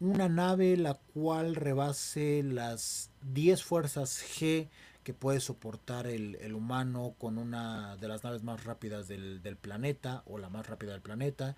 [0.00, 4.68] una nave la cual rebase las 10 fuerzas G
[5.02, 10.22] que puede soportar el, humano con una de las naves más rápidas del, del, planeta
[10.26, 11.56] o la más rápida del planeta.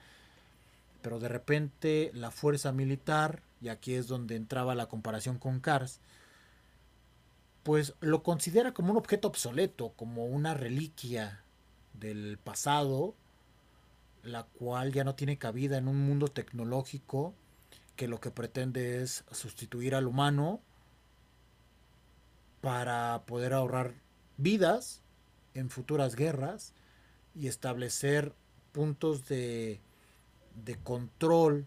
[1.02, 6.00] Pero de repente la fuerza militar, y aquí es donde entraba la comparación con Cars,
[7.62, 11.42] pues lo considera como un objeto obsoleto, como una reliquia
[11.94, 13.14] del pasado,
[14.22, 17.34] la cual ya no tiene cabida en un mundo tecnológico
[17.96, 20.60] que lo que pretende es sustituir al humano
[22.60, 23.94] para poder ahorrar
[24.36, 25.02] vidas
[25.54, 26.72] en futuras guerras
[27.34, 28.34] y establecer
[28.72, 29.80] puntos de,
[30.64, 31.66] de control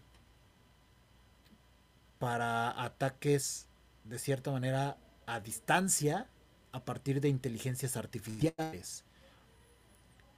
[2.18, 3.68] para ataques
[4.04, 4.96] de cierta manera
[5.26, 6.28] a distancia
[6.72, 9.04] a partir de inteligencias artificiales.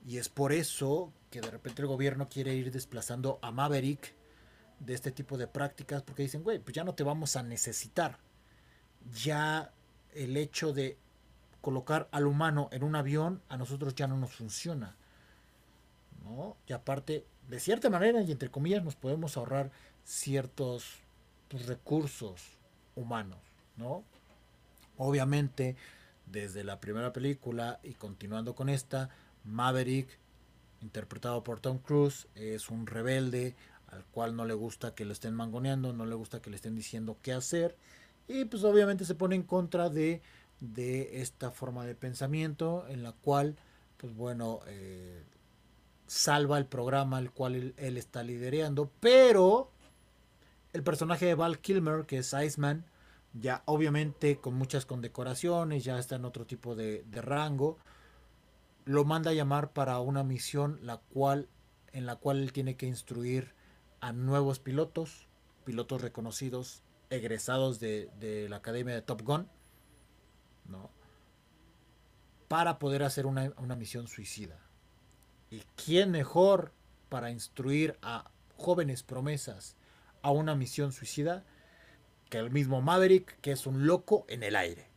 [0.06, 4.14] Y es por eso que de repente el gobierno quiere ir desplazando a Maverick
[4.80, 8.18] de este tipo de prácticas porque dicen, güey, pues ya no te vamos a necesitar.
[9.22, 9.72] Ya
[10.12, 10.98] el hecho de
[11.60, 14.96] colocar al humano en un avión a nosotros ya no nos funciona.
[16.22, 16.56] ¿no?
[16.66, 19.70] Y aparte, de cierta manera y entre comillas, nos podemos ahorrar
[20.04, 20.98] ciertos
[21.48, 22.42] pues, recursos
[22.96, 23.38] humanos.
[23.76, 24.02] ¿no?
[24.96, 25.76] Obviamente,
[26.26, 29.10] desde la primera película y continuando con esta,
[29.44, 30.08] Maverick,
[30.80, 33.54] interpretado por Tom Cruise, es un rebelde
[33.88, 36.74] al cual no le gusta que lo estén mangoneando, no le gusta que le estén
[36.74, 37.76] diciendo qué hacer
[38.26, 40.22] y pues obviamente se pone en contra de,
[40.60, 43.56] de esta forma de pensamiento en la cual
[43.98, 45.22] pues bueno eh,
[46.14, 49.70] salva el programa al cual él, está liderando pero
[50.72, 52.84] el personaje de Val Kilmer que es Iceman
[53.32, 57.78] ya obviamente con muchas condecoraciones ya está en otro tipo de, de rango
[58.84, 61.48] lo manda a llamar para una misión la cual
[61.92, 63.54] en la cual él tiene que instruir
[64.00, 65.28] a nuevos pilotos
[65.64, 69.48] pilotos reconocidos egresados de, la academia de Top Gun,
[70.68, 70.90] ¿no?
[72.48, 74.58] Para poder hacer una, una misión suicida.
[75.54, 76.72] ¿Y quién mejor
[77.08, 79.76] para instruir a jóvenes promesas
[80.20, 81.44] a una misión suicida
[82.28, 84.88] que el mismo Maverick, que es un loco en el aire?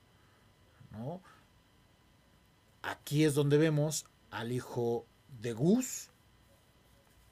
[2.82, 5.06] Aquí es donde vemos al hijo
[5.44, 6.10] de Gus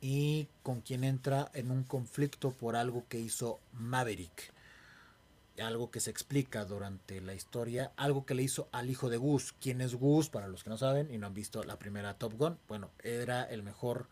[0.01, 4.53] y con quien entra en un conflicto por algo que hizo Maverick
[5.61, 9.53] algo que se explica durante la historia, algo que le hizo al hijo de Gus.
[9.53, 10.29] ¿Quién es Gus?
[10.29, 13.43] Para los que no saben y no han visto la primera Top Gun, bueno, era
[13.43, 14.07] el mejor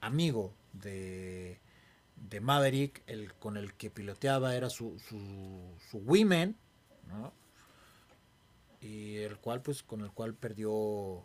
[0.00, 1.60] amigo de,
[2.40, 6.56] Maverick, el con el que piloteaba era su, su, women,
[7.08, 7.32] ¿no?
[8.80, 11.24] Y el cual, pues, con el cual perdió,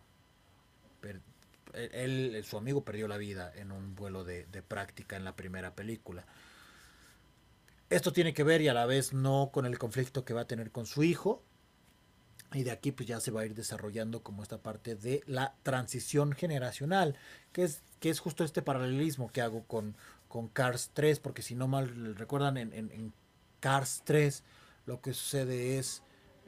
[1.73, 6.25] él, su amigo perdió la vida en un vuelo de práctica en la primera película.
[7.89, 10.47] Esto tiene que ver y a la vez no con el conflicto que va a
[10.47, 11.43] tener con su hijo.
[12.53, 15.55] Y de aquí pues ya se va a ir desarrollando como esta parte de la
[15.63, 17.15] transición generacional,
[17.51, 19.95] que es, que es justo este paralelismo que hago con,
[20.27, 23.13] con Cars 3, porque si no mal recuerdan, en,
[23.59, 24.43] Cars 3
[24.85, 26.01] lo que sucede es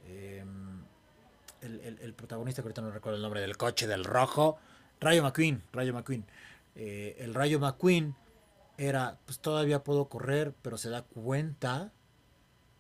[0.08, 0.82] em,
[1.62, 4.58] el, protagonista, que ahorita no recuerdo el nombre del coche del rojo,
[5.00, 6.26] Rayo McQueen, Rayo McQueen.
[6.76, 8.16] Eh, el Rayo McQueen
[8.82, 11.92] era, pues todavía puedo correr, pero se da cuenta,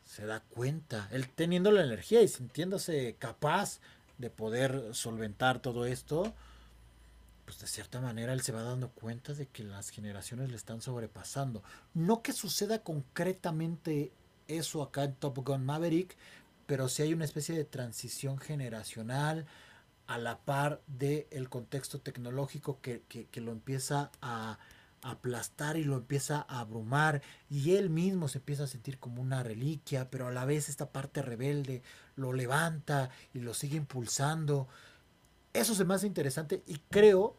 [0.03, 3.79] se da cuenta, él teniendo la energía y sintiéndose capaz
[4.17, 6.33] de poder solventar todo esto,
[7.45, 10.81] pues de cierta manera él se va dando cuenta de que las generaciones le están
[10.81, 11.61] sobrepasando.
[11.93, 14.11] No que suceda concretamente
[14.47, 16.17] eso acá en Top Gun Maverick,
[16.65, 19.45] pero sí hay una especie de transición generacional
[20.07, 24.57] a la par del el contexto tecnológico que, que lo empieza a,
[25.01, 29.43] aplastar y lo empieza a abrumar y él mismo se empieza a sentir como una
[29.43, 31.81] reliquia, pero a la vez esta parte rebelde
[32.15, 34.67] lo levanta y lo sigue impulsando.
[35.53, 37.35] Eso se me hace interesante y creo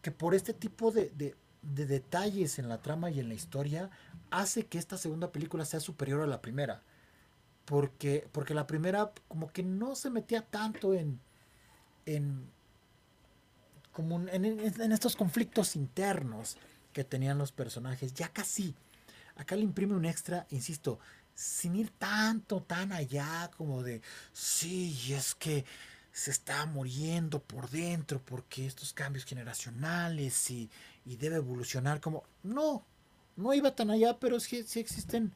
[0.00, 3.90] que por este tipo de, de, detalles en la trama y en la historia
[4.30, 6.82] hace que esta segunda película sea superior a la primera.
[7.66, 11.20] Porque, porque la primera como que no se metía tanto en,
[12.06, 12.50] en,
[13.92, 16.56] como en, en estos conflictos internos
[16.92, 18.14] que tenían los personajes.
[18.14, 18.74] Ya casi.
[19.36, 20.98] Acá le imprime un extra, insisto,
[21.34, 24.02] sin ir tanto, tan allá como de,
[24.32, 25.64] sí, es que
[26.12, 30.70] se está muriendo por dentro porque estos cambios generacionales y,
[31.06, 32.24] y debe evolucionar como...
[32.42, 32.84] No,
[33.36, 35.32] no iba tan allá, pero sí, sí existen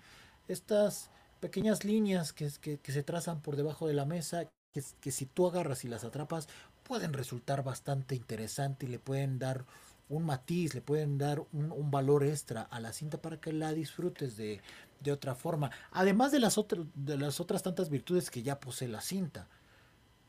[0.49, 1.11] estas
[1.41, 5.47] pequeñas líneas que, que, se trazan por debajo de la mesa, que, que si tú
[5.47, 6.49] agarras y las atrapas,
[6.83, 9.65] pueden resultar bastante interesante y le pueden dar
[10.09, 14.37] un matiz, le pueden dar un, valor extra a la cinta para que la disfrutes
[14.37, 14.61] de,
[15.01, 15.71] de otra forma.
[15.91, 19.49] Además de las, otras de las otras tantas virtudes que ya posee la cinta.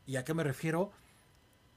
[0.06, 0.90] ¿Y a qué me refiero?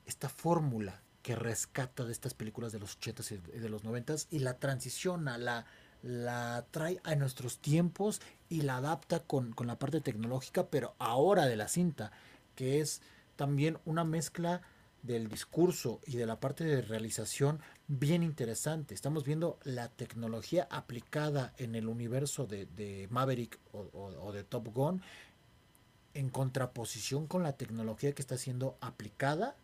[0.06, 4.40] Esta fórmula que rescata de estas películas de los 80s y de los 90s y
[4.40, 5.66] la transiciona, la,
[6.02, 11.46] la trae a nuestros tiempos y la adapta con, con la parte tecnológica, pero ahora
[11.46, 12.12] de la cinta,
[12.56, 13.02] que es
[13.36, 14.62] también una mezcla
[15.04, 17.60] del discurso y de la parte de realización
[18.00, 18.94] bien interesante.
[18.94, 25.02] Estamos viendo la tecnología aplicada en el universo de, Maverick o, de Top Gun
[26.14, 29.56] en contraposición con la tecnología que está siendo aplicada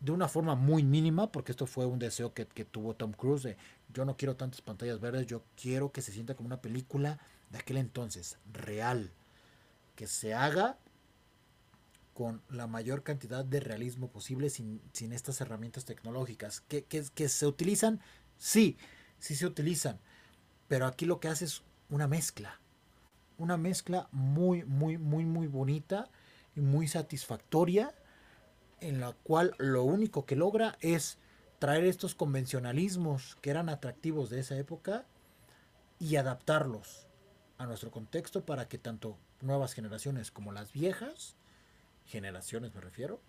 [0.00, 3.42] de una forma muy mínima, porque esto fue un deseo que, que, tuvo Tom Cruise,
[3.42, 3.56] de
[3.92, 7.18] yo no quiero tantas pantallas verdes, yo quiero que se sienta como una película
[7.50, 9.10] de aquel entonces, real,
[9.96, 10.76] que se haga
[12.14, 14.80] con la mayor cantidad de realismo posible sin,
[15.12, 16.60] estas herramientas tecnológicas.
[16.60, 18.00] ¿Que, que, se utilizan?
[18.38, 18.78] Sí,
[19.18, 19.98] sí se utilizan.
[20.68, 22.60] Pero aquí lo que hace es una mezcla.
[23.36, 26.08] Una mezcla muy, muy, muy, muy bonita
[26.54, 27.92] y muy satisfactoria
[28.80, 31.18] en la cual lo único que logra es
[31.58, 35.04] traer estos convencionalismos que eran atractivos de esa época
[35.98, 37.08] y adaptarlos
[37.58, 41.36] a nuestro contexto para que tanto nuevas generaciones como las viejas
[42.04, 43.20] generaciones me refiero,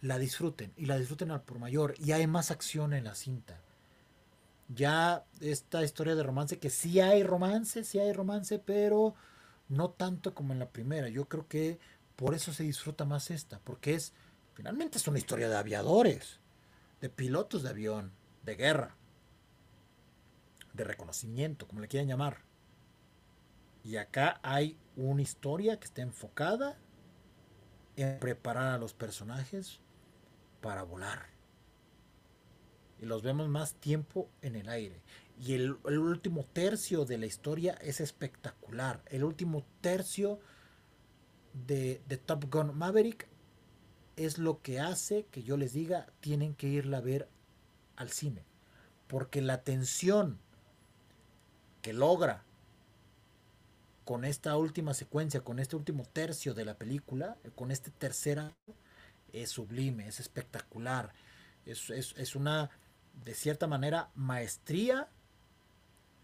[0.00, 3.60] la disfruten y la disfruten al por mayor y hay más acción en la cinta.
[4.68, 9.14] Ya esta historia de romance, que sí hay romance, sí hay romance, pero
[9.68, 11.08] no tanto como en la primera.
[11.08, 11.78] Yo creo que
[12.16, 14.12] por eso se disfruta más esta, porque es,
[14.54, 16.40] finalmente es una historia de aviadores,
[17.00, 18.12] de pilotos de avión,
[18.44, 18.96] de guerra,
[20.74, 22.42] de reconocimiento, como le quieran llamar.
[23.84, 26.76] Y acá hay una historia que está enfocada
[28.02, 29.80] en preparar a los personajes
[30.60, 31.26] para volar.
[33.00, 35.00] Y los vemos más tiempo en el aire.
[35.40, 39.02] Y el, último tercio de la historia es espectacular.
[39.06, 40.40] El último tercio
[41.66, 43.28] de, de, Top Gun Maverick
[44.16, 47.28] es lo que hace que yo les diga tienen que irla a ver
[47.96, 48.44] al cine.
[49.06, 50.38] Porque la tensión
[51.82, 52.44] que logra
[54.08, 58.56] con esta última secuencia, con este último tercio de la película, con este tercera,
[59.34, 61.12] es sublime, es espectacular.
[61.66, 62.70] Es, es, una,
[63.22, 65.10] de cierta manera, maestría,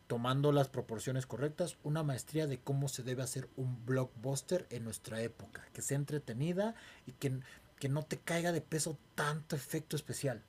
[0.07, 5.21] tomando las proporciones correctas, una maestría de cómo se debe hacer un blockbuster en nuestra
[5.21, 6.75] época, que sea entretenida
[7.07, 7.39] y que,
[7.79, 10.43] que no te caiga de peso tanto efecto especial.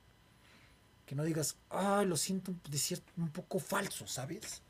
[1.04, 4.62] Que no digas, ay, lo siento de un poco falso, ¿sabes?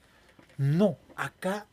[0.59, 1.68] No, acá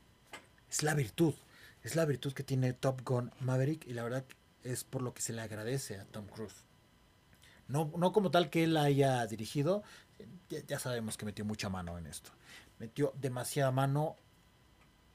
[0.73, 1.35] es la virtud.
[1.83, 4.25] Es la virtud que tiene Top Gun Maverick y la verdad
[4.63, 6.65] es por lo que se le agradece a Tom Cruise.
[7.67, 9.83] No, no como tal que él haya dirigido,
[10.49, 12.31] ya, sabemos que metió mucha mano en esto.
[12.79, 14.15] Metió demasiada mano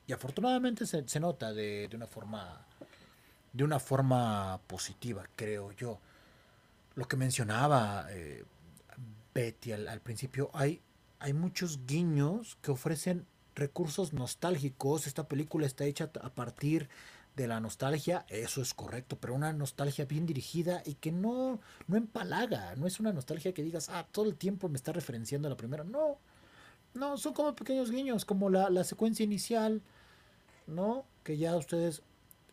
[0.07, 2.65] y afortunadamente se, nota de, una forma
[3.53, 5.99] de una forma positiva, creo yo.
[6.95, 8.45] Lo que mencionaba eh,
[9.35, 10.81] Betty al, al, principio, hay,
[11.19, 13.27] hay muchos guiños que ofrecen
[13.59, 15.07] recursos nostálgicos.
[15.07, 16.89] Esta película está hecha a partir
[17.37, 21.97] de la nostalgia, eso es correcto, pero una nostalgia bien dirigida y que no, no
[21.97, 25.51] empalaga, no es una nostalgia que digas, ah, todo el tiempo me está referenciando a
[25.51, 26.19] la primera, no,
[26.95, 29.83] no, son como pequeños guiños, como la, la secuencia inicial,
[30.67, 31.05] ¿no?
[31.23, 32.03] Que ya ustedes,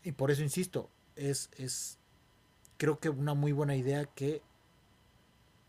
[0.04, 1.98] y por eso insisto, es, es,
[2.78, 4.44] creo que una muy buena idea que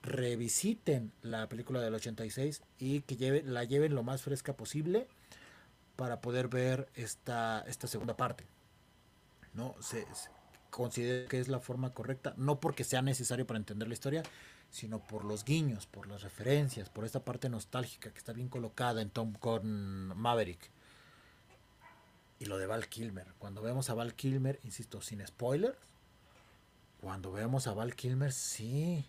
[0.06, 5.08] revisiten la película del 86 y que la lleven lo más fresca posible
[5.96, 8.46] para poder ver esta, esta segunda parte.
[9.54, 9.74] ¿no?
[9.80, 10.06] Se,
[10.70, 14.22] considera que es la forma correcta, no porque sea necesario para entender la historia,
[14.70, 19.00] sino por los guiños, por las referencias, por esta parte nostálgica que está bien colocada
[19.00, 20.70] en Tom con Maverick.
[22.38, 23.32] Y lo de Val Kilmer.
[23.38, 25.78] Cuando vemos a Val Kilmer, insisto, sin spoilers,
[27.00, 29.06] cuando vemos a Val Kilmer, sí,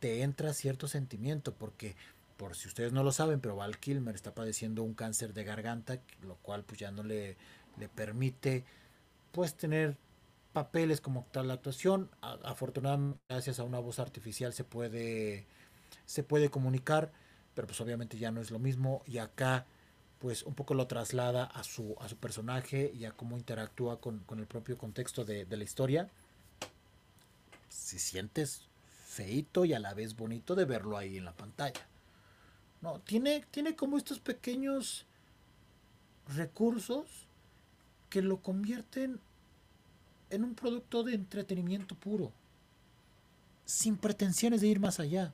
[0.00, 1.96] te entra cierto sentimiento, porque
[2.36, 6.00] por si ustedes no lo saben, pero Val Kilmer está padeciendo un cáncer de garganta,
[6.22, 7.36] lo cual pues ya no le,
[7.78, 8.64] le permite
[9.32, 9.96] pues tener
[10.52, 12.10] papeles como tal la actuación.
[12.20, 15.46] afortunadamente, gracias a una voz artificial se puede,
[16.06, 17.12] se puede comunicar,
[17.54, 19.02] pero pues obviamente ya no es lo mismo.
[19.06, 19.66] Y acá
[20.20, 24.24] pues un poco lo traslada a su, a su personaje y a cómo interactúa con,
[24.30, 26.08] el propio contexto de, de la historia.
[27.68, 28.67] Si sientes
[29.18, 31.88] feito y a la vez bonito de verlo ahí en la pantalla.
[32.80, 35.06] No, tiene, tiene como estos pequeños
[36.28, 37.26] recursos
[38.10, 39.18] que lo convierten
[40.30, 42.30] en un producto de entretenimiento puro,
[43.64, 45.32] sin pretensiones de ir más allá.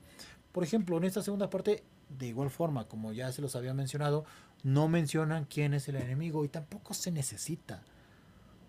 [0.53, 4.25] Por ejemplo, en esta segunda parte, de igual forma, como ya se los había mencionado,
[4.63, 7.83] no mencionan quién es el enemigo y tampoco se necesita,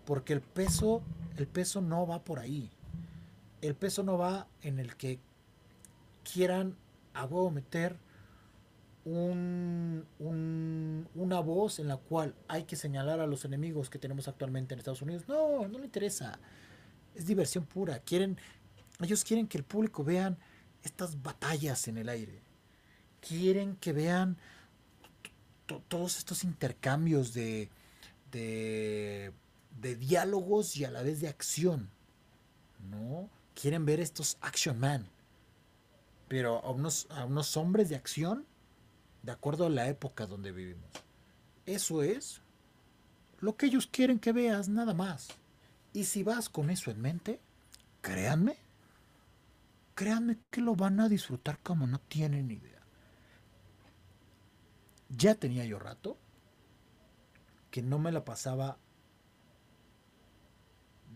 [0.04, 1.00] porque el peso,
[1.38, 2.70] el peso no va por ahí.
[3.62, 5.18] El peso no va en el que
[6.32, 6.76] quieran
[7.14, 7.96] a meter
[9.04, 10.04] un,
[11.14, 14.80] una voz en la cual hay que señalar a los enemigos que tenemos actualmente en
[14.80, 15.24] Estados Unidos.
[15.28, 16.38] No, no le interesa.
[17.14, 18.00] Es diversión pura.
[18.00, 18.36] Quieren,
[19.00, 20.36] ellos quieren que el público vean
[20.82, 22.42] estas batallas en el aire.
[23.20, 24.36] Quieren que vean
[25.88, 27.70] todos estos intercambios de,
[28.30, 29.32] de,
[29.80, 31.90] de, diálogos y a la vez de acción.
[32.90, 33.30] ¿No?
[33.60, 35.08] Quieren ver estos action man.
[36.28, 38.46] Pero a unos, a unos hombres de acción
[39.22, 40.90] de acuerdo a la época donde vivimos.
[41.64, 42.40] Eso es
[43.40, 45.28] lo que ellos quieren que veas, nada más.
[45.92, 47.40] Y si vas con eso en mente,
[48.02, 48.58] créanme,
[49.94, 52.82] créanme que lo van a disfrutar como no tienen idea.
[55.08, 56.18] Ya tenía yo rato
[57.70, 58.78] que no me la pasaba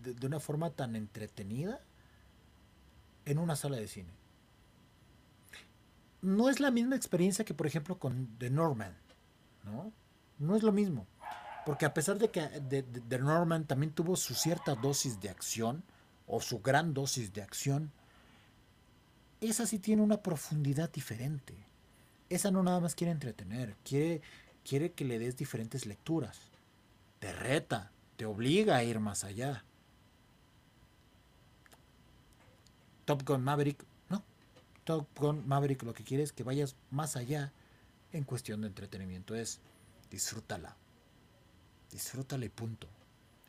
[0.02, 1.80] de, una forma tan entretenida
[3.24, 4.12] en una sala de cine.
[6.22, 8.94] No es la misma experiencia que, por ejemplo, con The Norman,
[9.64, 9.92] ¿no?
[10.38, 11.06] No es lo mismo.
[11.64, 12.42] Porque a pesar de que
[13.08, 15.82] The Norman también tuvo su cierta dosis de acción,
[16.32, 17.90] o su gran dosis de acción,
[19.40, 21.54] esa sí tiene una profundidad diferente.
[22.28, 24.22] Esa no nada más quiere entretener, quiere,
[24.64, 26.38] quiere que le des diferentes lecturas.
[27.18, 29.64] Te reta, te obliga a ir más allá.
[33.10, 34.22] Top Gun Maverick, no.
[34.84, 37.52] Top Gun Maverick lo que quiere es que vayas más allá
[38.12, 39.34] en cuestión de entretenimiento.
[39.34, 39.58] Es
[40.12, 40.76] disfrútala.
[41.90, 42.86] Disfrútala y punto.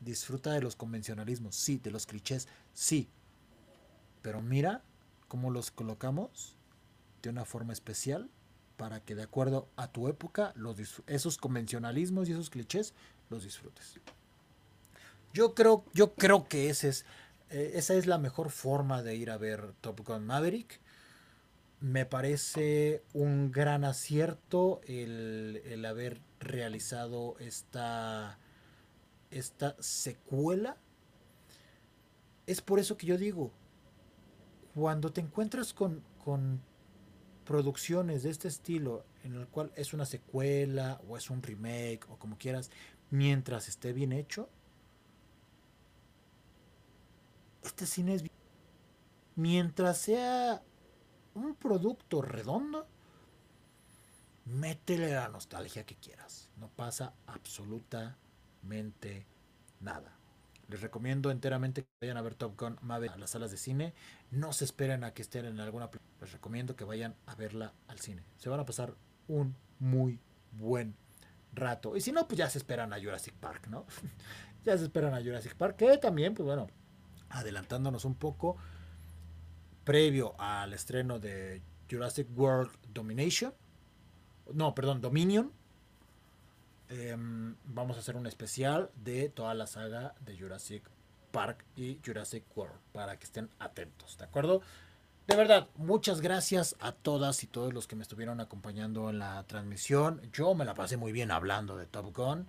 [0.00, 3.08] Disfruta de los convencionalismos, sí, de los clichés, sí.
[4.20, 4.82] Pero mira
[5.28, 6.56] cómo los colocamos
[7.22, 8.28] de una forma especial
[8.76, 10.54] para que de acuerdo a tu época
[11.06, 12.94] esos convencionalismos y esos clichés
[13.30, 14.00] los disfrutes.
[15.32, 17.06] Yo creo, yo creo que ese es,
[17.52, 20.80] eh, esa es la mejor forma de ir a ver Top Gun Maverick.
[21.80, 28.38] Me parece un gran acierto el, el haber realizado esta,
[29.30, 30.76] esta secuela.
[32.46, 33.52] Es por eso que yo digo,
[34.74, 36.60] cuando te encuentras con, con
[37.44, 42.16] producciones de este estilo, en el cual es una secuela o es un remake o
[42.18, 42.70] como quieras,
[43.10, 44.48] mientras esté bien hecho,
[47.62, 48.24] este cine es...
[49.34, 50.62] Mientras sea
[51.34, 52.86] un producto redondo,
[54.44, 56.50] métele la nostalgia que quieras.
[56.56, 59.26] No pasa absolutamente
[59.80, 60.18] nada.
[60.68, 63.94] Les recomiendo enteramente que vayan a ver Top Gun Maverick a las salas de cine.
[64.30, 65.90] No se esperen a que estén en alguna.
[66.20, 68.22] Les recomiendo que vayan a verla al cine.
[68.38, 68.94] Se van a pasar
[69.28, 70.20] un muy
[70.52, 70.94] buen
[71.52, 71.96] rato.
[71.96, 73.86] Y si no, pues ya se esperan a Jurassic Park, ¿no?
[74.64, 76.68] ya se esperan a Jurassic Park, que también, pues bueno,
[77.32, 78.56] adelantándonos un poco,
[79.84, 83.52] previo al estreno de Jurassic World Domination,
[84.52, 85.52] no, perdón, Dominion,
[86.88, 90.82] em, vamos a hacer un especial de toda la saga de Jurassic
[91.30, 94.62] Park y Jurassic World para que estén atentos, ¿de acuerdo?
[95.26, 99.44] De verdad, muchas gracias a todas y todos los que me estuvieron acompañando en la
[99.44, 100.20] transmisión.
[100.32, 102.48] Yo me la pasé muy bien hablando de Top Gun.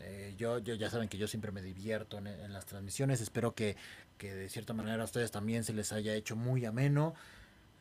[0.00, 3.20] Eh, yo, yo, ya saben que yo siempre me divierto en, en las transmisiones.
[3.20, 3.76] Espero que,
[4.16, 7.14] que, de cierta manera a ustedes también se les haya hecho muy ameno.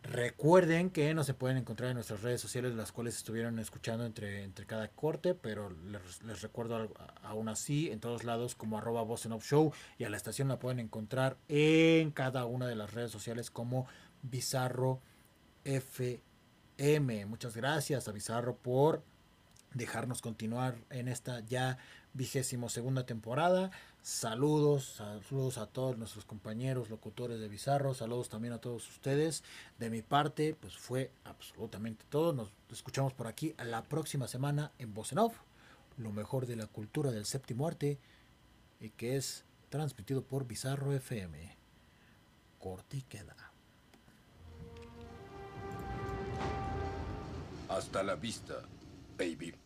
[0.03, 4.43] Recuerden que no se pueden encontrar en nuestras redes sociales, las cuales estuvieron escuchando entre,
[4.43, 5.75] entre cada corte, pero
[6.23, 6.93] les, recuerdo
[7.23, 9.03] aún así, en todos lados como arroba
[9.39, 13.49] Show y a la estación la pueden encontrar en cada una de las redes sociales
[13.49, 13.87] como
[14.21, 15.01] Bizarro
[15.63, 17.25] FM.
[17.25, 19.03] Muchas gracias a Bizarro por
[19.73, 21.79] dejarnos continuar en esta ya
[22.13, 23.71] vigésimo segunda temporada.
[24.05, 29.43] Saludos, saludos a todos nuestros compañeros locutores de Bizarro, saludos también a todos ustedes.
[29.79, 32.31] De mi parte, pues fue absolutamente todo.
[32.31, 35.11] Nos escuchamos por aquí la próxima semana en Voz
[35.97, 37.97] lo mejor de la cultura del séptimo arte,
[38.79, 41.57] y que es transmitido por Bizarro FM.
[42.59, 43.35] Corte y queda.
[47.69, 48.53] Hasta la vista,
[49.17, 49.64] baby.